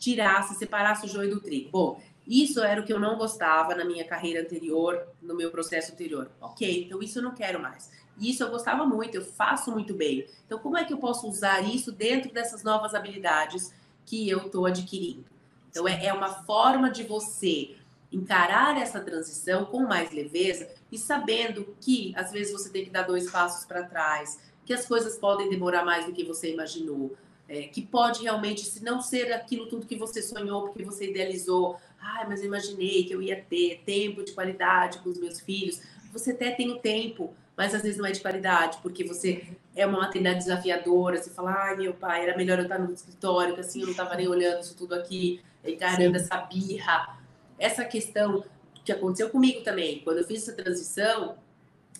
tirasse, 0.00 0.54
separasse 0.54 1.04
o 1.04 1.08
joio 1.08 1.30
do 1.30 1.40
trigo. 1.40 1.70
Bom, 1.70 2.02
isso 2.26 2.60
era 2.60 2.80
o 2.80 2.84
que 2.84 2.92
eu 2.92 2.98
não 2.98 3.16
gostava 3.16 3.74
na 3.74 3.84
minha 3.84 4.04
carreira 4.04 4.40
anterior, 4.40 5.06
no 5.20 5.36
meu 5.36 5.50
processo 5.50 5.92
anterior. 5.92 6.30
Ok, 6.40 6.84
então 6.84 7.02
isso 7.02 7.18
eu 7.18 7.22
não 7.22 7.34
quero 7.34 7.60
mais. 7.60 7.90
Isso 8.18 8.42
eu 8.42 8.50
gostava 8.50 8.84
muito, 8.84 9.14
eu 9.14 9.24
faço 9.24 9.70
muito 9.70 9.94
bem. 9.94 10.26
Então, 10.46 10.58
como 10.58 10.76
é 10.76 10.84
que 10.84 10.92
eu 10.92 10.98
posso 10.98 11.28
usar 11.28 11.60
isso 11.60 11.92
dentro 11.92 12.32
dessas 12.32 12.62
novas 12.62 12.94
habilidades 12.94 13.72
que 14.06 14.28
eu 14.28 14.46
estou 14.46 14.66
adquirindo? 14.66 15.24
Então, 15.70 15.86
é, 15.86 16.06
é 16.06 16.12
uma 16.12 16.28
forma 16.44 16.90
de 16.90 17.04
você 17.04 17.76
encarar 18.12 18.80
essa 18.80 19.00
transição 19.00 19.64
com 19.64 19.80
mais 19.80 20.10
leveza 20.10 20.68
e 20.90 20.98
sabendo 20.98 21.76
que 21.80 22.12
às 22.16 22.32
vezes 22.32 22.52
você 22.52 22.68
tem 22.68 22.84
que 22.84 22.90
dar 22.90 23.02
dois 23.02 23.30
passos 23.30 23.64
para 23.64 23.84
trás, 23.84 24.38
que 24.66 24.72
as 24.72 24.86
coisas 24.86 25.16
podem 25.16 25.48
demorar 25.48 25.84
mais 25.84 26.06
do 26.06 26.12
que 26.12 26.24
você 26.24 26.52
imaginou, 26.52 27.16
é, 27.48 27.62
que 27.62 27.82
pode 27.82 28.22
realmente 28.22 28.62
se 28.62 28.82
não 28.82 29.00
ser 29.00 29.32
aquilo 29.32 29.68
tudo 29.68 29.86
que 29.86 29.96
você 29.96 30.22
sonhou, 30.22 30.62
porque 30.62 30.84
você 30.84 31.10
idealizou, 31.10 31.76
ai, 32.00 32.28
mas 32.28 32.40
eu 32.40 32.46
imaginei 32.46 33.04
que 33.04 33.12
eu 33.12 33.22
ia 33.22 33.44
ter 33.48 33.82
tempo 33.84 34.24
de 34.24 34.32
qualidade 34.32 34.98
com 34.98 35.10
os 35.10 35.18
meus 35.18 35.40
filhos. 35.40 35.80
Você 36.12 36.32
até 36.32 36.50
tem 36.50 36.70
o 36.70 36.78
tempo, 36.78 37.34
mas 37.60 37.74
às 37.74 37.82
vezes 37.82 37.98
não 37.98 38.06
é 38.06 38.10
de 38.10 38.20
qualidade, 38.20 38.78
porque 38.80 39.04
você 39.04 39.44
é 39.76 39.84
uma 39.84 39.98
maternidade 39.98 40.38
desafiadora, 40.38 41.22
você 41.22 41.28
fala, 41.28 41.52
ai, 41.52 41.76
meu 41.76 41.92
pai, 41.92 42.22
era 42.22 42.34
melhor 42.34 42.56
eu 42.56 42.62
estar 42.62 42.78
no 42.78 42.90
escritório, 42.90 43.52
que 43.52 43.60
assim 43.60 43.80
eu 43.80 43.84
não 43.84 43.90
estava 43.90 44.16
nem 44.16 44.26
olhando 44.26 44.62
isso 44.62 44.74
tudo 44.74 44.94
aqui, 44.94 45.42
encarando 45.62 46.16
essa 46.16 46.38
birra. 46.38 47.18
Essa 47.58 47.84
questão 47.84 48.42
que 48.82 48.90
aconteceu 48.90 49.28
comigo 49.28 49.62
também, 49.62 50.00
quando 50.00 50.16
eu 50.16 50.24
fiz 50.24 50.48
essa 50.48 50.54
transição, 50.54 51.36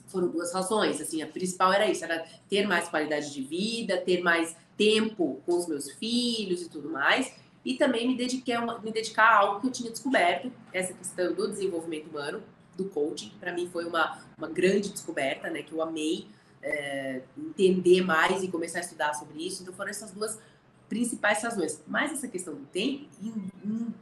foram 0.07 0.29
duas 0.29 0.51
razões, 0.55 0.99
assim, 0.99 1.21
a 1.21 1.27
principal 1.27 1.71
era 1.75 1.87
isso, 1.87 2.07
era 2.07 2.25
ter 2.49 2.67
mais 2.67 2.89
qualidade 2.89 3.31
de 3.31 3.43
vida, 3.43 3.99
ter 3.99 4.23
mais 4.23 4.57
tempo 4.79 5.43
com 5.45 5.59
os 5.59 5.69
meus 5.69 5.91
filhos 5.91 6.63
e 6.63 6.71
tudo 6.71 6.89
mais, 6.89 7.35
e 7.63 7.75
também 7.75 8.09
me, 8.09 8.17
dediquei 8.17 8.55
a 8.55 8.63
uma, 8.63 8.79
me 8.79 8.91
dedicar 8.91 9.25
a 9.25 9.37
algo 9.41 9.61
que 9.61 9.67
eu 9.67 9.73
tinha 9.73 9.91
descoberto, 9.91 10.51
essa 10.73 10.95
questão 10.95 11.35
do 11.35 11.47
desenvolvimento 11.49 12.09
humano, 12.09 12.43
do 12.83 12.91
coaching. 12.91 13.33
Para 13.41 13.53
mim 13.53 13.69
foi 13.69 13.85
uma, 13.85 14.21
uma 14.37 14.49
grande 14.49 14.91
descoberta, 14.91 15.51
né? 15.51 15.63
Que 15.63 15.73
eu 15.73 15.83
amei 15.83 16.27
é, 16.63 17.23
entender 17.37 18.03
mais 18.03 18.43
e 18.43 18.49
começar 18.49 18.79
a 18.79 18.83
estudar 18.83 19.15
sobre 19.15 19.47
isso. 19.47 19.63
Então 19.63 19.75
foram 19.75 19.91
essas 19.91 20.11
duas 20.11 20.39
principais 20.89 21.43
razões. 21.43 21.83
Mas 21.87 22.13
essa 22.13 22.29
questão 22.29 22.55
do 22.55 22.65
tempo, 22.67 23.07
em 23.23 23.51
um 23.65 23.93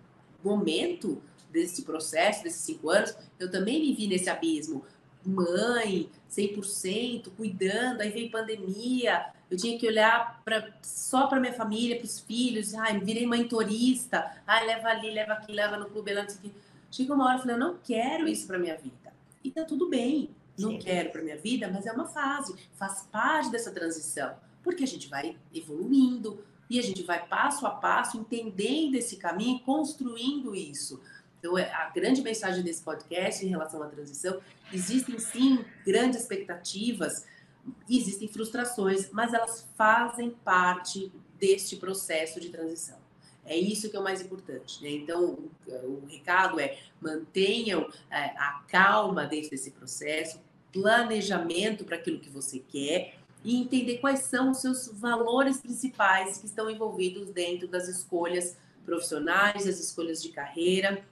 momento 0.42 1.20
desse 1.50 1.82
processo, 1.82 2.42
desses 2.42 2.60
cinco 2.60 2.90
anos, 2.90 3.14
eu 3.38 3.50
também 3.50 3.80
me 3.80 3.94
vi 3.94 4.06
nesse 4.06 4.28
abismo. 4.28 4.84
Mãe, 5.24 6.08
100%, 6.30 7.30
cuidando, 7.36 8.00
aí 8.00 8.10
veio 8.10 8.30
pandemia, 8.30 9.26
eu 9.50 9.56
tinha 9.56 9.78
que 9.78 9.86
olhar 9.86 10.42
pra, 10.44 10.70
só 10.82 11.26
para 11.26 11.40
minha 11.40 11.52
família, 11.52 11.96
para 11.96 12.04
os 12.04 12.20
filhos, 12.20 12.74
ai, 12.74 12.98
virei 13.00 13.26
mãe 13.26 13.46
turista, 13.48 14.30
ai, 14.46 14.66
leva 14.66 14.88
ali, 14.88 15.10
leva 15.10 15.32
aqui, 15.34 15.52
leva 15.52 15.76
no 15.76 15.86
clube, 15.86 16.12
leva 16.12 16.30
aqui. 16.30 16.52
Chega 16.90 17.14
uma 17.14 17.26
hora 17.26 17.36
e 17.36 17.40
falei, 17.40 17.56
eu 17.56 17.60
não 17.60 17.78
quero 17.78 18.26
isso 18.26 18.46
para 18.46 18.58
minha 18.58 18.76
vida. 18.76 19.12
E 19.44 19.50
tá 19.50 19.64
tudo 19.64 19.88
bem, 19.88 20.30
não 20.58 20.72
Sim. 20.72 20.78
quero 20.78 21.10
para 21.10 21.22
minha 21.22 21.36
vida, 21.36 21.70
mas 21.72 21.86
é 21.86 21.92
uma 21.92 22.06
fase, 22.06 22.54
faz 22.74 23.06
parte 23.10 23.50
dessa 23.50 23.70
transição, 23.70 24.34
porque 24.62 24.84
a 24.84 24.86
gente 24.86 25.08
vai 25.08 25.36
evoluindo 25.54 26.42
e 26.68 26.78
a 26.78 26.82
gente 26.82 27.02
vai 27.02 27.26
passo 27.26 27.66
a 27.66 27.70
passo 27.70 28.18
entendendo 28.18 28.94
esse 28.94 29.16
caminho, 29.16 29.60
construindo 29.60 30.54
isso. 30.54 31.00
Então, 31.38 31.56
é, 31.56 31.72
a 31.72 31.88
grande 31.90 32.20
mensagem 32.20 32.62
desse 32.62 32.82
podcast 32.82 33.44
em 33.44 33.48
relação 33.48 33.82
à 33.82 33.86
transição, 33.86 34.40
existem 34.72 35.18
sim 35.18 35.64
grandes 35.86 36.20
expectativas, 36.20 37.24
existem 37.88 38.28
frustrações, 38.28 39.10
mas 39.12 39.32
elas 39.32 39.66
fazem 39.76 40.30
parte 40.30 41.12
deste 41.38 41.76
processo 41.76 42.40
de 42.40 42.48
transição. 42.50 42.98
É 43.48 43.56
isso 43.56 43.90
que 43.90 43.96
é 43.96 44.00
o 44.00 44.04
mais 44.04 44.20
importante. 44.20 44.82
Né? 44.82 44.90
Então, 44.90 45.38
o, 45.66 45.72
o, 45.72 46.06
recado 46.06 46.60
é 46.60 46.78
mantenham 47.00 47.88
é, 48.10 48.26
a 48.36 48.62
calma 48.68 49.26
dentro 49.26 49.50
desse 49.50 49.70
processo, 49.70 50.40
planejamento 50.72 51.84
para 51.84 51.96
aquilo 51.96 52.20
que 52.20 52.28
você 52.28 52.58
quer 52.58 53.14
e 53.44 53.60
entender 53.60 53.98
quais 53.98 54.20
são 54.20 54.50
os 54.50 54.58
seus 54.58 54.88
valores 54.88 55.60
principais 55.60 56.38
que 56.38 56.46
estão 56.46 56.68
envolvidos 56.68 57.30
dentro 57.30 57.66
das 57.68 57.88
escolhas 57.88 58.56
profissionais, 58.84 59.66
as 59.66 59.78
escolhas 59.78 60.22
de 60.22 60.30
carreira 60.30 61.02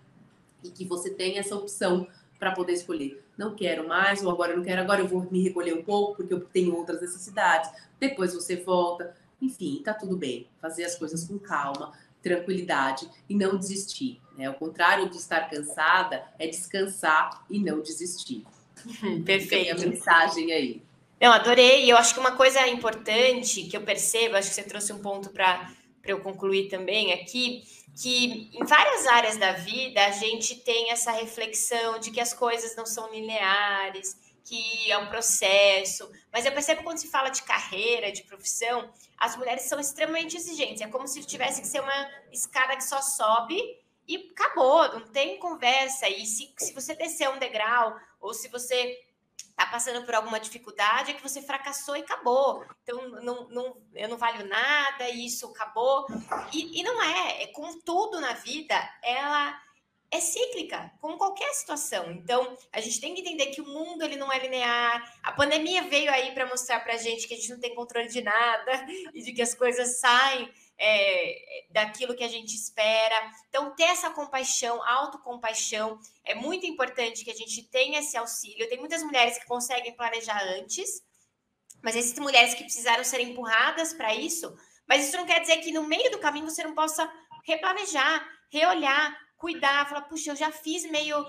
e 0.62 0.70
que 0.70 0.84
você 0.84 1.10
tenha 1.10 1.40
essa 1.40 1.54
opção 1.54 2.06
para 2.38 2.52
poder 2.52 2.72
escolher. 2.72 3.22
Não 3.36 3.54
quero 3.54 3.86
mais, 3.86 4.24
ou 4.24 4.30
agora 4.30 4.56
não 4.56 4.62
quero, 4.62 4.82
agora 4.82 5.00
eu 5.00 5.08
vou 5.08 5.26
me 5.30 5.42
recolher 5.42 5.74
um 5.74 5.82
pouco 5.82 6.16
porque 6.16 6.34
eu 6.34 6.40
tenho 6.40 6.74
outras 6.74 7.00
necessidades. 7.00 7.70
Depois 7.98 8.34
você 8.34 8.56
volta. 8.56 9.14
Enfim, 9.40 9.82
tá 9.84 9.92
tudo 9.92 10.16
bem. 10.16 10.48
Fazer 10.60 10.84
as 10.84 10.96
coisas 10.96 11.24
com 11.24 11.38
calma 11.38 11.92
tranquilidade 12.26 13.08
e 13.28 13.34
não 13.36 13.56
desistir. 13.56 14.20
Né? 14.36 14.50
O 14.50 14.54
contrário 14.54 15.08
de 15.08 15.16
estar 15.16 15.48
cansada 15.48 16.24
é 16.38 16.48
descansar 16.48 17.44
e 17.48 17.60
não 17.60 17.80
desistir. 17.80 18.44
Perfeito. 19.24 19.82
a 19.82 19.86
mensagem 19.86 20.52
aí. 20.52 20.82
Não, 21.20 21.32
adorei. 21.32 21.90
Eu 21.90 21.96
acho 21.96 22.14
que 22.14 22.20
uma 22.20 22.32
coisa 22.32 22.66
importante 22.66 23.62
que 23.62 23.76
eu 23.76 23.82
percebo, 23.82 24.36
acho 24.36 24.48
que 24.48 24.56
você 24.56 24.64
trouxe 24.64 24.92
um 24.92 24.98
ponto 24.98 25.30
para 25.30 25.70
eu 26.04 26.20
concluir 26.20 26.68
também 26.68 27.12
aqui, 27.12 27.62
que 27.94 28.50
em 28.52 28.64
várias 28.66 29.06
áreas 29.06 29.36
da 29.38 29.52
vida 29.52 30.04
a 30.04 30.10
gente 30.10 30.56
tem 30.56 30.90
essa 30.90 31.12
reflexão 31.12 31.98
de 31.98 32.10
que 32.10 32.20
as 32.20 32.34
coisas 32.34 32.76
não 32.76 32.84
são 32.84 33.10
lineares, 33.10 34.16
que 34.46 34.90
é 34.90 34.96
um 34.96 35.08
processo. 35.08 36.08
Mas 36.32 36.46
eu 36.46 36.52
percebo 36.52 36.84
quando 36.84 36.98
se 36.98 37.08
fala 37.08 37.30
de 37.30 37.42
carreira, 37.42 38.12
de 38.12 38.22
profissão, 38.22 38.92
as 39.18 39.36
mulheres 39.36 39.64
são 39.64 39.80
extremamente 39.80 40.36
exigentes. 40.36 40.80
É 40.80 40.86
como 40.86 41.06
se 41.08 41.22
tivesse 41.24 41.60
que 41.60 41.66
ser 41.66 41.80
uma 41.80 42.10
escada 42.32 42.76
que 42.76 42.84
só 42.84 43.02
sobe 43.02 43.60
e 44.06 44.30
acabou, 44.30 44.92
não 44.92 45.08
tem 45.08 45.38
conversa. 45.40 46.08
E 46.08 46.24
se, 46.24 46.54
se 46.58 46.72
você 46.72 46.94
descer 46.94 47.28
um 47.28 47.38
degrau, 47.40 47.98
ou 48.20 48.32
se 48.32 48.48
você 48.48 48.96
está 49.50 49.66
passando 49.66 50.04
por 50.04 50.14
alguma 50.14 50.38
dificuldade, 50.38 51.10
é 51.10 51.14
que 51.14 51.22
você 51.22 51.42
fracassou 51.42 51.96
e 51.96 52.02
acabou. 52.02 52.64
Então, 52.82 53.08
não, 53.22 53.48
não, 53.48 53.76
eu 53.94 54.08
não 54.08 54.16
valho 54.16 54.46
nada, 54.46 55.08
isso 55.10 55.46
acabou. 55.48 56.06
E, 56.52 56.80
e 56.80 56.82
não 56.84 57.02
é, 57.02 57.42
é 57.42 57.46
com 57.48 57.80
tudo 57.80 58.20
na 58.20 58.34
vida, 58.34 58.76
ela 59.02 59.60
é 60.10 60.20
cíclica, 60.20 60.92
como 61.00 61.18
qualquer 61.18 61.52
situação. 61.52 62.10
Então, 62.12 62.56
a 62.72 62.80
gente 62.80 63.00
tem 63.00 63.14
que 63.14 63.20
entender 63.20 63.46
que 63.46 63.60
o 63.60 63.66
mundo 63.66 64.02
ele 64.02 64.16
não 64.16 64.32
é 64.32 64.38
linear. 64.38 65.18
A 65.22 65.32
pandemia 65.32 65.82
veio 65.82 66.10
aí 66.10 66.32
para 66.32 66.46
mostrar 66.46 66.80
para 66.80 66.94
a 66.94 66.98
gente 66.98 67.26
que 67.26 67.34
a 67.34 67.36
gente 67.36 67.50
não 67.50 67.60
tem 67.60 67.74
controle 67.74 68.08
de 68.08 68.22
nada 68.22 68.86
e 69.12 69.22
de 69.22 69.32
que 69.32 69.42
as 69.42 69.54
coisas 69.54 69.98
saem 69.98 70.50
é, 70.78 71.64
daquilo 71.70 72.14
que 72.14 72.24
a 72.24 72.28
gente 72.28 72.54
espera. 72.54 73.30
Então, 73.48 73.74
ter 73.74 73.84
essa 73.84 74.10
compaixão, 74.10 74.82
autocompaixão, 74.86 75.98
é 76.24 76.34
muito 76.34 76.66
importante 76.66 77.24
que 77.24 77.30
a 77.30 77.34
gente 77.34 77.62
tenha 77.64 78.00
esse 78.00 78.16
auxílio. 78.16 78.68
Tem 78.68 78.78
muitas 78.78 79.02
mulheres 79.02 79.38
que 79.38 79.46
conseguem 79.46 79.96
planejar 79.96 80.40
antes, 80.58 81.02
mas 81.82 81.96
existem 81.96 82.22
mulheres 82.22 82.54
que 82.54 82.64
precisaram 82.64 83.02
ser 83.02 83.20
empurradas 83.20 83.92
para 83.92 84.14
isso. 84.14 84.56
Mas 84.88 85.08
isso 85.08 85.16
não 85.16 85.26
quer 85.26 85.40
dizer 85.40 85.58
que 85.58 85.72
no 85.72 85.82
meio 85.82 86.10
do 86.10 86.18
caminho 86.18 86.48
você 86.48 86.62
não 86.62 86.74
possa 86.74 87.10
replanejar, 87.44 88.24
reolhar, 88.50 89.25
cuidar, 89.36 89.88
falar, 89.88 90.02
puxa, 90.02 90.30
eu 90.30 90.36
já 90.36 90.50
fiz 90.50 90.88
meio 90.90 91.24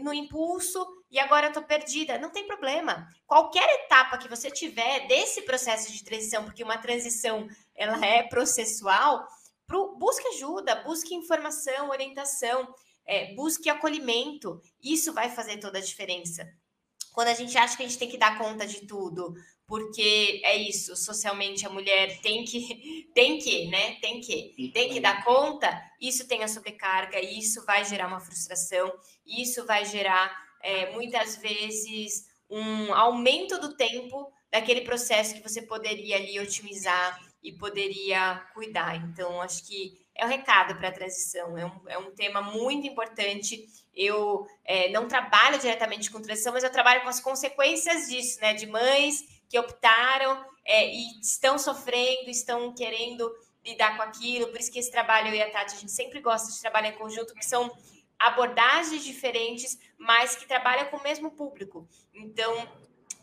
no 0.00 0.12
impulso 0.12 0.84
e 1.10 1.18
agora 1.18 1.46
eu 1.46 1.52
tô 1.52 1.62
perdida. 1.62 2.18
Não 2.18 2.30
tem 2.30 2.46
problema. 2.46 3.06
Qualquer 3.26 3.68
etapa 3.84 4.18
que 4.18 4.28
você 4.28 4.50
tiver 4.50 5.06
desse 5.06 5.42
processo 5.42 5.92
de 5.92 6.02
transição, 6.02 6.44
porque 6.44 6.64
uma 6.64 6.78
transição 6.78 7.48
ela 7.74 8.04
é 8.04 8.22
processual, 8.24 9.26
pro, 9.66 9.96
busque 9.96 10.26
ajuda, 10.28 10.82
busque 10.82 11.14
informação, 11.14 11.90
orientação, 11.90 12.74
é, 13.06 13.34
busque 13.34 13.70
acolhimento. 13.70 14.60
Isso 14.82 15.12
vai 15.12 15.30
fazer 15.30 15.58
toda 15.58 15.78
a 15.78 15.82
diferença. 15.82 16.48
Quando 17.12 17.28
a 17.28 17.34
gente 17.34 17.56
acha 17.56 17.76
que 17.76 17.84
a 17.84 17.86
gente 17.86 17.98
tem 17.98 18.08
que 18.08 18.18
dar 18.18 18.36
conta 18.36 18.66
de 18.66 18.86
tudo, 18.86 19.34
porque 19.66 20.42
é 20.44 20.56
isso, 20.56 20.94
socialmente 20.94 21.66
a 21.66 21.70
mulher 21.70 22.20
tem 22.20 22.44
que, 22.44 23.08
tem 23.14 23.38
que, 23.38 23.66
né? 23.68 23.96
Tem 24.00 24.20
que, 24.20 24.70
tem 24.74 24.90
que 24.90 25.00
dar 25.00 25.24
conta, 25.24 25.82
isso 26.00 26.28
tem 26.28 26.42
a 26.42 26.48
sobrecarga, 26.48 27.20
isso 27.20 27.64
vai 27.64 27.84
gerar 27.84 28.08
uma 28.08 28.20
frustração, 28.20 28.92
isso 29.26 29.64
vai 29.64 29.84
gerar 29.84 30.36
é, 30.62 30.92
muitas 30.92 31.36
vezes 31.36 32.26
um 32.50 32.92
aumento 32.92 33.58
do 33.58 33.74
tempo 33.74 34.30
daquele 34.50 34.82
processo 34.82 35.34
que 35.34 35.42
você 35.42 35.62
poderia 35.62 36.16
ali 36.16 36.38
otimizar 36.38 37.20
e 37.42 37.52
poderia 37.52 38.36
cuidar. 38.54 38.96
Então, 38.96 39.40
acho 39.40 39.66
que 39.66 39.98
é 40.14 40.24
o 40.24 40.28
um 40.28 40.30
recado 40.30 40.76
para 40.76 40.88
a 40.88 40.92
transição, 40.92 41.58
é 41.58 41.66
um, 41.66 41.88
é 41.88 41.98
um 41.98 42.14
tema 42.14 42.40
muito 42.40 42.86
importante. 42.86 43.66
Eu 43.92 44.46
é, 44.64 44.90
não 44.90 45.08
trabalho 45.08 45.58
diretamente 45.58 46.10
com 46.10 46.22
transição, 46.22 46.52
mas 46.52 46.62
eu 46.62 46.70
trabalho 46.70 47.02
com 47.02 47.08
as 47.08 47.20
consequências 47.20 48.08
disso, 48.08 48.40
né? 48.40 48.54
De 48.54 48.66
mães 48.66 49.33
que 49.54 49.58
optaram 49.60 50.44
é, 50.64 50.92
e 50.92 51.20
estão 51.20 51.56
sofrendo, 51.56 52.28
estão 52.28 52.74
querendo 52.74 53.32
lidar 53.64 53.96
com 53.96 54.02
aquilo. 54.02 54.48
Por 54.48 54.58
isso 54.58 54.72
que 54.72 54.80
esse 54.80 54.90
trabalho, 54.90 55.28
eu 55.28 55.34
e 55.34 55.42
a 55.42 55.48
Tati, 55.48 55.76
a 55.76 55.78
gente 55.78 55.92
sempre 55.92 56.20
gosta 56.20 56.52
de 56.52 56.60
trabalhar 56.60 56.88
em 56.88 56.98
conjunto, 56.98 57.32
que 57.36 57.44
são 57.44 57.70
abordagens 58.18 59.04
diferentes, 59.04 59.78
mas 59.96 60.34
que 60.34 60.44
trabalham 60.44 60.86
com 60.86 60.96
o 60.96 61.02
mesmo 61.04 61.30
público. 61.30 61.88
Então, 62.12 62.68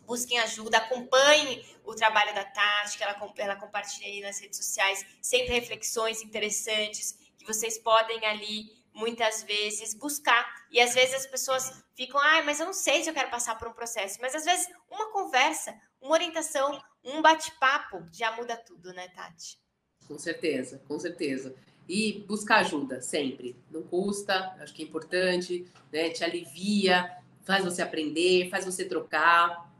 busquem 0.05 0.39
ajuda, 0.39 0.77
acompanhem 0.77 1.65
o 1.83 1.93
trabalho 1.93 2.33
da 2.33 2.45
Tati, 2.45 2.97
que 2.97 3.03
ela, 3.03 3.33
ela 3.35 3.55
compartilha 3.57 4.07
aí 4.07 4.21
nas 4.21 4.39
redes 4.39 4.55
sociais, 4.55 5.05
sempre 5.21 5.51
reflexões 5.51 6.21
interessantes 6.21 7.11
que 7.37 7.45
vocês 7.45 7.77
podem 7.77 8.25
ali 8.25 8.71
muitas 8.93 9.43
vezes 9.43 9.93
buscar. 9.93 10.45
E 10.71 10.79
às 10.79 10.93
vezes 10.93 11.13
as 11.13 11.27
pessoas 11.27 11.83
ficam, 11.93 12.21
ah, 12.21 12.41
mas 12.43 12.61
eu 12.61 12.65
não 12.65 12.73
sei 12.73 13.03
se 13.03 13.09
eu 13.09 13.13
quero 13.13 13.29
passar 13.29 13.57
por 13.57 13.67
um 13.67 13.73
processo. 13.73 14.17
Mas 14.21 14.33
às 14.33 14.45
vezes 14.45 14.69
uma 14.89 15.11
conversa, 15.11 15.77
uma 16.01 16.13
orientação, 16.13 16.81
um 17.03 17.21
bate-papo 17.21 18.05
já 18.11 18.31
muda 18.35 18.57
tudo, 18.57 18.91
né, 18.93 19.07
Tati? 19.09 19.59
Com 20.07 20.17
certeza, 20.17 20.81
com 20.87 20.99
certeza. 20.99 21.55
E 21.87 22.23
buscar 22.27 22.59
ajuda 22.59 23.01
sempre. 23.01 23.55
Não 23.69 23.83
custa, 23.83 24.55
acho 24.59 24.73
que 24.73 24.81
é 24.81 24.85
importante, 24.85 25.65
né? 25.91 26.09
Te 26.09 26.23
alivia, 26.23 27.17
faz 27.43 27.63
você 27.63 27.81
aprender, 27.81 28.49
faz 28.49 28.65
você 28.65 28.85
trocar, 28.85 29.71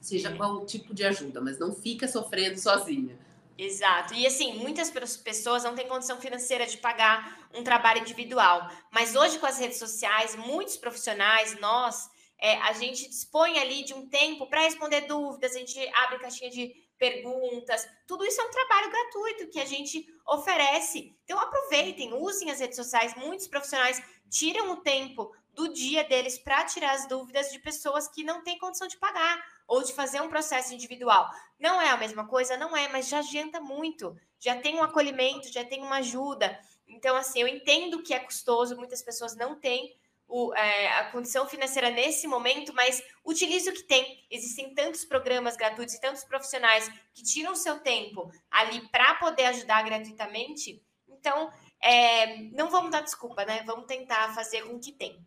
seja 0.00 0.34
qual 0.34 0.64
tipo 0.64 0.94
de 0.94 1.04
ajuda, 1.04 1.40
mas 1.40 1.58
não 1.58 1.72
fica 1.72 2.06
sofrendo 2.06 2.58
sozinha. 2.58 3.18
Exato. 3.56 4.14
E 4.14 4.24
assim, 4.24 4.54
muitas 4.54 4.90
pessoas 5.18 5.64
não 5.64 5.74
têm 5.74 5.88
condição 5.88 6.20
financeira 6.20 6.64
de 6.64 6.78
pagar 6.78 7.48
um 7.52 7.64
trabalho 7.64 8.00
individual. 8.00 8.70
Mas 8.92 9.16
hoje, 9.16 9.38
com 9.38 9.46
as 9.46 9.58
redes 9.58 9.78
sociais, 9.78 10.36
muitos 10.36 10.76
profissionais, 10.76 11.58
nós, 11.58 12.08
é, 12.40 12.56
a 12.58 12.72
gente 12.72 13.08
dispõe 13.08 13.58
ali 13.58 13.82
de 13.82 13.94
um 13.94 14.08
tempo 14.08 14.46
para 14.46 14.60
responder 14.60 15.02
dúvidas, 15.02 15.54
a 15.54 15.58
gente 15.58 15.78
abre 15.94 16.18
caixinha 16.18 16.50
de 16.50 16.72
perguntas. 16.96 17.88
Tudo 18.06 18.24
isso 18.24 18.40
é 18.40 18.44
um 18.44 18.50
trabalho 18.50 18.90
gratuito 18.90 19.48
que 19.48 19.60
a 19.60 19.64
gente 19.64 20.06
oferece. 20.26 21.16
Então 21.24 21.38
aproveitem, 21.38 22.12
usem 22.14 22.50
as 22.50 22.60
redes 22.60 22.76
sociais. 22.76 23.14
Muitos 23.16 23.46
profissionais 23.46 24.02
tiram 24.28 24.72
o 24.72 24.76
tempo 24.76 25.32
do 25.52 25.72
dia 25.72 26.04
deles 26.04 26.38
para 26.38 26.64
tirar 26.64 26.92
as 26.92 27.08
dúvidas 27.08 27.50
de 27.50 27.58
pessoas 27.58 28.06
que 28.08 28.22
não 28.22 28.42
têm 28.42 28.58
condição 28.58 28.86
de 28.86 28.96
pagar 28.96 29.44
ou 29.66 29.82
de 29.82 29.92
fazer 29.92 30.20
um 30.20 30.28
processo 30.28 30.72
individual. 30.72 31.28
Não 31.58 31.80
é 31.80 31.90
a 31.90 31.96
mesma 31.96 32.26
coisa, 32.26 32.56
não 32.56 32.76
é, 32.76 32.88
mas 32.88 33.08
já 33.08 33.18
adianta 33.18 33.60
muito. 33.60 34.16
Já 34.38 34.56
tem 34.60 34.76
um 34.76 34.82
acolhimento, 34.82 35.52
já 35.52 35.64
tem 35.64 35.82
uma 35.82 35.96
ajuda. 35.96 36.58
Então, 36.86 37.16
assim, 37.16 37.40
eu 37.40 37.48
entendo 37.48 38.02
que 38.02 38.14
é 38.14 38.20
custoso, 38.20 38.76
muitas 38.76 39.02
pessoas 39.02 39.34
não 39.34 39.58
têm 39.58 39.96
o, 40.28 40.54
é, 40.54 40.98
a 40.98 41.04
condição 41.10 41.48
financeira 41.48 41.90
nesse 41.90 42.28
momento, 42.28 42.74
mas 42.74 43.02
utilize 43.24 43.68
o 43.68 43.72
que 43.72 43.82
tem. 43.82 44.24
Existem 44.30 44.74
tantos 44.74 45.04
programas 45.04 45.56
gratuitos 45.56 45.94
e 45.94 46.00
tantos 46.00 46.22
profissionais 46.22 46.88
que 47.14 47.22
tiram 47.22 47.52
o 47.52 47.56
seu 47.56 47.80
tempo 47.80 48.30
ali 48.50 48.86
para 48.88 49.14
poder 49.14 49.46
ajudar 49.46 49.82
gratuitamente. 49.82 50.82
Então, 51.08 51.50
é, 51.82 52.42
não 52.52 52.70
vamos 52.70 52.90
dar 52.90 53.00
desculpa, 53.00 53.44
né? 53.44 53.62
Vamos 53.64 53.86
tentar 53.86 54.34
fazer 54.34 54.62
com 54.62 54.76
o 54.76 54.80
que 54.80 54.92
tem. 54.92 55.18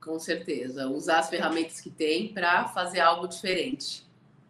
Com 0.00 0.18
certeza. 0.18 0.88
Usar 0.88 1.20
as 1.20 1.30
ferramentas 1.30 1.80
que 1.80 1.90
tem 1.90 2.34
para 2.34 2.68
fazer 2.68 3.00
algo 3.00 3.28
diferente. 3.28 4.04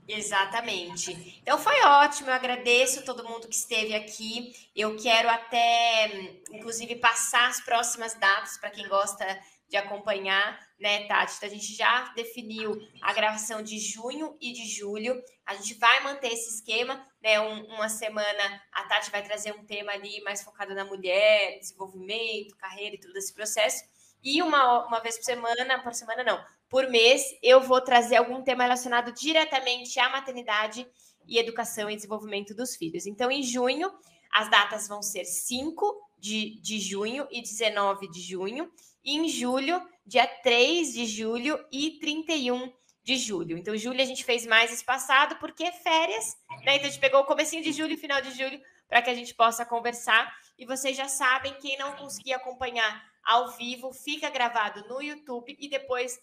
Exatamente. 0.07 1.41
Então 1.43 1.59
foi 1.59 1.81
ótimo, 1.83 2.29
eu 2.29 2.35
agradeço 2.35 3.05
todo 3.05 3.25
mundo 3.25 3.49
que 3.49 3.55
esteve 3.55 3.95
aqui. 3.95 4.55
Eu 4.77 4.97
quero 4.97 5.31
até, 5.31 6.41
inclusive, 6.51 6.97
passar 6.97 7.49
as 7.49 7.61
próximas 7.61 8.15
datas 8.15 8.59
para 8.59 8.71
quem 8.71 8.87
gosta 8.87 9.25
de 9.69 9.77
acompanhar, 9.77 10.59
né, 10.79 11.07
Tati? 11.07 11.35
Então, 11.37 11.49
a 11.49 11.53
gente 11.53 11.75
já 11.75 12.13
definiu 12.15 12.77
a 13.01 13.13
gravação 13.13 13.63
de 13.63 13.79
junho 13.79 14.37
e 14.41 14.53
de 14.53 14.67
julho. 14.67 15.21
A 15.47 15.55
gente 15.55 15.75
vai 15.75 16.03
manter 16.03 16.29
esse 16.29 16.57
esquema, 16.57 17.07
né? 17.23 17.41
Um, 17.41 17.65
uma 17.75 17.89
semana 17.89 18.63
a 18.73 18.85
Tati 18.85 19.11
vai 19.11 19.23
trazer 19.23 19.53
um 19.53 19.65
tema 19.65 19.93
ali 19.93 20.21
mais 20.23 20.43
focado 20.43 20.75
na 20.75 20.85
mulher, 20.85 21.59
desenvolvimento, 21.59 22.57
carreira 22.57 22.97
e 22.97 23.01
tudo 23.01 23.17
esse 23.17 23.33
processo. 23.33 23.85
E 24.23 24.41
uma, 24.43 24.87
uma 24.87 25.01
vez 25.01 25.17
por 25.19 25.25
semana, 25.25 25.83
por 25.83 25.93
semana 25.93 26.25
não, 26.25 26.43
por 26.69 26.89
mês, 26.89 27.23
eu 27.43 27.61
vou 27.61 27.81
trazer 27.81 28.17
algum 28.17 28.43
tema 28.43 28.65
relacionado 28.65 29.13
diretamente 29.13 30.01
à 30.01 30.09
maternidade 30.09 30.87
e 31.27 31.39
educação 31.39 31.91
e 31.91 31.97
desenvolvimento 31.97 32.55
dos 32.55 32.75
filhos. 32.75 33.07
Então, 33.07 33.31
em 33.31 33.43
junho, 33.43 33.93
as 34.33 34.51
datas 34.51 34.89
vão 34.89 35.03
ser 35.03 35.25
5 35.25 36.01
de, 36.19 36.61
de 36.61 36.81
junho 36.81 37.29
e 37.31 37.43
19 37.43 38.11
de 38.11 38.21
junho. 38.21 38.71
Em 39.05 39.29
julho, 39.29 39.81
dia 40.07 40.27
3 40.27 40.95
de 40.95 41.07
julho 41.07 41.63
e 41.71 41.99
31 41.99 42.73
de 43.03 43.19
julho. 43.19 43.59
Então, 43.59 43.77
julho 43.77 44.01
a 44.01 44.05
gente 44.05 44.25
fez 44.25 44.47
mais 44.47 44.73
espaçado 44.73 45.37
porque 45.37 45.65
é 45.65 45.73
férias, 45.73 46.37
né? 46.65 46.77
Então, 46.77 46.87
a 46.87 46.91
gente 46.91 47.01
pegou 47.01 47.21
o 47.21 47.27
comecinho 47.27 47.63
de 47.63 47.71
julho 47.71 47.93
e 47.93 47.99
final 47.99 48.23
de 48.23 48.31
julho 48.31 48.61
para 48.89 49.03
que 49.03 49.11
a 49.11 49.15
gente 49.15 49.35
possa 49.35 49.65
conversar. 49.67 50.35
E 50.59 50.65
vocês 50.65 50.97
já 50.97 51.07
sabem, 51.07 51.53
quem 51.61 51.77
não 51.77 51.97
conseguir 51.97 52.33
acompanhar 52.33 53.05
ao 53.23 53.51
vivo, 53.53 53.93
fica 53.93 54.31
gravado 54.31 54.87
no 54.89 55.03
YouTube 55.03 55.55
e 55.59 55.69
depois 55.69 56.19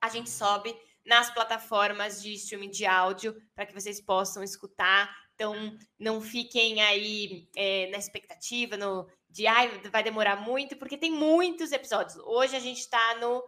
a 0.00 0.08
gente 0.08 0.30
sobe 0.30 0.74
nas 1.04 1.30
plataformas 1.30 2.22
de 2.22 2.32
streaming 2.34 2.70
de 2.70 2.86
áudio 2.86 3.34
para 3.54 3.66
que 3.66 3.74
vocês 3.74 4.00
possam 4.00 4.42
escutar. 4.42 5.14
Então, 5.34 5.76
não 5.98 6.20
fiquem 6.20 6.80
aí 6.82 7.48
é, 7.54 7.88
na 7.90 7.98
expectativa 7.98 8.76
no, 8.76 9.06
de 9.30 9.46
ai, 9.46 9.70
vai 9.90 10.02
demorar 10.02 10.36
muito, 10.36 10.76
porque 10.76 10.96
tem 10.96 11.10
muitos 11.10 11.72
episódios. 11.72 12.16
Hoje 12.24 12.56
a 12.56 12.60
gente 12.60 12.80
está 12.80 13.16
no, 13.20 13.42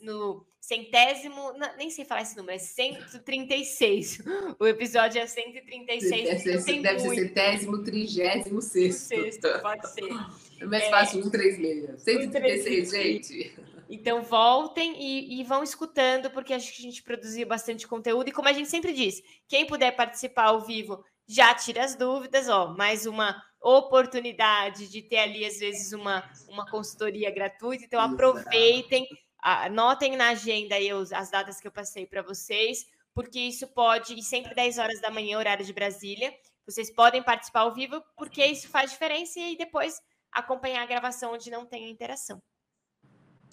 no 0.00 0.46
centésimo, 0.60 1.52
não, 1.56 1.76
nem 1.76 1.90
sei 1.90 2.04
falar 2.04 2.22
esse 2.22 2.36
número, 2.36 2.56
é 2.56 2.58
136. 2.58 4.22
O 4.58 4.66
episódio 4.66 5.20
é 5.20 5.26
136. 5.26 6.24
Deve, 6.24 6.60
ser, 6.60 6.80
deve 6.80 6.98
ser 7.00 7.14
centésimo, 7.14 7.82
trigésimo, 7.84 8.62
sexto. 8.62 9.08
sexto. 9.08 9.60
Pode 9.60 9.88
ser. 9.92 10.08
É 10.58 10.64
mais 10.64 10.88
fácil, 10.88 11.22
136. 11.22 12.00
136, 12.00 12.90
gente. 12.90 13.54
Então 13.88 14.20
voltem 14.20 15.00
e, 15.00 15.40
e, 15.40 15.44
vão 15.44 15.62
escutando, 15.62 16.28
porque 16.30 16.52
acho 16.52 16.74
que 16.74 16.82
a 16.82 16.90
gente 16.90 17.04
produziu 17.04 17.46
bastante 17.46 17.86
conteúdo. 17.86 18.28
E 18.28 18.32
como 18.32 18.48
a 18.48 18.52
gente 18.52 18.68
sempre 18.68 18.92
diz, 18.92 19.22
quem 19.46 19.64
puder 19.64 19.94
participar 19.94 20.46
ao 20.46 20.60
vivo 20.60 21.04
já 21.26 21.54
tira 21.54 21.84
as 21.84 21.96
dúvidas, 21.96 22.48
ó. 22.48 22.68
Mais 22.68 23.04
uma 23.06 23.42
oportunidade 23.60 24.88
de 24.88 25.02
ter 25.02 25.18
ali, 25.18 25.44
às 25.44 25.58
vezes, 25.58 25.92
uma, 25.92 26.28
uma 26.48 26.68
consultoria 26.70 27.30
gratuita. 27.32 27.84
Então, 27.84 28.00
aproveitem, 28.00 29.06
anotem 29.40 30.16
na 30.16 30.30
agenda 30.30 30.76
aí 30.76 30.88
as 30.90 31.30
datas 31.30 31.60
que 31.60 31.66
eu 31.66 31.72
passei 31.72 32.06
para 32.06 32.22
vocês, 32.22 32.86
porque 33.12 33.40
isso 33.40 33.66
pode, 33.68 34.14
e 34.14 34.22
sempre 34.22 34.54
10 34.54 34.78
horas 34.78 35.00
da 35.00 35.10
manhã, 35.10 35.38
horário 35.38 35.64
de 35.64 35.72
Brasília. 35.72 36.32
Vocês 36.64 36.92
podem 36.92 37.22
participar 37.22 37.60
ao 37.60 37.74
vivo, 37.74 38.02
porque 38.16 38.44
isso 38.44 38.68
faz 38.68 38.92
diferença, 38.92 39.40
e 39.40 39.56
depois 39.56 40.00
acompanhar 40.30 40.82
a 40.82 40.86
gravação 40.86 41.32
onde 41.32 41.50
não 41.50 41.66
tem 41.66 41.90
interação. 41.90 42.40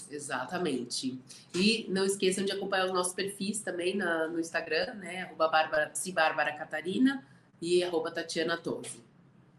Exatamente. 0.09 1.19
E 1.55 1.87
não 1.89 2.05
esqueçam 2.05 2.43
de 2.43 2.51
acompanhar 2.51 2.85
os 2.85 2.93
nossos 2.93 3.13
perfis 3.13 3.61
também 3.61 3.95
na, 3.95 4.27
no 4.27 4.39
Instagram, 4.39 4.95
né? 4.95 5.23
Arroba 5.23 5.47
Bárbara, 5.47 5.91
Bárbara 6.13 6.53
Catarina 6.55 7.25
e 7.63 7.81
arroba 7.81 8.11
Tatiana 8.11 8.57
Tose. 8.57 9.01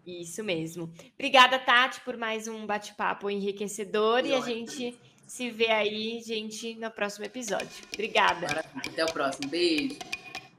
Isso 0.06 0.44
mesmo. 0.44 0.92
Obrigada, 1.14 1.58
Tati, 1.58 2.02
por 2.02 2.18
mais 2.18 2.46
um 2.46 2.66
bate-papo 2.66 3.30
enriquecedor. 3.30 4.26
E, 4.26 4.28
e 4.28 4.34
a 4.34 4.40
gente 4.40 4.94
se 5.26 5.50
vê 5.50 5.70
aí, 5.70 6.20
gente, 6.22 6.74
no 6.74 6.90
próximo 6.90 7.24
episódio. 7.24 7.70
Obrigada. 7.94 8.62
Até 8.76 9.02
o 9.02 9.10
próximo. 9.10 9.48
Beijo. 9.48 9.96